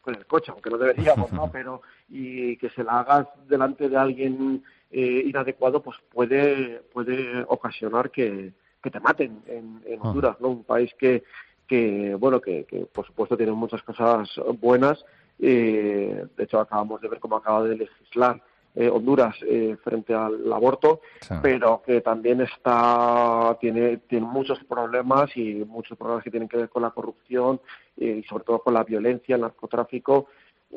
con 0.00 0.16
el 0.16 0.26
coche, 0.26 0.50
aunque 0.50 0.70
no 0.70 0.78
deberíamos, 0.78 1.30
¿no? 1.30 1.48
Pero 1.52 1.82
y 2.08 2.56
que 2.56 2.68
se 2.70 2.82
la 2.82 2.98
hagas 2.98 3.28
delante 3.46 3.88
de 3.88 3.96
alguien 3.96 4.64
eh, 4.90 5.22
inadecuado, 5.24 5.80
pues 5.80 5.98
puede 6.12 6.80
puede 6.92 7.44
ocasionar 7.46 8.10
que, 8.10 8.54
que 8.82 8.90
te 8.90 8.98
maten 8.98 9.40
en, 9.46 9.82
en 9.86 10.00
ah. 10.00 10.08
Honduras, 10.08 10.40
¿no? 10.40 10.48
Un 10.48 10.64
país 10.64 10.92
que 10.98 11.22
que 11.68 12.16
bueno 12.16 12.40
que, 12.40 12.64
que 12.64 12.86
por 12.86 13.06
supuesto 13.06 13.36
tiene 13.36 13.52
muchas 13.52 13.84
cosas 13.84 14.28
buenas. 14.60 15.04
Eh, 15.38 16.26
de 16.36 16.42
hecho 16.42 16.58
acabamos 16.58 17.00
de 17.00 17.08
ver 17.08 17.20
cómo 17.20 17.36
acaba 17.36 17.62
de 17.62 17.76
legislar 17.76 18.42
eh, 18.76 18.90
Honduras 18.90 19.34
eh, 19.48 19.76
frente 19.82 20.12
al 20.14 20.52
aborto, 20.52 21.00
pero 21.42 21.82
que 21.84 22.02
también 22.02 22.42
está 22.42 23.56
tiene 23.58 23.96
tiene 24.08 24.26
muchos 24.26 24.62
problemas 24.64 25.34
y 25.34 25.64
muchos 25.64 25.96
problemas 25.96 26.22
que 26.22 26.30
tienen 26.30 26.48
que 26.48 26.58
ver 26.58 26.68
con 26.68 26.82
la 26.82 26.90
corrupción 26.90 27.60
eh, 27.96 28.20
y 28.22 28.28
sobre 28.28 28.44
todo 28.44 28.58
con 28.58 28.74
la 28.74 28.84
violencia, 28.84 29.36
el 29.36 29.40
narcotráfico 29.40 30.26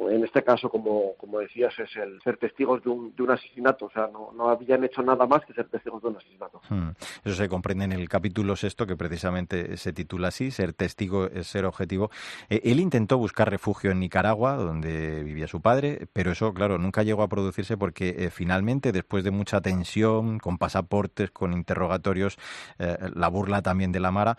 en 0.07 0.23
este 0.23 0.43
caso, 0.43 0.69
como, 0.69 1.15
como 1.17 1.39
decías, 1.39 1.73
es 1.77 1.95
el 1.97 2.21
ser 2.21 2.37
testigos 2.37 2.83
de 2.83 2.89
un, 2.89 3.15
de 3.15 3.23
un 3.23 3.31
asesinato. 3.31 3.85
O 3.85 3.91
sea, 3.91 4.07
no, 4.07 4.31
no, 4.33 4.49
habían 4.49 4.83
hecho 4.83 5.01
nada 5.01 5.25
más 5.27 5.43
que 5.45 5.53
ser 5.53 5.67
testigos 5.67 6.01
de 6.01 6.07
un 6.07 6.17
asesinato. 6.17 6.61
Hmm. 6.69 6.89
Eso 7.23 7.35
se 7.35 7.49
comprende 7.49 7.85
en 7.85 7.91
el 7.91 8.07
capítulo 8.07 8.55
sexto, 8.55 8.87
que 8.87 8.95
precisamente 8.95 9.75
se 9.77 9.91
titula 9.91 10.29
así, 10.29 10.51
ser 10.51 10.73
testigo 10.73 11.25
es 11.25 11.47
ser 11.47 11.65
objetivo. 11.65 12.09
Eh, 12.49 12.61
él 12.63 12.79
intentó 12.79 13.17
buscar 13.17 13.49
refugio 13.49 13.91
en 13.91 13.99
Nicaragua, 13.99 14.55
donde 14.55 15.23
vivía 15.23 15.47
su 15.47 15.61
padre, 15.61 16.07
pero 16.13 16.31
eso, 16.31 16.53
claro, 16.53 16.77
nunca 16.77 17.03
llegó 17.03 17.23
a 17.23 17.27
producirse 17.27 17.75
porque 17.75 18.15
eh, 18.17 18.29
finalmente, 18.29 18.91
después 18.91 19.23
de 19.23 19.31
mucha 19.31 19.61
tensión, 19.61 20.39
con 20.39 20.57
pasaportes, 20.57 21.31
con 21.31 21.53
interrogatorios, 21.53 22.37
eh, 22.77 22.97
la 23.15 23.27
burla 23.27 23.61
también 23.61 23.91
de 23.91 23.99
la 23.99 24.11
Mara, 24.11 24.37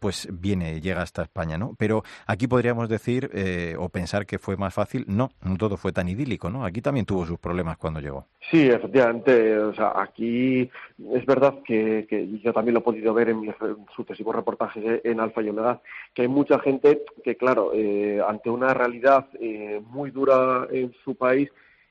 pues 0.00 0.28
viene, 0.32 0.80
llega 0.80 1.02
hasta 1.02 1.22
España, 1.22 1.58
¿no? 1.58 1.74
Pero 1.78 2.02
aquí 2.26 2.46
podríamos 2.46 2.88
decir 2.88 3.30
o 3.78 3.88
pensar 3.88 4.26
que 4.26 4.38
fue 4.38 4.56
más 4.56 4.74
fácil 4.74 4.91
No, 5.06 5.30
no 5.42 5.56
todo 5.56 5.76
fue 5.76 5.92
tan 5.92 6.08
idílico, 6.08 6.50
¿no? 6.50 6.64
Aquí 6.64 6.80
también 6.80 7.06
tuvo 7.06 7.26
sus 7.26 7.38
problemas 7.38 7.76
cuando 7.76 8.00
llegó. 8.00 8.26
Sí, 8.50 8.68
efectivamente. 8.68 9.58
O 9.58 9.74
sea, 9.74 9.92
aquí 9.96 10.70
es 11.12 11.26
verdad 11.26 11.58
que, 11.64 12.06
yo 12.42 12.52
también 12.52 12.74
lo 12.74 12.80
he 12.80 12.84
podido 12.84 13.14
ver 13.14 13.30
en 13.30 13.40
mis 13.40 13.54
sucesivos 13.94 14.34
reportajes 14.34 15.00
en 15.04 15.20
Alfa 15.20 15.42
y 15.42 15.48
Omega, 15.48 15.80
que 16.14 16.22
hay 16.22 16.28
mucha 16.28 16.58
gente 16.58 17.02
que, 17.24 17.36
claro, 17.36 17.72
eh, 17.74 18.20
ante 18.26 18.50
una 18.50 18.74
realidad 18.74 19.28
eh, 19.40 19.80
muy 19.90 20.10
dura 20.10 20.66
en 20.70 20.92
su 21.04 21.14
país, 21.14 21.50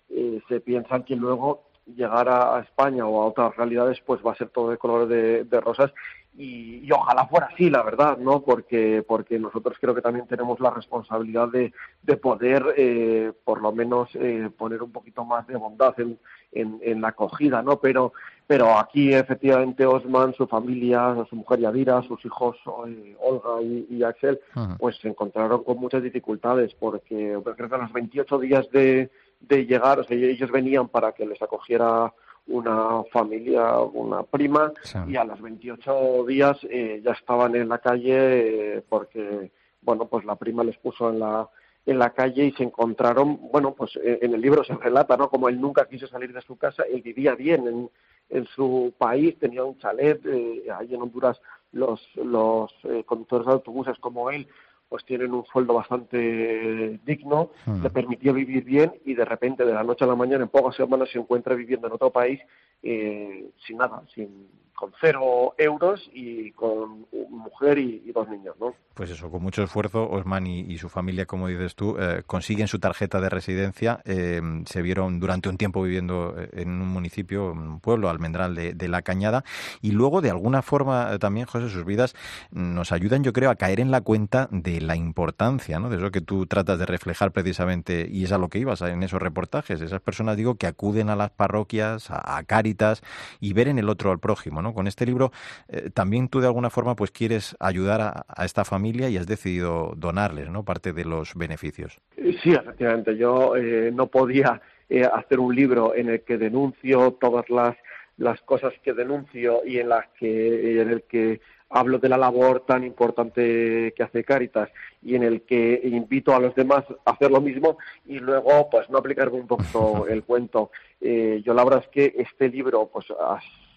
eh, 0.10 0.42
se 0.48 0.60
piensan 0.60 1.04
que 1.04 1.16
luego 1.16 1.64
llegar 1.86 2.30
a, 2.30 2.60
España 2.60 3.06
o 3.06 3.22
a 3.22 3.26
otras 3.26 3.56
realidades 3.58 4.00
pues 4.06 4.22
va 4.26 4.32
a 4.32 4.36
ser 4.36 4.50
todo 4.50 4.70
de 4.70 4.78
color 4.78 5.08
de 5.08 5.62
rosas 5.62 5.92
y, 6.38 6.90
ojalá 6.92 7.28
fuera 7.28 7.50
así, 7.54 7.70
la 7.70 7.84
verdad, 7.84 8.18
¿no? 8.18 8.42
Porque, 8.42 9.04
porque 9.06 9.38
nosotros 9.38 9.78
creo 9.80 9.94
que 9.94 10.02
también 10.02 10.28
tenemos 10.28 10.60
la 10.62 10.70
responsabilidad 10.70 11.50
de, 11.50 11.74
de 12.04 12.18
poder, 12.18 12.74
eh, 12.78 13.34
por 13.44 13.62
lo 13.62 13.72
menos, 13.74 14.10
eh, 14.16 14.50
poner 14.58 14.82
un 14.82 14.92
poquito 14.92 15.26
más 15.26 15.46
de 15.48 15.58
bondad 15.58 15.94
en, 16.00 16.18
en, 16.54 17.02
la 17.02 17.10
acogida, 17.10 17.62
¿no? 17.62 17.80
Pero, 17.80 18.14
pero 18.48 18.78
aquí, 18.78 19.14
efectivamente, 19.14 19.86
Osman, 19.86 20.34
su 20.34 20.48
familia, 20.48 21.16
su 21.30 21.36
mujer 21.36 21.60
Yadira, 21.60 22.02
sus 22.04 22.24
hijos 22.26 22.58
eh, 22.88 23.16
Olga 23.20 23.62
y, 23.62 24.02
Axel, 24.04 24.40
pues 24.80 24.98
se 24.98 25.10
encontraron 25.10 25.64
con 25.64 25.78
muchas 25.78 26.02
dificultades, 26.02 26.74
porque 26.76 27.38
creo 27.56 27.70
que 27.70 27.76
a 27.76 27.80
los 27.80 27.94
28 27.94 28.40
días 28.40 28.70
de, 28.72 29.10
de 29.42 29.66
llegar, 29.66 30.00
o 30.00 30.04
sea, 30.06 30.16
ellos 30.18 30.52
venían 30.52 30.88
para 30.88 31.12
que 31.12 31.26
les 31.26 31.42
acogiera 31.42 32.14
una 32.48 33.04
familia, 33.12 33.80
una 33.80 34.24
prima, 34.24 34.74
y 35.08 35.16
a 35.16 35.24
los 35.24 35.42
28 35.42 36.26
días 36.26 36.58
eh, 36.70 37.02
ya 37.04 37.12
estaban 37.12 37.56
en 37.56 37.70
la 37.70 37.78
calle 37.78 38.78
eh, 38.78 38.84
porque, 38.88 39.52
bueno, 39.82 40.06
pues 40.06 40.26
la 40.26 40.36
prima 40.36 40.64
les 40.64 40.78
puso 40.78 41.10
en 41.10 41.20
la 41.20 41.50
en 41.86 41.98
la 41.98 42.12
calle 42.12 42.46
y 42.46 42.52
se 42.52 42.64
encontraron, 42.64 43.40
bueno, 43.52 43.74
pues 43.74 43.96
eh, 44.04 44.20
en 44.22 44.34
el 44.34 44.42
libro 44.42 44.64
se 44.64 44.76
relata, 44.76 45.18
¿no? 45.18 45.30
Como 45.30 45.50
él 45.50 45.60
nunca 45.60 45.88
quiso 45.88 46.08
salir 46.08 46.32
de 46.32 46.42
su 46.42 46.58
casa, 46.58 46.84
él 46.84 47.02
vivía 47.02 47.34
bien 47.36 47.68
en, 47.68 47.90
en 48.30 48.46
su 48.48 48.94
país, 48.98 49.38
tenía 49.40 49.64
un 49.64 49.78
chalet, 49.80 50.24
eh, 50.26 50.68
ahí 50.78 50.94
en 50.94 51.02
Honduras 51.02 51.42
los, 51.72 52.02
los 52.16 52.72
eh, 52.84 53.04
conductores 53.06 53.48
de 53.48 53.54
autobuses 53.54 53.98
como 54.00 54.30
él 54.30 54.48
pues 54.92 55.06
tienen 55.06 55.32
un 55.34 55.46
sueldo 55.46 55.74
bastante 55.74 57.00
digno, 57.06 57.52
hmm. 57.66 57.82
le 57.82 57.90
permitía 57.92 58.34
vivir 58.34 58.66
bien 58.66 58.92
y 59.06 59.14
de 59.14 59.24
repente 59.24 59.64
de 59.64 59.74
la 59.74 59.86
noche 59.86 60.04
a 60.04 60.08
la 60.08 60.18
mañana 60.18 60.44
en 60.44 60.50
pocas 60.50 60.76
semanas 60.76 61.08
se 61.10 61.18
encuentra 61.18 61.56
viviendo 61.56 61.88
en 61.88 61.94
otro 61.94 62.10
país 62.10 62.42
eh, 62.84 63.46
sin 63.66 63.78
nada, 63.78 64.04
sin 64.14 64.50
con 64.82 64.92
cero 65.00 65.54
euros 65.60 66.10
y 66.12 66.54
con 66.54 67.06
mujer 67.30 67.78
y, 67.78 68.12
dos 68.12 68.28
niños, 68.28 68.56
¿no? 68.60 68.74
Pues 68.96 69.12
eso, 69.12 69.30
con 69.30 69.44
mucho 69.44 69.62
esfuerzo, 69.62 70.10
Osman 70.10 70.48
y, 70.48 70.76
su 70.80 70.90
familia, 70.90 71.28
como 71.28 71.48
dices 71.48 71.76
tú, 71.76 71.98
eh, 72.00 72.24
consiguen 72.26 72.68
su 72.68 72.80
tarjeta 72.80 73.22
de 73.22 73.30
residencia. 73.30 74.02
Eh, 74.06 74.42
se 74.66 74.82
vieron 74.82 75.20
durante 75.20 75.50
un 75.50 75.58
tiempo 75.58 75.84
viviendo 75.84 76.34
eh, 76.36 76.50
en 76.54 76.70
un 76.70 76.88
municipio, 76.88 77.52
un 77.52 77.80
pueblo, 77.80 78.10
Almendral 78.10 78.56
de, 78.56 78.88
La 78.88 79.04
Cañada, 79.04 79.44
y 79.84 79.92
luego, 79.92 80.20
de 80.20 80.32
alguna 80.32 80.64
forma, 80.64 81.16
también, 81.20 81.46
José, 81.46 81.70
sus 81.70 81.86
vidas 81.86 82.16
nos 82.50 82.92
ayudan, 82.92 83.24
yo 83.24 83.34
creo, 83.34 83.52
a 83.52 83.56
caer 83.58 83.82
en 83.82 83.92
la 83.92 84.02
cuenta 84.02 84.50
de 84.50 84.82
la 84.82 84.96
importancia, 84.96 85.80
¿no? 85.80 85.90
De 85.92 85.98
eso 85.98 86.10
que 86.10 86.22
tú 86.22 86.48
tratas 86.48 86.80
de 86.80 86.88
reflejar 86.88 87.32
precisamente, 87.32 88.08
y 88.12 88.24
es 88.24 88.32
a 88.32 88.40
lo 88.40 88.50
que 88.50 88.58
ibas 88.58 88.82
en 88.82 89.04
esos 89.04 89.22
reportajes. 89.22 89.80
Esas 89.80 90.02
personas, 90.02 90.38
digo, 90.38 90.56
que 90.56 90.66
acuden 90.66 91.12
a 91.12 91.16
las 91.16 91.30
parroquias, 91.30 92.10
a, 92.10 92.38
a 92.38 92.44
Cáritas, 92.44 93.04
y 93.40 93.54
ver 93.54 93.68
en 93.68 93.78
el 93.78 93.88
otro 93.88 94.10
al 94.10 94.18
prójimo, 94.18 94.64
¿no? 94.64 94.71
Con 94.74 94.88
este 94.88 95.06
libro 95.06 95.32
eh, 95.68 95.90
también 95.94 96.28
tú 96.28 96.40
de 96.40 96.48
alguna 96.48 96.70
forma 96.70 96.96
pues 96.96 97.12
quieres 97.12 97.56
ayudar 97.60 98.02
a, 98.02 98.46
esta 98.46 98.66
familia 98.66 99.10
y 99.10 99.18
has 99.18 99.28
decidido 99.28 99.94
donarles, 99.96 100.50
¿no? 100.50 100.64
Parte 100.64 100.94
de 100.94 101.06
los 101.06 101.36
beneficios. 101.36 102.00
Sí, 102.16 102.54
efectivamente. 102.54 103.16
Yo 103.18 103.56
eh, 103.56 103.92
no 103.94 104.08
podía 104.08 104.62
eh, 104.90 105.04
hacer 105.04 105.40
un 105.40 105.56
libro 105.56 105.96
en 105.96 106.10
el 106.10 106.22
que 106.22 106.38
denuncio 106.38 107.18
todas 107.20 107.50
las 107.50 107.76
las 108.18 108.40
cosas 108.42 108.74
que 108.84 108.94
denuncio 108.94 109.62
y 109.66 109.80
en 109.80 109.90
las 109.90 110.06
que 110.20 110.82
en 110.82 110.90
el 110.90 111.04
que 111.04 111.42
hablo 111.70 111.98
de 111.98 112.10
la 112.10 112.18
labor 112.18 112.66
tan 112.68 112.84
importante 112.84 113.94
que 113.96 114.04
hace 114.04 114.24
Caritas 114.24 114.70
y 115.02 115.16
en 115.16 115.24
el 115.24 115.42
que 115.42 115.82
invito 115.86 116.36
a 116.36 116.40
los 116.40 116.54
demás 116.54 116.84
a 117.06 117.12
hacer 117.12 117.32
lo 117.32 117.42
mismo 117.42 117.78
y 118.06 118.20
luego 118.20 118.70
pues 118.70 118.90
no 118.90 119.00
aplicarme 119.00 119.40
un 119.40 119.48
poco 119.48 120.06
el 120.10 120.24
cuento. 120.24 120.72
yo 121.00 121.54
la 121.54 121.64
verdad 121.64 121.84
es 121.84 121.88
que 121.88 122.14
este 122.18 122.50
libro 122.50 122.90
pues 122.94 123.08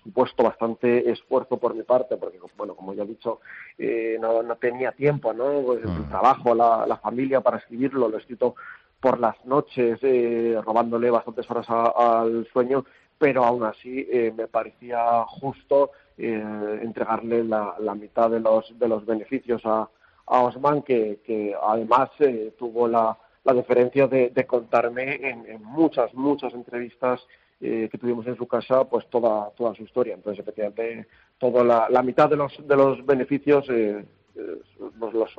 supuesto 0.04 0.44
bastante 0.44 1.10
esfuerzo 1.10 1.56
por 1.56 1.74
mi 1.74 1.82
parte, 1.82 2.16
porque, 2.16 2.38
bueno, 2.56 2.74
como 2.74 2.94
ya 2.94 3.02
he 3.02 3.06
dicho, 3.06 3.40
eh, 3.78 4.16
no, 4.20 4.42
no, 4.42 4.56
tenía 4.56 4.92
tiempo, 4.92 5.32
¿no? 5.32 5.62
Pues, 5.62 5.80
el 5.82 6.08
trabajo, 6.08 6.54
la, 6.54 6.86
la, 6.86 6.98
familia 6.98 7.40
para 7.40 7.58
escribirlo, 7.58 8.08
lo 8.08 8.16
he 8.16 8.20
escrito 8.20 8.54
por 9.00 9.18
las 9.18 9.44
noches, 9.44 9.98
eh, 10.02 10.58
robándole 10.64 11.10
bastantes 11.10 11.50
horas 11.50 11.66
al 11.68 12.46
sueño, 12.52 12.84
pero 13.18 13.44
aún 13.44 13.64
así 13.64 14.06
eh, 14.10 14.32
me 14.36 14.46
parecía 14.46 15.24
justo 15.26 15.90
eh, 16.16 16.80
entregarle 16.82 17.44
la, 17.44 17.74
la, 17.80 17.94
mitad 17.94 18.30
de 18.30 18.40
los, 18.40 18.78
de 18.78 18.88
los 18.88 19.04
beneficios 19.04 19.62
a, 19.64 19.88
a 20.26 20.40
Osman, 20.42 20.82
que, 20.82 21.20
que 21.24 21.54
además 21.60 22.10
eh, 22.20 22.54
tuvo 22.58 22.88
la, 22.88 23.16
la 23.44 23.52
deferencia 23.52 24.06
de, 24.06 24.30
de 24.30 24.46
contarme 24.46 25.14
en, 25.16 25.46
en, 25.46 25.62
muchas, 25.62 26.12
muchas 26.14 26.54
entrevistas 26.54 27.20
eh, 27.66 27.88
que 27.90 27.96
tuvimos 27.96 28.26
en 28.26 28.36
su 28.36 28.46
casa, 28.46 28.84
pues 28.84 29.08
toda, 29.08 29.50
toda 29.56 29.74
su 29.74 29.84
historia. 29.84 30.14
Entonces, 30.14 30.40
efectivamente, 30.40 31.06
toda 31.38 31.64
la, 31.64 31.88
la 31.88 32.02
mitad 32.02 32.28
de 32.28 32.36
los, 32.36 32.52
de 32.68 32.76
los 32.76 33.06
beneficios 33.06 33.64
eh, 33.70 34.04
los, 34.34 35.34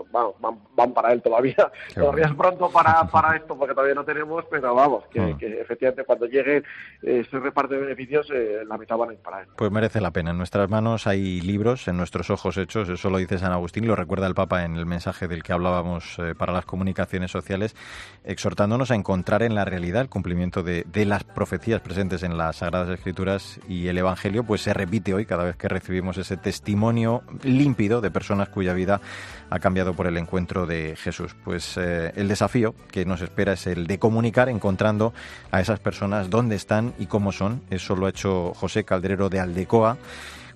van, 0.76 0.94
para 0.94 1.12
él 1.12 1.22
todavía. 1.22 1.72
todavía 1.94 2.26
es 2.26 2.34
pronto 2.34 2.70
para, 2.70 3.04
para 3.06 3.36
esto 3.36 3.58
porque 3.58 3.74
todavía 3.74 3.96
no 3.96 4.04
tenemos, 4.04 4.46
pero 4.50 4.74
vamos, 4.74 5.06
que, 5.08 5.20
ah. 5.20 5.38
efectivamente 5.40 6.04
cuando 6.04 6.26
llegue 6.26 6.64
ese 7.02 7.40
reparto 7.40 7.74
de 7.74 7.82
beneficios, 7.82 8.30
eh, 8.34 8.64
la 8.66 8.78
mitad 8.78 8.98
van 8.98 9.10
a 9.10 9.14
ir 9.14 9.20
para 9.20 9.42
él. 9.42 9.48
Pues 9.56 9.72
merece 9.72 10.02
la 10.02 10.12
pena. 10.12 10.32
En 10.32 10.38
nuestras 10.38 10.70
manos 10.70 11.08
hay 11.08 11.42
libros, 11.42 11.88
en 11.88 11.98
nuestros 11.98 12.30
ojos 12.30 12.58
hechos, 12.58 12.90
eso 12.90 13.10
lo 13.10 13.18
dice 13.18 13.38
San 13.38 13.52
Agustín, 13.52 13.88
lo 13.88 13.96
recuerda 13.96 14.28
el 14.28 14.36
Papa 14.36 14.64
en 14.64 14.76
el 14.76 14.86
mensaje 14.86 15.28
del 15.28 15.44
que 15.44 15.54
hablábamos 15.54 16.18
eh, 16.20 16.34
para 16.36 16.54
las 16.54 16.66
comunicaciones 16.66 17.32
sociales, 17.32 17.76
exhortándonos 18.24 18.92
a 18.92 18.96
encontrar 18.96 19.44
en 19.44 19.56
la 19.56 19.66
realidad 19.66 20.02
el 20.02 20.10
cumplimiento 20.10 20.64
de, 20.64 20.86
de 20.86 21.06
las 21.06 21.24
profecías 21.24 21.82
presentes 21.82 22.24
en 22.24 22.38
las 22.38 22.58
Sagradas 22.58 22.90
Escrituras 22.90 23.60
y 23.68 23.88
el 23.88 23.98
Evangelio, 23.98 24.44
pues 24.44 24.62
se 24.62 24.74
repite 24.74 25.14
hoy 25.14 25.26
cada 25.26 25.44
vez 25.44 25.56
que 25.58 25.68
recibimos 25.68 26.18
ese 26.18 26.38
testimonio 26.38 27.24
límpido 27.44 28.02
de 28.02 28.12
personas 28.12 28.50
cuya 28.50 28.74
vida 28.74 28.85
ha 28.92 29.60
cambiado 29.60 29.94
por 29.94 30.08
el 30.08 30.18
encuentro 30.18 30.66
de 30.66 30.96
Jesús. 30.96 31.36
Pues 31.44 31.78
eh, 31.78 32.12
el 32.16 32.28
desafío 32.28 32.76
que 32.92 33.06
nos 33.06 33.22
espera 33.22 33.54
es 33.54 33.68
el 33.68 33.88
de 33.88 34.00
comunicar 34.00 34.50
encontrando 34.50 35.14
a 35.52 35.62
esas 35.62 35.80
personas 35.80 36.30
dónde 36.30 36.56
están 36.56 36.94
y 37.00 37.06
cómo 37.08 37.32
son. 37.32 37.62
Eso 37.70 37.96
lo 37.96 38.06
ha 38.06 38.10
hecho 38.10 38.54
José 38.56 38.84
Calderero 38.84 39.30
de 39.30 39.40
Aldecoa 39.40 39.98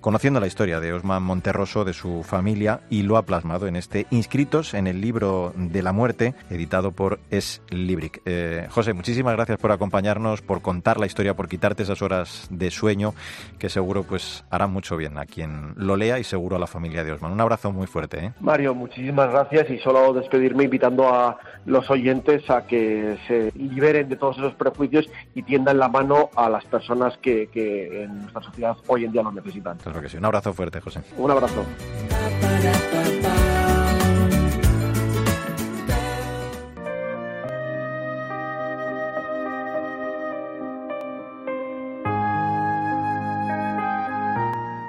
conociendo 0.00 0.40
la 0.40 0.46
historia 0.46 0.80
de 0.80 0.92
Osman 0.92 1.22
Monterroso, 1.22 1.84
de 1.84 1.92
su 1.92 2.22
familia, 2.22 2.80
y 2.88 3.02
lo 3.02 3.16
ha 3.16 3.22
plasmado 3.22 3.66
en 3.66 3.76
este 3.76 4.06
Inscritos 4.10 4.74
en 4.74 4.86
el 4.86 5.00
libro 5.00 5.52
de 5.56 5.82
la 5.82 5.92
muerte, 5.92 6.34
editado 6.48 6.92
por 6.92 7.20
Es 7.30 7.62
Libric. 7.70 8.22
Eh, 8.24 8.66
José, 8.70 8.92
muchísimas 8.92 9.34
gracias 9.34 9.58
por 9.58 9.72
acompañarnos, 9.72 10.42
por 10.42 10.62
contar 10.62 10.98
la 10.98 11.06
historia, 11.06 11.34
por 11.34 11.48
quitarte 11.48 11.82
esas 11.82 12.02
horas 12.02 12.48
de 12.50 12.70
sueño, 12.70 13.14
que 13.58 13.68
seguro 13.68 14.04
pues 14.04 14.44
hará 14.50 14.66
mucho 14.66 14.96
bien 14.96 15.18
a 15.18 15.26
quien 15.26 15.74
lo 15.76 15.96
lea 15.96 16.18
y 16.18 16.24
seguro 16.24 16.56
a 16.56 16.58
la 16.58 16.66
familia 16.66 17.04
de 17.04 17.12
Osman. 17.12 17.32
Un 17.32 17.40
abrazo 17.40 17.72
muy 17.72 17.86
fuerte. 17.86 18.24
¿eh? 18.24 18.32
Mario, 18.40 18.74
muchísimas 18.74 19.30
gracias 19.30 19.70
y 19.70 19.78
solo 19.78 20.12
despedirme 20.14 20.64
invitando 20.64 21.08
a 21.08 21.38
los 21.66 21.90
oyentes 21.90 22.48
a 22.48 22.66
que 22.66 23.18
se 23.26 23.52
liberen 23.54 24.08
de 24.08 24.16
todos 24.16 24.38
esos 24.38 24.54
prejuicios 24.54 25.06
y 25.34 25.42
tiendan 25.42 25.78
la 25.78 25.88
mano 25.88 26.30
a 26.36 26.48
las 26.48 26.64
personas 26.64 27.16
que, 27.18 27.48
que 27.48 28.04
en 28.04 28.18
nuestra 28.22 28.42
sociedad 28.42 28.76
hoy 28.86 29.04
en 29.04 29.12
día 29.12 29.22
lo 29.22 29.32
necesitan. 29.32 29.78
Un 30.18 30.24
abrazo 30.24 30.52
fuerte, 30.52 30.80
José. 30.80 31.00
Un 31.16 31.30
abrazo. 31.30 31.64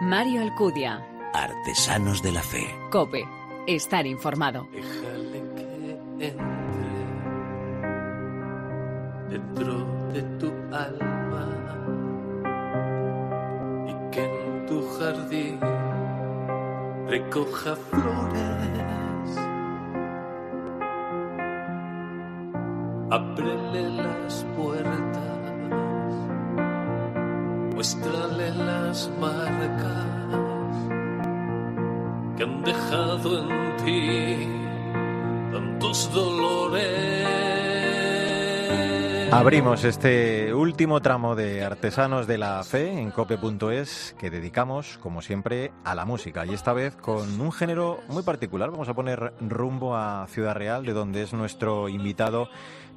Mario 0.02 0.42
Alcudia. 0.42 1.08
Artesanos 1.34 2.22
de 2.22 2.32
la 2.34 2.42
Fe. 2.44 2.68
Cope. 2.92 3.24
Estar 3.66 4.06
informado. 4.06 4.68
Déjale 4.72 5.42
que 5.56 5.96
entre 6.26 6.52
dentro 9.30 10.12
de 10.14 10.22
tu 10.38 10.52
alma 10.76 11.11
jardín 15.12 15.60
recoja 17.08 17.76
flores. 17.76 19.30
Ábrele 23.10 23.90
las 23.90 24.46
puertas, 24.56 25.42
muéstrale 27.74 28.52
las 28.56 29.12
marcas 29.20 30.76
que 32.38 32.44
han 32.44 32.64
dejado 32.64 33.40
en 33.40 33.78
ti 33.84 34.48
tantos 35.52 36.14
dolores. 36.14 37.41
Abrimos 39.32 39.86
este 39.86 40.54
último 40.54 41.00
tramo 41.00 41.38
de 41.38 41.64
Artesanos 41.64 42.28
de 42.28 42.38
la 42.38 42.62
Fe 42.66 43.00
en 43.00 43.12
cope.es 43.12 44.14
que 44.20 44.30
dedicamos, 44.30 44.98
como 44.98 45.22
siempre, 45.22 45.72
a 45.86 45.96
la 45.96 46.04
música 46.04 46.46
y 46.46 46.54
esta 46.54 46.74
vez 46.74 46.98
con 46.98 47.40
un 47.40 47.54
género 47.54 48.02
muy 48.10 48.24
particular. 48.24 48.72
Vamos 48.72 48.90
a 48.90 48.94
poner 48.94 49.34
rumbo 49.40 49.96
a 49.96 50.28
Ciudad 50.28 50.54
Real, 50.54 50.86
de 50.86 50.92
donde 50.92 51.24
es 51.24 51.32
nuestro 51.32 51.88
invitado 51.88 52.50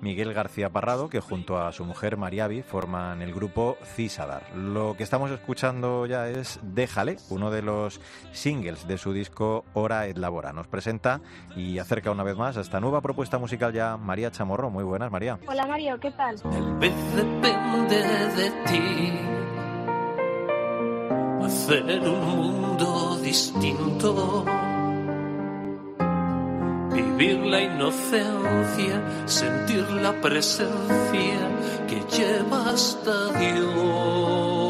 Miguel 0.04 0.34
García 0.34 0.68
Parrado, 0.68 1.08
que 1.08 1.20
junto 1.20 1.58
a 1.58 1.72
su 1.72 1.82
mujer 1.86 2.18
Mariavi 2.18 2.60
forman 2.60 3.22
el 3.22 3.32
grupo 3.32 3.78
Cisadar. 3.96 4.42
Lo 4.54 4.96
que 4.98 5.02
estamos 5.02 5.30
escuchando 5.30 6.04
ya 6.04 6.28
es 6.28 6.60
Déjale, 6.62 7.16
uno 7.30 7.50
de 7.50 7.62
los 7.62 8.02
singles 8.30 8.86
de 8.86 8.98
su 8.98 9.14
disco 9.14 9.64
Hora 9.72 10.06
et 10.06 10.18
Labora. 10.18 10.52
Nos 10.52 10.66
presenta 10.66 11.22
y 11.56 11.78
acerca 11.78 12.10
una 12.10 12.22
vez 12.22 12.36
más 12.36 12.58
a 12.58 12.60
esta 12.60 12.80
nueva 12.80 13.00
propuesta 13.00 13.38
musical 13.38 13.72
ya 13.72 13.96
María 13.96 14.30
Chamorro. 14.30 14.68
Muy 14.68 14.84
buenas, 14.84 15.10
María. 15.10 15.38
Hola, 15.46 15.66
Mario, 15.66 15.98
¿qué 15.98 16.10
tal? 16.10 16.38
Tal 16.38 16.74
vez 16.76 16.94
depende 17.16 17.96
de 18.36 18.50
ti 18.66 19.34
hacer 21.44 22.08
un 22.08 22.20
mundo 22.20 23.16
distinto 23.22 24.44
vivir 27.16 27.46
la 27.46 27.60
inocencia, 27.60 29.00
sentir 29.26 29.88
la 30.02 30.12
presencia 30.20 31.48
que 31.88 32.02
lleva 32.16 32.70
hasta 32.70 33.32
Dios. 33.38 34.63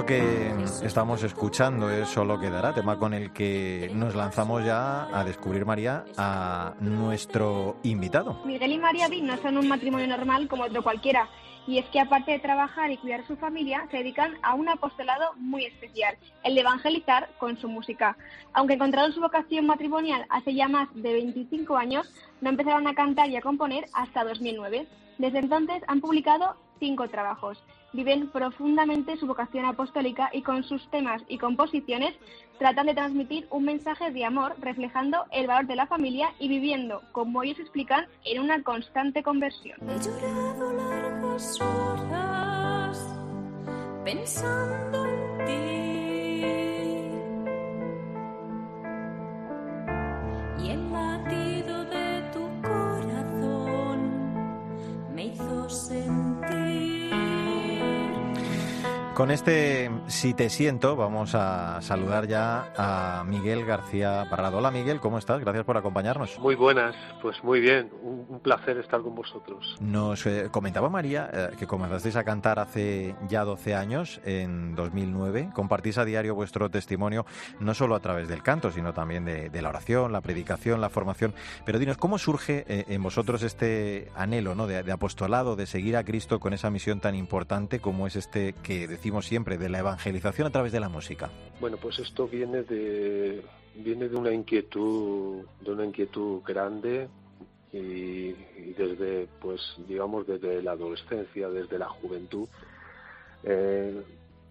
Esto 0.00 0.14
que 0.14 0.54
estamos 0.82 1.22
escuchando 1.24 1.90
es 1.90 2.08
Solo 2.08 2.40
Quedará, 2.40 2.72
tema 2.72 2.98
con 2.98 3.12
el 3.12 3.34
que 3.34 3.90
nos 3.92 4.14
lanzamos 4.14 4.64
ya 4.64 5.14
a 5.14 5.24
descubrir, 5.24 5.66
María, 5.66 6.06
a 6.16 6.72
nuestro 6.80 7.76
invitado. 7.82 8.40
Miguel 8.46 8.72
y 8.72 8.78
María 8.78 9.10
Di 9.10 9.20
no 9.20 9.36
son 9.42 9.58
un 9.58 9.68
matrimonio 9.68 10.06
normal 10.06 10.48
como 10.48 10.64
otro 10.64 10.82
cualquiera. 10.82 11.28
Y 11.66 11.76
es 11.76 11.84
que 11.90 12.00
aparte 12.00 12.30
de 12.30 12.38
trabajar 12.38 12.90
y 12.90 12.96
cuidar 12.96 13.20
a 13.20 13.26
su 13.26 13.36
familia, 13.36 13.86
se 13.90 13.98
dedican 13.98 14.38
a 14.42 14.54
un 14.54 14.70
apostolado 14.70 15.34
muy 15.36 15.66
especial, 15.66 16.16
el 16.44 16.54
de 16.54 16.62
evangelizar 16.62 17.28
con 17.38 17.58
su 17.58 17.68
música. 17.68 18.16
Aunque 18.54 18.74
encontraron 18.74 19.12
su 19.12 19.20
vocación 19.20 19.66
matrimonial 19.66 20.24
hace 20.30 20.54
ya 20.54 20.66
más 20.66 20.88
de 20.94 21.12
25 21.12 21.76
años, 21.76 22.10
no 22.40 22.48
empezaron 22.48 22.86
a 22.86 22.94
cantar 22.94 23.28
y 23.28 23.36
a 23.36 23.42
componer 23.42 23.84
hasta 23.92 24.24
2009. 24.24 24.86
Desde 25.18 25.40
entonces 25.40 25.82
han 25.88 26.00
publicado 26.00 26.56
cinco 26.78 27.06
trabajos. 27.08 27.62
Viven 27.92 28.28
profundamente 28.28 29.16
su 29.16 29.26
vocación 29.26 29.64
apostólica 29.64 30.30
y 30.32 30.42
con 30.42 30.62
sus 30.62 30.88
temas 30.90 31.22
y 31.28 31.38
composiciones 31.38 32.14
tratan 32.58 32.86
de 32.86 32.94
transmitir 32.94 33.46
un 33.50 33.64
mensaje 33.64 34.10
de 34.12 34.24
amor 34.24 34.54
reflejando 34.60 35.24
el 35.32 35.46
valor 35.46 35.66
de 35.66 35.76
la 35.76 35.86
familia 35.86 36.32
y 36.38 36.48
viviendo, 36.48 37.02
como 37.12 37.42
ellos 37.42 37.58
explican, 37.58 38.06
en 38.24 38.40
una 38.40 38.62
constante 38.62 39.22
conversión. 39.22 39.78
He 39.88 39.98
llorado 39.98 40.72
largas 40.72 41.60
horas 41.60 43.16
pensando 44.04 45.06
en 45.06 45.46
ti. 45.46 45.89
Con 59.20 59.30
este 59.30 59.90
Si 60.06 60.32
te 60.32 60.48
siento, 60.48 60.96
vamos 60.96 61.34
a 61.34 61.82
saludar 61.82 62.26
ya 62.26 62.72
a 62.74 63.22
Miguel 63.24 63.66
García 63.66 64.26
Parrado. 64.30 64.56
Hola 64.56 64.70
Miguel, 64.70 64.98
¿cómo 64.98 65.18
estás? 65.18 65.40
Gracias 65.40 65.66
por 65.66 65.76
acompañarnos. 65.76 66.38
Muy 66.38 66.54
buenas, 66.54 66.96
pues 67.20 67.44
muy 67.44 67.60
bien, 67.60 67.90
un, 68.00 68.24
un 68.26 68.40
placer 68.40 68.78
estar 68.78 69.02
con 69.02 69.14
vosotros. 69.14 69.76
Nos 69.78 70.24
eh, 70.24 70.48
comentaba 70.50 70.88
María 70.88 71.28
eh, 71.30 71.48
que 71.58 71.66
comenzasteis 71.66 72.16
a 72.16 72.24
cantar 72.24 72.58
hace 72.58 73.14
ya 73.28 73.44
12 73.44 73.74
años, 73.74 74.22
en 74.24 74.74
2009. 74.74 75.50
Compartís 75.52 75.98
a 75.98 76.06
diario 76.06 76.34
vuestro 76.34 76.70
testimonio, 76.70 77.26
no 77.58 77.74
solo 77.74 77.96
a 77.96 78.00
través 78.00 78.26
del 78.26 78.42
canto, 78.42 78.70
sino 78.70 78.94
también 78.94 79.26
de, 79.26 79.50
de 79.50 79.60
la 79.60 79.68
oración, 79.68 80.12
la 80.12 80.22
predicación, 80.22 80.80
la 80.80 80.88
formación. 80.88 81.34
Pero 81.66 81.78
dinos, 81.78 81.98
¿cómo 81.98 82.16
surge 82.16 82.64
eh, 82.68 82.86
en 82.88 83.02
vosotros 83.02 83.42
este 83.42 84.08
anhelo 84.14 84.54
¿no? 84.54 84.66
de, 84.66 84.82
de 84.82 84.92
apostolado, 84.92 85.56
de 85.56 85.66
seguir 85.66 85.98
a 85.98 86.04
Cristo 86.04 86.40
con 86.40 86.54
esa 86.54 86.70
misión 86.70 87.00
tan 87.00 87.14
importante 87.14 87.80
como 87.80 88.06
es 88.06 88.16
este 88.16 88.54
que 88.62 88.88
decimos 88.88 89.09
siempre, 89.22 89.58
de 89.58 89.68
la 89.68 89.80
evangelización 89.80 90.46
a 90.46 90.50
través 90.50 90.72
de 90.72 90.80
la 90.80 90.88
música? 90.88 91.30
Bueno, 91.60 91.76
pues 91.76 91.98
esto 91.98 92.28
viene 92.28 92.62
de 92.62 93.42
viene 93.74 94.08
de 94.08 94.16
una 94.16 94.32
inquietud, 94.32 95.44
de 95.60 95.70
una 95.70 95.84
inquietud 95.84 96.42
grande 96.44 97.08
y, 97.72 97.78
y 97.78 98.74
desde, 98.76 99.28
pues, 99.40 99.60
digamos, 99.86 100.26
desde 100.26 100.62
la 100.62 100.72
adolescencia, 100.72 101.48
desde 101.48 101.78
la 101.78 101.88
juventud, 101.88 102.48
eh, 103.44 104.02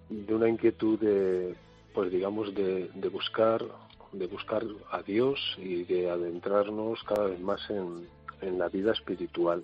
de 0.09 0.33
una 0.33 0.47
inquietud 0.47 0.99
de, 0.99 1.55
pues, 1.93 2.11
digamos, 2.11 2.55
de, 2.55 2.89
de 2.93 3.09
buscar, 3.09 3.63
de 4.13 4.27
buscar 4.27 4.63
a 4.91 5.01
Dios 5.01 5.39
y 5.57 5.83
de 5.83 6.09
adentrarnos 6.09 7.03
cada 7.03 7.27
vez 7.27 7.39
más 7.39 7.61
en, 7.69 8.07
en 8.41 8.57
la 8.57 8.69
vida 8.69 8.93
espiritual. 8.93 9.63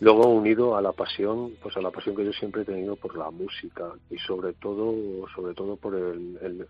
Luego 0.00 0.28
unido 0.28 0.76
a 0.76 0.82
la 0.82 0.92
pasión, 0.92 1.52
pues 1.62 1.76
a 1.76 1.80
la 1.80 1.90
pasión 1.90 2.16
que 2.16 2.24
yo 2.24 2.32
siempre 2.32 2.62
he 2.62 2.64
tenido 2.64 2.96
por 2.96 3.16
la 3.16 3.30
música 3.30 3.92
y 4.10 4.18
sobre 4.18 4.52
todo, 4.54 4.94
sobre 5.34 5.54
todo 5.54 5.76
por 5.76 5.94
el, 5.94 6.68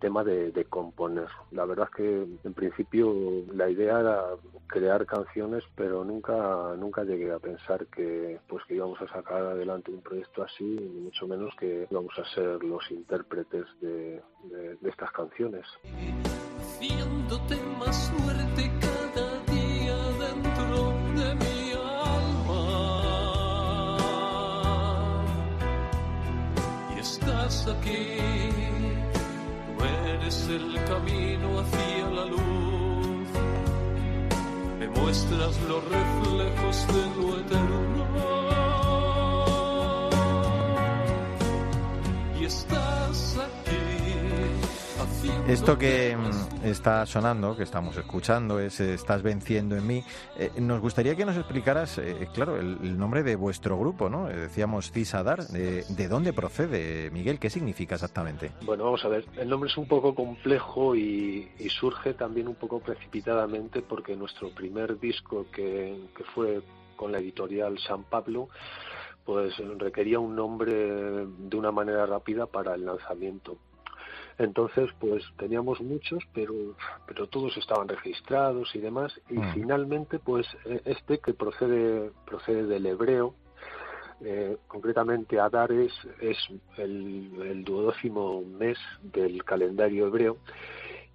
tema 0.00 0.22
de, 0.22 0.66
componer. 0.68 1.28
La 1.50 1.64
verdad 1.64 1.88
es 1.90 1.96
que 1.96 2.26
en 2.44 2.54
principio 2.54 3.14
la 3.54 3.70
idea 3.70 4.00
era 4.00 4.22
crear 4.66 5.06
canciones, 5.06 5.64
pero 5.74 6.04
nunca, 6.04 6.74
nunca 6.76 7.04
llegué 7.04 7.32
a 7.32 7.38
pensar 7.38 7.86
que, 7.86 8.38
pues 8.46 8.62
que 8.66 8.74
íbamos 8.74 9.00
a 9.00 9.08
sacar 9.08 9.40
adelante 9.40 9.90
un 9.90 10.02
proyecto 10.02 10.42
así, 10.42 10.64
ni 10.64 11.00
mucho 11.00 11.26
menos 11.26 11.54
que 11.58 11.88
íbamos 11.90 12.12
a 12.18 12.34
ser 12.34 12.62
los 12.62 12.90
intérpretes 12.90 13.64
de, 13.80 14.22
estas 14.82 15.10
canciones. 15.12 15.64
Aquí, 27.70 28.50
tú 29.66 29.84
eres 29.84 30.48
el 30.48 30.84
camino 30.84 31.60
hacia 31.60 32.10
la 32.10 32.24
luz. 32.24 33.28
Me 34.78 34.88
muestras 34.88 35.60
los 35.62 35.84
reflejos 35.84 36.86
de 36.88 37.02
lo 37.16 37.40
eterno. 37.40 38.06
Y 42.40 42.44
estás. 42.44 42.97
Esto 45.48 45.78
que 45.78 46.16
mm, 46.16 46.66
está 46.66 47.06
sonando, 47.06 47.56
que 47.56 47.62
estamos 47.62 47.96
escuchando, 47.96 48.60
es 48.60 48.80
eh, 48.80 48.94
Estás 48.94 49.22
venciendo 49.22 49.76
en 49.76 49.86
mí. 49.86 50.04
Eh, 50.38 50.50
nos 50.60 50.80
gustaría 50.80 51.16
que 51.16 51.24
nos 51.24 51.36
explicaras, 51.36 51.98
eh, 51.98 52.28
claro, 52.34 52.56
el, 52.56 52.98
nombre 52.98 53.22
de 53.22 53.34
vuestro 53.36 53.78
grupo, 53.78 54.10
¿no? 54.10 54.26
decíamos 54.26 54.92
Cisadar. 54.92 55.46
De, 55.48 55.84
¿De 55.88 56.08
dónde 56.08 56.32
procede, 56.32 57.10
Miguel? 57.10 57.38
¿Qué 57.38 57.48
significa 57.48 57.94
exactamente? 57.94 58.52
Bueno, 58.62 58.84
vamos 58.84 59.04
a 59.04 59.08
ver. 59.08 59.24
El 59.36 59.48
nombre 59.48 59.70
es 59.70 59.76
un 59.78 59.88
poco 59.88 60.14
complejo 60.14 60.94
y, 60.94 61.50
y 61.58 61.68
surge 61.70 62.14
también 62.14 62.48
un 62.48 62.56
poco 62.56 62.80
precipitadamente 62.80 63.82
porque 63.82 64.16
nuestro 64.16 64.50
primer 64.50 65.00
disco, 65.00 65.46
que, 65.50 66.08
que 66.14 66.24
fue 66.24 66.60
con 66.96 67.10
la 67.10 67.18
editorial 67.18 67.78
San 67.78 68.04
Pablo, 68.04 68.48
pues 69.24 69.54
requería 69.78 70.18
un 70.18 70.34
nombre 70.34 70.72
de 70.72 71.56
una 71.56 71.70
manera 71.70 72.06
rápida 72.06 72.46
para 72.46 72.74
el 72.74 72.84
lanzamiento. 72.84 73.56
Entonces, 74.38 74.88
pues 75.00 75.24
teníamos 75.36 75.80
muchos, 75.80 76.22
pero, 76.32 76.54
pero 77.06 77.26
todos 77.26 77.56
estaban 77.56 77.88
registrados 77.88 78.72
y 78.74 78.78
demás. 78.78 79.12
Y 79.28 79.38
mm. 79.38 79.52
finalmente, 79.54 80.20
pues 80.20 80.46
este 80.84 81.18
que 81.18 81.34
procede, 81.34 82.12
procede 82.24 82.66
del 82.66 82.86
hebreo, 82.86 83.34
eh, 84.20 84.56
concretamente 84.66 85.38
Adar 85.38 85.70
es, 85.70 85.92
es 86.20 86.36
el, 86.76 87.30
el, 87.40 87.64
duodécimo 87.64 88.42
mes 88.42 88.78
del 89.02 89.44
calendario 89.44 90.06
hebreo. 90.06 90.38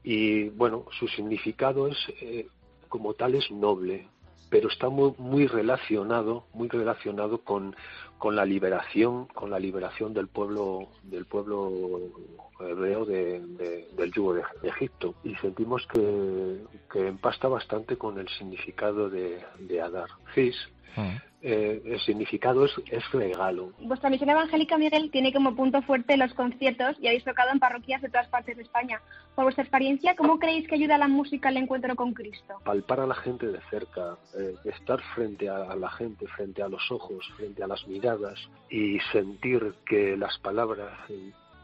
Y 0.03 0.49
bueno, 0.49 0.85
su 0.99 1.07
significado 1.07 1.87
es, 1.87 1.97
eh, 2.21 2.47
como 2.87 3.13
tal, 3.13 3.35
es 3.35 3.49
noble, 3.51 4.07
pero 4.49 4.69
está 4.69 4.87
muy, 4.89 5.13
muy 5.17 5.47
relacionado, 5.47 6.45
muy 6.53 6.69
relacionado 6.69 7.39
con, 7.39 7.75
con 8.23 8.37
la 8.37 8.45
liberación, 8.45 9.25
con 9.25 9.49
la 9.49 9.59
liberación 9.59 10.13
del 10.13 10.29
pueblo, 10.29 10.87
del 11.03 11.25
pueblo 11.25 11.99
hebreo 12.57 13.03
de, 13.03 13.41
de, 13.41 13.89
del 13.97 14.13
yugo 14.13 14.35
de, 14.35 14.43
de, 14.61 14.69
Egipto. 14.69 15.15
Y 15.25 15.35
sentimos 15.35 15.85
que, 15.87 16.63
que, 16.89 17.05
empasta 17.05 17.49
bastante 17.49 17.97
con 17.97 18.17
el 18.17 18.29
significado 18.29 19.09
de, 19.09 19.43
de 19.59 19.81
Adar. 19.81 20.07
Cis, 20.33 20.55
uh-huh. 20.95 21.32
Eh, 21.43 21.81
el 21.85 21.99
significado 21.99 22.65
es, 22.65 22.71
es, 22.89 23.11
regalo. 23.11 23.73
Vuestra 23.79 24.09
misión 24.09 24.29
evangélica, 24.29 24.77
Miguel, 24.77 25.11
tiene 25.11 25.33
como 25.33 25.55
punto 25.55 25.81
fuerte 25.81 26.15
los 26.15 26.33
conciertos 26.33 26.95
y 27.01 27.07
habéis 27.07 27.25
tocado 27.25 27.51
en 27.51 27.59
parroquias 27.59 28.01
de 28.01 28.07
todas 28.09 28.29
partes 28.29 28.55
de 28.55 28.63
España. 28.63 29.01
Por 29.35 29.43
vuestra 29.43 29.63
experiencia, 29.63 30.15
¿cómo 30.15 30.39
creéis 30.39 30.67
que 30.67 30.75
ayuda 30.75 30.97
la 30.97 31.09
música 31.09 31.49
al 31.49 31.57
encuentro 31.57 31.95
con 31.97 32.13
Cristo? 32.13 32.61
Palpar 32.63 33.01
a 33.01 33.07
la 33.07 33.15
gente 33.15 33.47
de 33.47 33.59
cerca, 33.69 34.17
eh, 34.39 34.55
estar 34.63 35.01
frente 35.15 35.49
a, 35.49 35.71
a 35.71 35.75
la 35.75 35.89
gente, 35.91 36.27
frente 36.27 36.63
a 36.63 36.69
los 36.69 36.89
ojos, 36.89 37.29
frente 37.35 37.61
a 37.61 37.67
las 37.67 37.85
miradas 37.87 38.39
y 38.69 38.99
sentir 39.11 39.75
que 39.85 40.15
las 40.15 40.37
palabras 40.39 40.93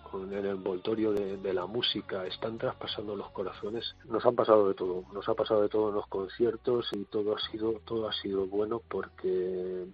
con 0.09 0.31
el 0.33 0.45
envoltorio 0.45 1.11
de, 1.11 1.37
de, 1.37 1.53
la 1.53 1.65
música 1.65 2.25
están 2.25 2.57
traspasando 2.57 3.15
los 3.15 3.29
corazones. 3.31 3.95
Nos 4.05 4.25
han 4.25 4.35
pasado 4.35 4.67
de 4.67 4.73
todo 4.73 5.03
nos 5.13 5.27
ha 5.29 5.33
pasado 5.33 5.61
de 5.61 5.69
todo 5.69 5.89
en 5.89 5.95
los 5.95 6.07
conciertos 6.07 6.87
y 6.93 7.05
todo 7.05 7.35
ha 7.35 7.39
sido 7.51 7.73
todo 7.85 8.07
ha 8.07 8.13
sido 8.13 8.47
bueno 8.47 8.81
porque 8.87 9.85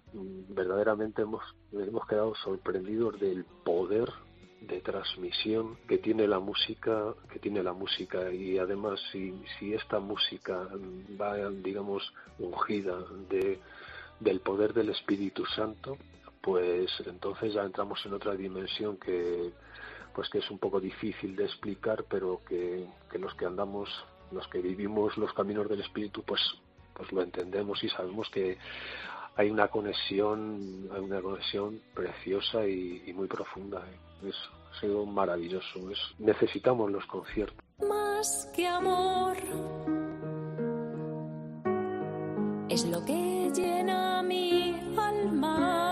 verdaderamente 0.50 1.24
hemos 1.24 1.44
hemos 1.74 2.08
quedado 2.08 2.36
sorprendidos 2.36 3.20
del 3.20 3.46
poder 3.64 4.12
de 4.62 4.82
transmisión 4.82 5.78
que 5.88 5.98
tiene 5.98 6.28
la 6.28 6.40
música 6.40 7.14
que 7.32 7.40
tiene 7.40 7.62
la 7.64 7.74
música. 7.74 8.32
Y 8.32 8.58
además 8.58 9.00
si, 9.12 9.34
si 9.60 9.74
esta 9.74 10.00
música 10.00 10.68
va 11.20 11.50
digamos 11.50 12.14
ungida 12.40 12.98
de 13.30 13.60
del 14.20 14.40
poder 14.40 14.74
del 14.74 14.90
Espíritu 14.90 15.46
Santo 15.46 15.98
pues 16.46 16.92
entonces 17.08 17.54
ya 17.54 17.64
entramos 17.64 18.06
en 18.06 18.14
otra 18.14 18.36
dimensión 18.36 18.98
que 18.98 19.52
pues 20.16 20.30
que 20.30 20.38
es 20.40 20.50
un 20.50 20.58
poco 20.58 20.80
difícil 20.80 21.36
de 21.36 21.44
explicar, 21.44 22.06
pero 22.10 22.42
que, 22.48 22.88
que, 23.12 23.20
los 23.20 23.36
que 23.36 23.46
andamos, 23.46 23.90
los 24.32 24.48
que 24.48 24.60
vivimos 24.60 25.18
los 25.18 25.34
caminos 25.34 25.68
del 25.68 25.82
espíritu, 25.82 26.24
pues, 26.24 26.42
pues 26.94 27.12
lo 27.12 27.22
entendemos 27.22 27.84
y 27.84 27.90
sabemos 27.90 28.30
que 28.30 28.58
hay 29.36 29.50
una 29.50 29.68
conexión, 29.68 30.90
hay 30.94 31.02
una 31.02 31.22
conexión 31.22 31.82
preciosa 31.94 32.66
y, 32.66 33.12
muy 33.14 33.28
profunda. 33.28 33.80
¿eh? 33.80 34.30
Es, 34.30 34.36
ha 34.72 34.80
sido 34.80 35.06
maravilloso. 35.06 35.80
necesitamos 36.20 36.92
los 36.92 37.06
conciertos. 37.06 37.64
Más 37.88 38.50
que 38.56 38.68
amor 38.68 39.36
es 42.70 42.86
lo 42.86 43.06
que 43.06 43.52
llena 43.54 44.24
mi 44.24 44.80
alma. 44.98 45.85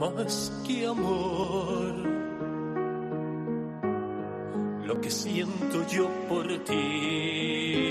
Más 0.00 0.50
que 0.66 0.86
amor, 0.86 1.94
lo 4.86 4.98
que 4.98 5.10
siento 5.10 5.86
yo 5.88 6.08
por 6.26 6.46
ti. 6.64 7.90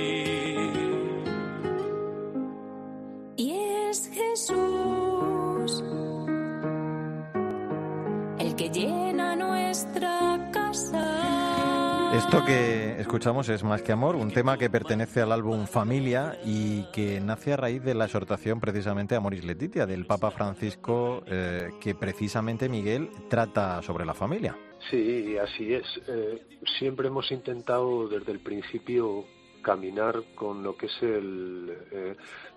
Esto 12.14 12.44
que 12.44 13.00
escuchamos 13.00 13.50
es 13.50 13.64
Más 13.64 13.84
que 13.84 13.92
Amor, 13.92 14.16
un 14.16 14.32
tema 14.32 14.58
que 14.58 14.68
pertenece 14.68 15.22
al 15.22 15.32
álbum 15.32 15.68
Familia 15.68 16.40
y 16.44 16.84
que 16.92 17.20
nace 17.22 17.54
a 17.54 17.58
raíz 17.58 17.84
de 17.84 17.94
la 17.94 18.06
exhortación 18.06 18.60
precisamente 18.60 19.16
a 19.16 19.20
Moris 19.20 19.46
Letitia 19.46 19.86
del 19.86 20.08
Papa 20.08 20.32
Francisco, 20.32 21.24
eh, 21.28 21.70
que 21.80 21.94
precisamente 21.94 22.68
Miguel 22.68 23.10
trata 23.30 23.84
sobre 23.84 24.06
la 24.06 24.16
familia. 24.16 24.58
Sí, 24.90 25.38
así 25.38 25.76
es. 25.76 25.86
Eh, 26.08 26.42
siempre 26.80 27.10
hemos 27.10 27.32
intentado 27.32 28.08
desde 28.08 28.32
el 28.32 28.40
principio 28.40 29.26
caminar 29.62 30.24
con 30.36 30.64
lo 30.64 30.76
que 30.76 30.88
es 30.88 31.04
el 31.04 31.78
eh, 31.92 32.16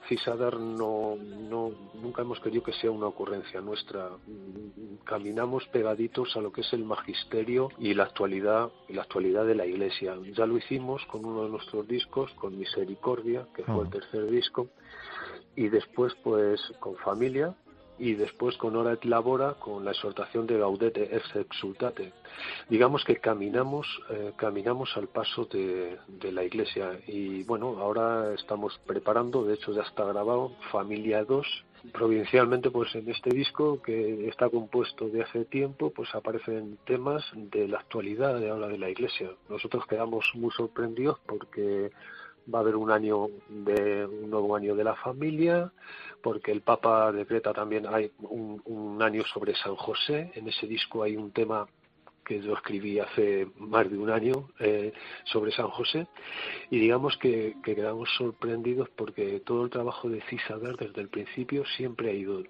Cisadar 0.09 0.59
no, 0.59 1.17
no 1.17 1.73
nunca 1.95 2.23
hemos 2.23 2.41
querido 2.41 2.63
que 2.63 2.73
sea 2.73 2.91
una 2.91 3.07
ocurrencia 3.07 3.61
nuestra. 3.61 4.11
Caminamos 5.05 5.67
pegaditos 5.69 6.37
a 6.37 6.41
lo 6.41 6.53
que 6.53 6.63
es 6.63 6.73
el 6.73 6.85
magisterio 6.85 7.69
y 7.79 7.95
la 7.95 8.05
actualidad 8.05 8.71
y 8.89 8.95
la 8.95 9.03
actualidad 9.03 9.47
de 9.47 9.55
la 9.55 9.67
iglesia. 9.67 10.17
Ya 10.37 10.47
lo 10.47 10.57
hicimos 10.57 11.05
con 11.07 11.25
uno 11.25 11.45
de 11.45 11.51
nuestros 11.51 11.87
discos 11.87 12.33
con 12.35 12.59
Misericordia 12.59 13.47
que 13.55 13.65
fue 13.65 13.85
el 13.85 13.91
tercer 13.91 14.29
disco 14.31 14.69
y 15.55 15.69
después 15.69 16.15
pues 16.23 16.61
con 16.81 16.97
familia 16.97 17.55
y 17.99 18.15
después 18.15 18.57
con 18.57 18.77
Hora 18.77 18.95
et 18.95 19.05
Labora 19.05 19.55
con 19.55 19.85
la 19.85 19.93
exhortación 19.93 20.47
de 20.47 20.59
Gaudete 20.59 21.15
ex 21.17 21.37
exultate. 21.37 22.13
Digamos 22.69 23.05
que 23.05 23.17
caminamos, 23.17 23.87
eh, 24.11 24.33
caminamos 24.37 24.97
al 24.97 25.09
paso 25.09 25.45
de, 25.47 25.99
de, 26.09 26.33
la 26.33 26.45
Iglesia 26.45 26.99
y 27.07 27.43
bueno, 27.45 27.79
ahora 27.79 28.33
estamos 28.35 28.81
preparando, 28.87 29.45
de 29.45 29.55
hecho 29.55 29.73
ya 29.73 29.83
está 29.83 30.05
grabado, 30.05 30.53
Familia 30.71 31.25
2. 31.25 31.47
Provincialmente, 31.93 32.71
pues 32.71 32.95
en 32.95 33.11
este 33.11 33.31
disco 33.31 33.83
que 33.83 34.29
está 34.29 34.49
compuesto 34.49 35.09
de 35.09 35.23
hace 35.23 35.45
tiempo, 35.45 35.91
pues 35.91 36.15
aparecen 36.15 36.79
temas 36.85 37.25
de 37.35 37.67
la 37.67 37.79
actualidad 37.79 38.39
de 38.39 38.51
ahora 38.51 38.69
de 38.69 38.79
la 38.79 38.89
Iglesia. 38.89 39.31
Nosotros 39.49 39.85
quedamos 39.87 40.25
muy 40.35 40.53
sorprendidos 40.53 41.19
porque 41.27 41.91
va 42.53 42.59
a 42.59 42.63
haber 42.63 42.77
un 42.77 42.91
año 42.91 43.29
de 43.49 44.07
un 44.07 44.31
nuevo 44.31 44.57
año 44.57 44.75
de 44.75 44.85
la 44.85 44.95
familia 44.97 45.73
porque 46.23 46.53
el 46.53 46.63
Papa 46.63 47.13
decreta 47.13 47.53
también 47.53 47.87
hay 47.87 48.11
un, 48.21 48.63
un, 48.65 49.03
año 49.03 49.25
sobre 49.25 49.55
San 49.57 49.75
José. 49.75 50.31
En 50.35 50.49
ese 50.49 50.67
disco 50.67 51.03
hay 51.03 51.17
un 51.17 51.33
tema 51.33 51.67
que 52.25 52.41
yo 52.41 52.55
escribí 52.55 52.99
hace 53.01 53.49
más 53.57 53.91
de 53.91 53.99
un 53.99 54.11
año 54.11 54.49
eh, 54.61 54.93
sobre 55.25 55.53
San 55.53 55.69
José. 55.69 56.07
Y 56.71 56.79
digamos 56.79 57.17
que, 57.19 57.57
que, 57.65 57.75
quedamos 57.75 58.09
sorprendidos 58.17 58.89
porque 58.91 59.41
todo 59.41 59.65
el 59.65 59.71
trabajo 59.71 60.09
de 60.09 60.23
Cisader 60.23 60.77
desde 60.77 61.01
el 61.01 61.09
principio 61.09 61.65
siempre 61.77 62.11
ha 62.11 62.15
ido 62.15 62.43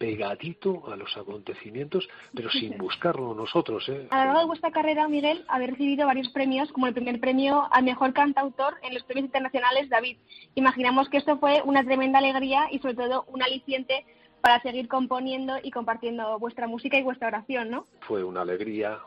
pegadito 0.00 0.90
a 0.90 0.96
los 0.96 1.14
acontecimientos, 1.14 2.08
pero 2.34 2.50
sin 2.58 2.78
buscarlo 2.78 3.34
nosotros. 3.34 3.86
¿eh? 3.90 4.08
A 4.10 4.20
lo 4.20 4.24
largo 4.24 4.40
de 4.40 4.46
vuestra 4.46 4.70
carrera, 4.70 5.06
Miguel, 5.06 5.44
habéis 5.46 5.72
recibido 5.72 6.06
varios 6.06 6.30
premios, 6.30 6.72
como 6.72 6.86
el 6.86 6.94
primer 6.94 7.20
premio 7.20 7.68
al 7.70 7.84
mejor 7.84 8.14
cantautor 8.14 8.74
en 8.82 8.94
los 8.94 9.04
premios 9.04 9.26
internacionales 9.26 9.90
David. 9.90 10.16
Imaginamos 10.54 11.10
que 11.10 11.18
esto 11.18 11.38
fue 11.38 11.60
una 11.64 11.84
tremenda 11.84 12.18
alegría 12.18 12.68
y 12.70 12.78
sobre 12.78 12.94
todo 12.94 13.26
un 13.28 13.42
aliciente 13.42 14.06
para 14.40 14.58
seguir 14.62 14.88
componiendo 14.88 15.56
y 15.62 15.70
compartiendo 15.70 16.38
vuestra 16.38 16.66
música 16.66 16.96
y 16.96 17.02
vuestra 17.02 17.28
oración, 17.28 17.70
¿no? 17.70 17.84
Fue 18.00 18.24
una 18.24 18.40
alegría, 18.40 18.98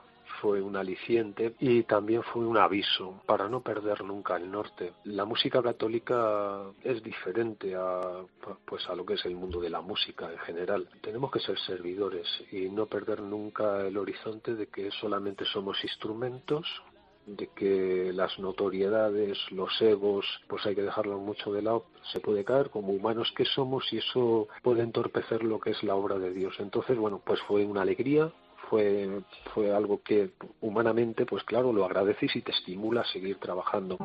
fue 0.44 0.62
un 0.62 0.76
aliciente 0.76 1.56
y 1.62 1.84
también 1.84 2.22
fue 2.22 2.46
un 2.46 2.58
aviso 2.58 3.22
para 3.26 3.48
no 3.48 3.62
perder 3.62 4.04
nunca 4.04 4.36
el 4.36 4.52
norte. 4.52 4.92
La 5.06 5.24
música 5.24 5.64
católica 5.64 6.64
es 6.84 7.02
diferente 7.02 7.74
a 7.76 8.02
pues 8.66 8.86
a 8.90 8.96
lo 8.96 9.06
que 9.06 9.14
es 9.14 9.24
el 9.24 9.38
mundo 9.38 9.62
de 9.62 9.70
la 9.70 9.80
música 9.80 10.30
en 10.30 10.40
general. 10.40 10.90
Tenemos 11.02 11.32
que 11.32 11.40
ser 11.40 11.58
servidores 11.60 12.28
y 12.52 12.68
no 12.68 12.88
perder 12.88 13.22
nunca 13.22 13.88
el 13.88 13.98
horizonte 13.98 14.54
de 14.54 14.68
que 14.68 14.92
solamente 14.92 15.46
somos 15.46 15.82
instrumentos 15.82 16.68
de 17.26 17.48
que 17.56 18.12
las 18.14 18.38
notoriedades, 18.40 19.38
los 19.52 19.82
egos, 19.82 20.26
pues 20.48 20.66
hay 20.66 20.76
que 20.76 20.82
dejarlo 20.82 21.20
mucho 21.20 21.54
de 21.54 21.62
lado, 21.62 21.86
se 22.12 22.20
puede 22.20 22.44
caer 22.44 22.70
como 22.70 22.92
humanos 22.92 23.32
que 23.36 23.46
somos 23.46 23.92
y 23.94 24.00
eso 24.00 24.48
puede 24.62 24.84
entorpecer 24.84 25.44
lo 25.44 25.60
que 25.60 25.72
es 25.72 25.84
la 25.84 25.96
obra 25.96 26.20
de 26.20 26.34
Dios. 26.34 26.56
Entonces, 26.60 26.98
bueno, 26.98 27.22
pues 27.24 27.40
fue 27.42 27.66
una 27.66 27.82
alegría, 27.82 28.32
fue, 28.74 29.22
fue 29.54 29.72
algo 29.72 30.02
que 30.02 30.32
humanamente, 30.62 31.28
pues 31.28 31.44
claro, 31.44 31.72
lo 31.72 31.86
agradeces 31.86 32.36
y 32.36 32.42
te 32.42 32.52
estimula 32.52 33.02
a 33.02 33.06
seguir 33.06 33.38
trabajando. 33.38 34.00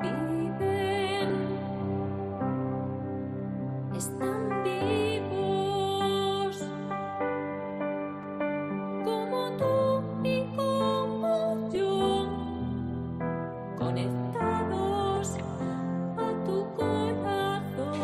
Están 3.96 4.62
vivos 4.64 6.58
como 9.04 9.56
tú 9.56 10.02
y 10.22 10.44
como 10.54 11.70
yo, 11.72 12.28
conectados 13.78 15.36
a 16.18 16.44
tu 16.44 16.74
corazón. 16.76 17.94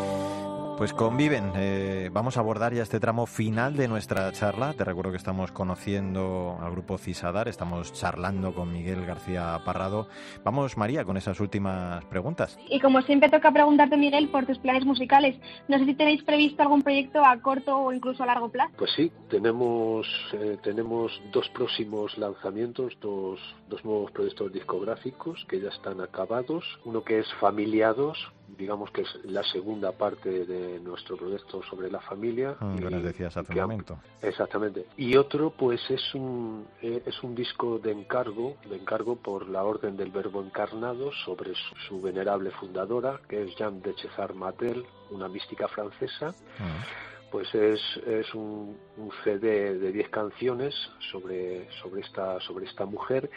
Pues 0.78 0.94
conviven. 0.94 1.52
Eh, 1.56 1.83
vamos 2.14 2.36
a 2.36 2.40
abordar 2.40 2.72
ya 2.72 2.84
este 2.84 3.00
tramo 3.00 3.26
final 3.26 3.76
de 3.76 3.88
nuestra 3.88 4.30
charla. 4.30 4.72
Te 4.72 4.84
recuerdo 4.84 5.10
que 5.10 5.16
estamos 5.16 5.50
conociendo 5.50 6.56
al 6.62 6.70
grupo 6.70 6.96
Cisadar, 6.96 7.48
estamos 7.48 7.92
charlando 7.92 8.54
con 8.54 8.72
Miguel 8.72 9.04
García 9.04 9.60
Parrado. 9.64 10.06
Vamos, 10.44 10.76
María, 10.76 11.04
con 11.04 11.16
esas 11.16 11.40
últimas 11.40 12.04
preguntas. 12.04 12.56
Y 12.70 12.78
como 12.78 13.02
siempre 13.02 13.28
toca 13.28 13.50
preguntarte, 13.50 13.96
Miguel, 13.96 14.28
por 14.28 14.46
tus 14.46 14.58
planes 14.58 14.84
musicales. 14.84 15.36
No 15.66 15.76
sé 15.78 15.86
si 15.86 15.94
tenéis 15.94 16.22
previsto 16.22 16.62
algún 16.62 16.82
proyecto 16.82 17.24
a 17.24 17.36
corto 17.42 17.76
o 17.76 17.92
incluso 17.92 18.22
a 18.22 18.26
largo 18.26 18.48
plazo. 18.48 18.72
Pues 18.78 18.92
sí, 18.94 19.10
tenemos, 19.28 20.06
eh, 20.34 20.56
tenemos 20.62 21.20
dos 21.32 21.48
próximos 21.48 22.16
lanzamientos, 22.16 22.96
dos, 23.00 23.40
dos 23.68 23.84
nuevos 23.84 24.12
proyectos 24.12 24.52
discográficos 24.52 25.44
que 25.48 25.60
ya 25.60 25.70
están 25.70 26.00
acabados. 26.00 26.64
Uno 26.84 27.02
que 27.02 27.18
es 27.18 27.26
Familiados, 27.40 28.16
digamos 28.48 28.90
que 28.90 29.02
es 29.02 29.08
la 29.24 29.42
segunda 29.42 29.92
parte 29.92 30.44
de 30.44 30.80
nuestro 30.80 31.16
proyecto 31.16 31.62
sobre 31.62 31.90
la 31.90 32.00
familia. 32.00 32.56
Mm, 32.60 32.78
que 32.78 32.90
nos 32.90 33.02
decías 33.02 33.36
hace 33.36 33.52
un 33.52 33.60
momento. 33.60 33.98
Exactamente. 34.22 34.86
Y 34.96 35.16
otro, 35.16 35.50
pues 35.50 35.80
es 35.90 36.14
un 36.14 36.66
eh, 36.82 37.02
es 37.06 37.22
un 37.22 37.34
disco 37.34 37.78
de 37.78 37.92
encargo, 37.92 38.56
de 38.68 38.76
encargo 38.76 39.16
por 39.16 39.48
la 39.48 39.64
Orden 39.64 39.96
del 39.96 40.10
Verbo 40.10 40.42
Encarnado 40.42 41.10
sobre 41.24 41.54
su, 41.54 41.74
su 41.88 42.00
venerable 42.00 42.50
fundadora, 42.52 43.20
que 43.28 43.42
es 43.42 43.56
Jean 43.56 43.82
de 43.82 43.94
César 43.94 44.34
Matel, 44.34 44.84
una 45.10 45.28
mística 45.28 45.68
francesa. 45.68 46.30
Mm. 46.58 47.13
Pues 47.34 47.52
es, 47.52 47.80
es 48.06 48.32
un, 48.32 48.78
un 48.96 49.10
CD 49.24 49.76
de 49.76 49.90
10 49.90 50.08
canciones 50.10 50.72
sobre, 51.10 51.68
sobre, 51.82 52.02
esta, 52.02 52.38
sobre 52.38 52.66
esta 52.66 52.86
mujer 52.86 53.28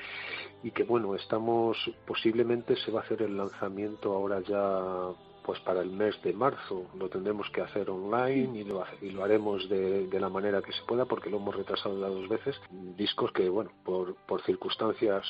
y 0.61 0.69
que 0.69 0.83
bueno, 0.83 1.15
estamos, 1.15 1.75
posiblemente 2.05 2.75
se 2.75 2.91
va 2.91 2.99
a 2.99 3.03
hacer 3.03 3.23
el 3.23 3.35
lanzamiento 3.35 4.13
ahora 4.13 4.39
ya 4.41 5.15
pues 5.43 5.59
para 5.61 5.81
el 5.81 5.89
mes 5.89 6.13
de 6.21 6.31
marzo. 6.31 6.85
Lo 6.93 7.09
tendremos 7.09 7.49
que 7.49 7.61
hacer 7.61 7.89
online 7.89 8.59
y 8.59 8.63
lo, 8.65 8.85
y 9.01 9.09
lo 9.09 9.23
haremos 9.23 9.67
de, 9.67 10.05
de, 10.05 10.19
la 10.19 10.29
manera 10.29 10.61
que 10.61 10.73
se 10.73 10.83
pueda 10.83 11.05
porque 11.05 11.31
lo 11.31 11.37
hemos 11.37 11.55
retrasado 11.55 11.99
ya 11.99 12.05
dos 12.05 12.29
veces. 12.29 12.55
Discos 12.69 13.31
que 13.31 13.49
bueno 13.49 13.71
por, 13.83 14.13
por 14.27 14.43
circunstancias 14.43 15.25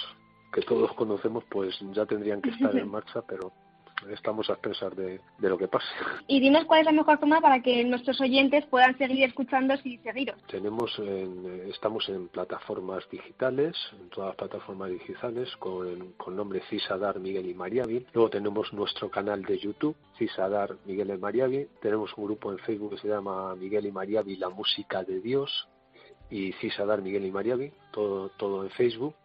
que 0.51 0.61
todos 0.61 0.91
conocemos 0.95 1.45
pues 1.49 1.73
ya 1.93 2.05
tendrían 2.05 2.41
que 2.41 2.49
estar 2.49 2.75
en 2.75 2.91
marcha 2.91 3.21
pero 3.21 3.53
estamos 4.11 4.49
a 4.49 4.55
pensar 4.55 4.95
de, 4.95 5.19
de, 5.37 5.49
lo 5.49 5.57
que 5.57 5.67
pase. 5.67 5.87
Y 6.27 6.39
dinos 6.39 6.65
cuál 6.65 6.81
es 6.81 6.85
la 6.85 6.91
mejor 6.91 7.19
forma 7.19 7.41
para 7.41 7.61
que 7.61 7.83
nuestros 7.83 8.19
oyentes 8.21 8.65
puedan 8.67 8.97
seguir 8.97 9.23
escuchando 9.23 9.73
y 9.83 9.97
seguiros. 9.97 10.35
Tenemos 10.47 10.97
en, 10.99 11.69
estamos 11.69 12.07
en 12.09 12.27
plataformas 12.29 13.09
digitales, 13.09 13.75
en 13.99 14.09
todas 14.09 14.29
las 14.29 14.35
plataformas 14.37 14.91
digitales, 14.91 15.55
con, 15.57 16.13
con 16.13 16.35
nombre 16.35 16.61
Cisadar 16.69 17.19
Miguel 17.19 17.49
y 17.49 17.53
Mariavi. 17.53 18.05
Luego 18.13 18.29
tenemos 18.29 18.71
nuestro 18.73 19.09
canal 19.09 19.43
de 19.43 19.57
YouTube, 19.57 19.95
Cisadar 20.17 20.75
Miguel 20.85 21.11
y 21.11 21.17
Mariavi. 21.17 21.67
Tenemos 21.81 22.11
un 22.17 22.25
grupo 22.25 22.51
en 22.51 22.59
Facebook 22.59 22.91
que 22.91 23.01
se 23.01 23.07
llama 23.07 23.55
Miguel 23.55 23.85
y 23.85 23.91
Mariavi, 23.91 24.37
la 24.37 24.49
música 24.49 25.03
de 25.03 25.21
Dios 25.21 25.67
y 26.29 26.51
Cisadar 26.53 27.01
Miguel 27.01 27.25
y 27.25 27.31
Mariavi, 27.31 27.71
todo, 27.91 28.29
todo 28.37 28.63
en 28.63 28.69
Facebook. 28.71 29.15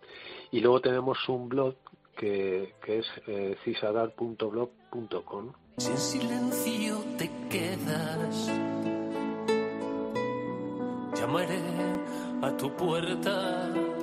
Y 0.50 0.60
luego 0.60 0.80
tenemos 0.80 1.28
un 1.28 1.48
blog 1.48 1.74
que, 2.16 2.74
que 2.84 2.98
es 2.98 3.06
eh, 3.26 3.56
cisadar.blog.com 3.64 5.52
Si 5.78 5.90
en 5.90 5.98
silencio 5.98 6.98
te 7.18 7.30
quedas, 7.50 8.50
llamaré 11.14 11.60
a 12.42 12.56
tu 12.56 12.70
puerta. 12.76 14.01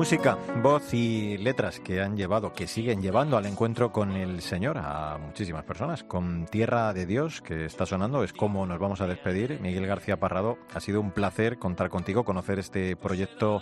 Música, 0.00 0.38
voz 0.62 0.94
y 0.94 1.36
letras 1.36 1.78
que 1.78 2.00
han 2.00 2.16
llevado, 2.16 2.54
que 2.54 2.66
siguen 2.66 3.02
llevando 3.02 3.36
al 3.36 3.44
encuentro 3.44 3.92
con 3.92 4.12
el 4.12 4.40
Señor 4.40 4.78
a 4.78 5.18
muchísimas 5.18 5.62
personas. 5.64 6.04
Con 6.04 6.46
Tierra 6.46 6.94
de 6.94 7.04
Dios, 7.04 7.42
que 7.42 7.66
está 7.66 7.84
sonando, 7.84 8.24
es 8.24 8.32
como 8.32 8.64
nos 8.64 8.78
vamos 8.78 9.02
a 9.02 9.06
despedir. 9.06 9.60
Miguel 9.60 9.86
García 9.86 10.18
Parrado, 10.18 10.56
ha 10.72 10.80
sido 10.80 11.02
un 11.02 11.10
placer 11.10 11.58
contar 11.58 11.90
contigo, 11.90 12.24
conocer 12.24 12.58
este 12.58 12.96
proyecto 12.96 13.60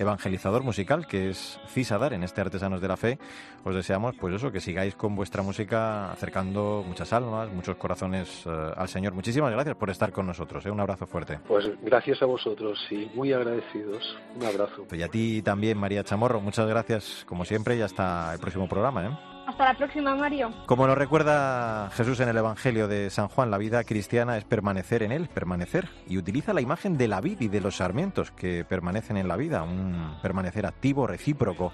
evangelizador 0.00 0.62
musical 0.62 1.06
que 1.06 1.30
es 1.30 1.60
Cisadar 1.68 2.12
en 2.12 2.22
este 2.22 2.40
Artesanos 2.40 2.80
de 2.80 2.88
la 2.88 2.96
Fe. 2.96 3.18
Os 3.64 3.74
deseamos, 3.74 4.16
pues 4.16 4.34
eso, 4.34 4.50
que 4.50 4.60
sigáis 4.60 4.94
con 4.96 5.14
vuestra 5.14 5.42
música 5.42 6.10
acercando 6.10 6.82
muchas 6.86 7.12
almas, 7.12 7.52
muchos 7.52 7.76
corazones 7.76 8.44
eh, 8.46 8.50
al 8.76 8.88
Señor. 8.88 9.12
Muchísimas 9.12 9.52
gracias 9.52 9.76
por 9.76 9.90
estar 9.90 10.12
con 10.12 10.26
nosotros. 10.26 10.64
¿eh? 10.64 10.70
Un 10.70 10.80
abrazo 10.80 11.06
fuerte. 11.06 11.38
Pues 11.46 11.66
gracias 11.82 12.22
a 12.22 12.26
vosotros 12.26 12.78
y 12.90 13.10
muy 13.14 13.32
agradecidos. 13.32 14.16
Un 14.36 14.46
abrazo. 14.46 14.86
Y 14.90 15.02
a 15.02 15.08
ti 15.08 15.42
también, 15.42 15.76
María 15.78 16.02
Chamorro. 16.02 16.40
Muchas 16.40 16.66
gracias, 16.66 17.24
como 17.26 17.44
siempre, 17.44 17.76
y 17.76 17.82
hasta 17.82 18.32
el 18.32 18.40
próximo 18.40 18.68
programa. 18.68 19.06
¿eh? 19.06 19.39
Hasta 19.46 19.64
la 19.64 19.74
próxima, 19.74 20.14
Mario. 20.14 20.52
Como 20.66 20.86
nos 20.86 20.96
recuerda 20.96 21.90
Jesús 21.90 22.20
en 22.20 22.28
el 22.28 22.36
Evangelio 22.36 22.88
de 22.88 23.10
San 23.10 23.28
Juan, 23.28 23.50
la 23.50 23.58
vida 23.58 23.82
cristiana 23.84 24.36
es 24.36 24.44
permanecer 24.44 25.02
en 25.02 25.12
él, 25.12 25.28
permanecer, 25.28 25.88
y 26.06 26.18
utiliza 26.18 26.52
la 26.52 26.60
imagen 26.60 26.96
de 26.96 27.08
la 27.08 27.20
vid 27.20 27.40
y 27.40 27.48
de 27.48 27.60
los 27.60 27.76
sarmientos 27.76 28.30
que 28.30 28.64
permanecen 28.64 29.16
en 29.16 29.28
la 29.28 29.36
vida, 29.36 29.62
un 29.62 30.16
permanecer 30.22 30.66
activo, 30.66 31.06
recíproco. 31.06 31.72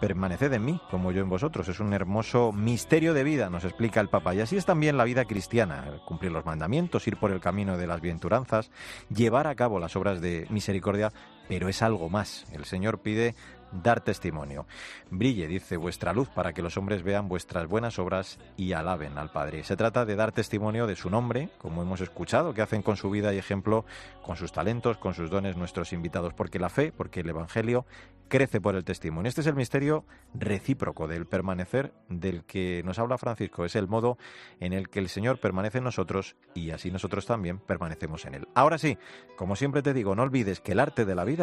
Permaneced 0.00 0.52
en 0.52 0.64
mí, 0.64 0.80
como 0.92 1.10
yo 1.10 1.22
en 1.22 1.28
vosotros. 1.28 1.68
Es 1.68 1.80
un 1.80 1.92
hermoso 1.92 2.52
misterio 2.52 3.14
de 3.14 3.24
vida, 3.24 3.50
nos 3.50 3.64
explica 3.64 4.00
el 4.00 4.08
Papa. 4.08 4.32
Y 4.32 4.40
así 4.40 4.56
es 4.56 4.64
también 4.64 4.96
la 4.96 5.02
vida 5.02 5.24
cristiana, 5.24 5.86
cumplir 6.04 6.30
los 6.30 6.46
mandamientos, 6.46 7.08
ir 7.08 7.16
por 7.16 7.32
el 7.32 7.40
camino 7.40 7.76
de 7.76 7.88
las 7.88 8.00
bienaventuranzas, 8.00 8.70
llevar 9.12 9.48
a 9.48 9.56
cabo 9.56 9.80
las 9.80 9.96
obras 9.96 10.20
de 10.20 10.46
misericordia, 10.50 11.12
pero 11.48 11.68
es 11.68 11.82
algo 11.82 12.08
más. 12.08 12.46
El 12.52 12.64
Señor 12.64 13.00
pide 13.00 13.34
dar 13.72 14.00
testimonio. 14.00 14.66
Brille, 15.10 15.46
dice, 15.46 15.76
vuestra 15.76 16.12
luz 16.12 16.28
para 16.28 16.52
que 16.52 16.62
los 16.62 16.76
hombres 16.76 17.02
vean 17.02 17.28
vuestras 17.28 17.66
buenas 17.66 17.98
obras 17.98 18.38
y 18.56 18.72
alaben 18.72 19.18
al 19.18 19.30
Padre. 19.30 19.64
Se 19.64 19.76
trata 19.76 20.04
de 20.04 20.16
dar 20.16 20.32
testimonio 20.32 20.86
de 20.86 20.96
su 20.96 21.10
nombre, 21.10 21.50
como 21.58 21.82
hemos 21.82 22.00
escuchado, 22.00 22.54
que 22.54 22.62
hacen 22.62 22.82
con 22.82 22.96
su 22.96 23.10
vida 23.10 23.32
y 23.34 23.38
ejemplo, 23.38 23.84
con 24.22 24.36
sus 24.36 24.52
talentos, 24.52 24.98
con 24.98 25.14
sus 25.14 25.30
dones 25.30 25.56
nuestros 25.56 25.92
invitados, 25.92 26.34
porque 26.34 26.58
la 26.58 26.68
fe, 26.68 26.92
porque 26.92 27.20
el 27.20 27.28
Evangelio 27.28 27.86
crece 28.28 28.60
por 28.60 28.74
el 28.74 28.84
testimonio. 28.84 29.28
Este 29.28 29.40
es 29.40 29.46
el 29.46 29.54
misterio 29.54 30.04
recíproco 30.34 31.08
del 31.08 31.26
permanecer 31.26 31.92
del 32.08 32.44
que 32.44 32.82
nos 32.84 32.98
habla 32.98 33.18
Francisco. 33.18 33.64
Es 33.64 33.74
el 33.74 33.88
modo 33.88 34.18
en 34.60 34.72
el 34.72 34.88
que 34.88 34.98
el 34.98 35.08
Señor 35.08 35.40
permanece 35.40 35.78
en 35.78 35.84
nosotros 35.84 36.36
y 36.54 36.70
así 36.70 36.90
nosotros 36.90 37.26
también 37.26 37.58
permanecemos 37.58 38.24
en 38.26 38.34
Él. 38.34 38.48
Ahora 38.54 38.78
sí, 38.78 38.98
como 39.36 39.56
siempre 39.56 39.82
te 39.82 39.94
digo, 39.94 40.14
no 40.14 40.22
olvides 40.22 40.60
que 40.60 40.72
el 40.72 40.80
arte 40.80 41.04
de 41.04 41.14
la 41.14 41.24
vida 41.24 41.37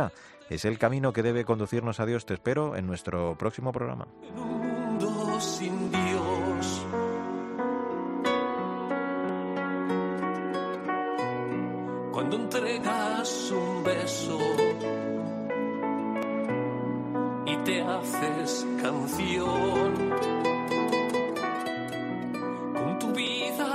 es 0.50 0.66
el 0.66 0.78
camino 0.78 1.14
que 1.14 1.24
debe 1.24 1.46
conducirnos 1.46 2.00
a 2.00 2.06
Dios. 2.06 2.26
Te 2.26 2.34
espero 2.34 2.76
en 2.76 2.88
nuestro 2.88 3.38
próximo 3.38 3.72
programa. 3.72 4.08
Mundo 4.36 5.40
sin 5.40 5.92
Dios. 5.92 6.86
Cuando 12.12 12.36
entregas 12.38 13.52
un 13.52 13.84
beso 13.84 14.40
y 17.46 17.58
te 17.58 17.82
haces 17.82 18.66
canción, 18.82 20.14
con 22.74 23.00
tu 23.00 23.12
vida 23.14 23.75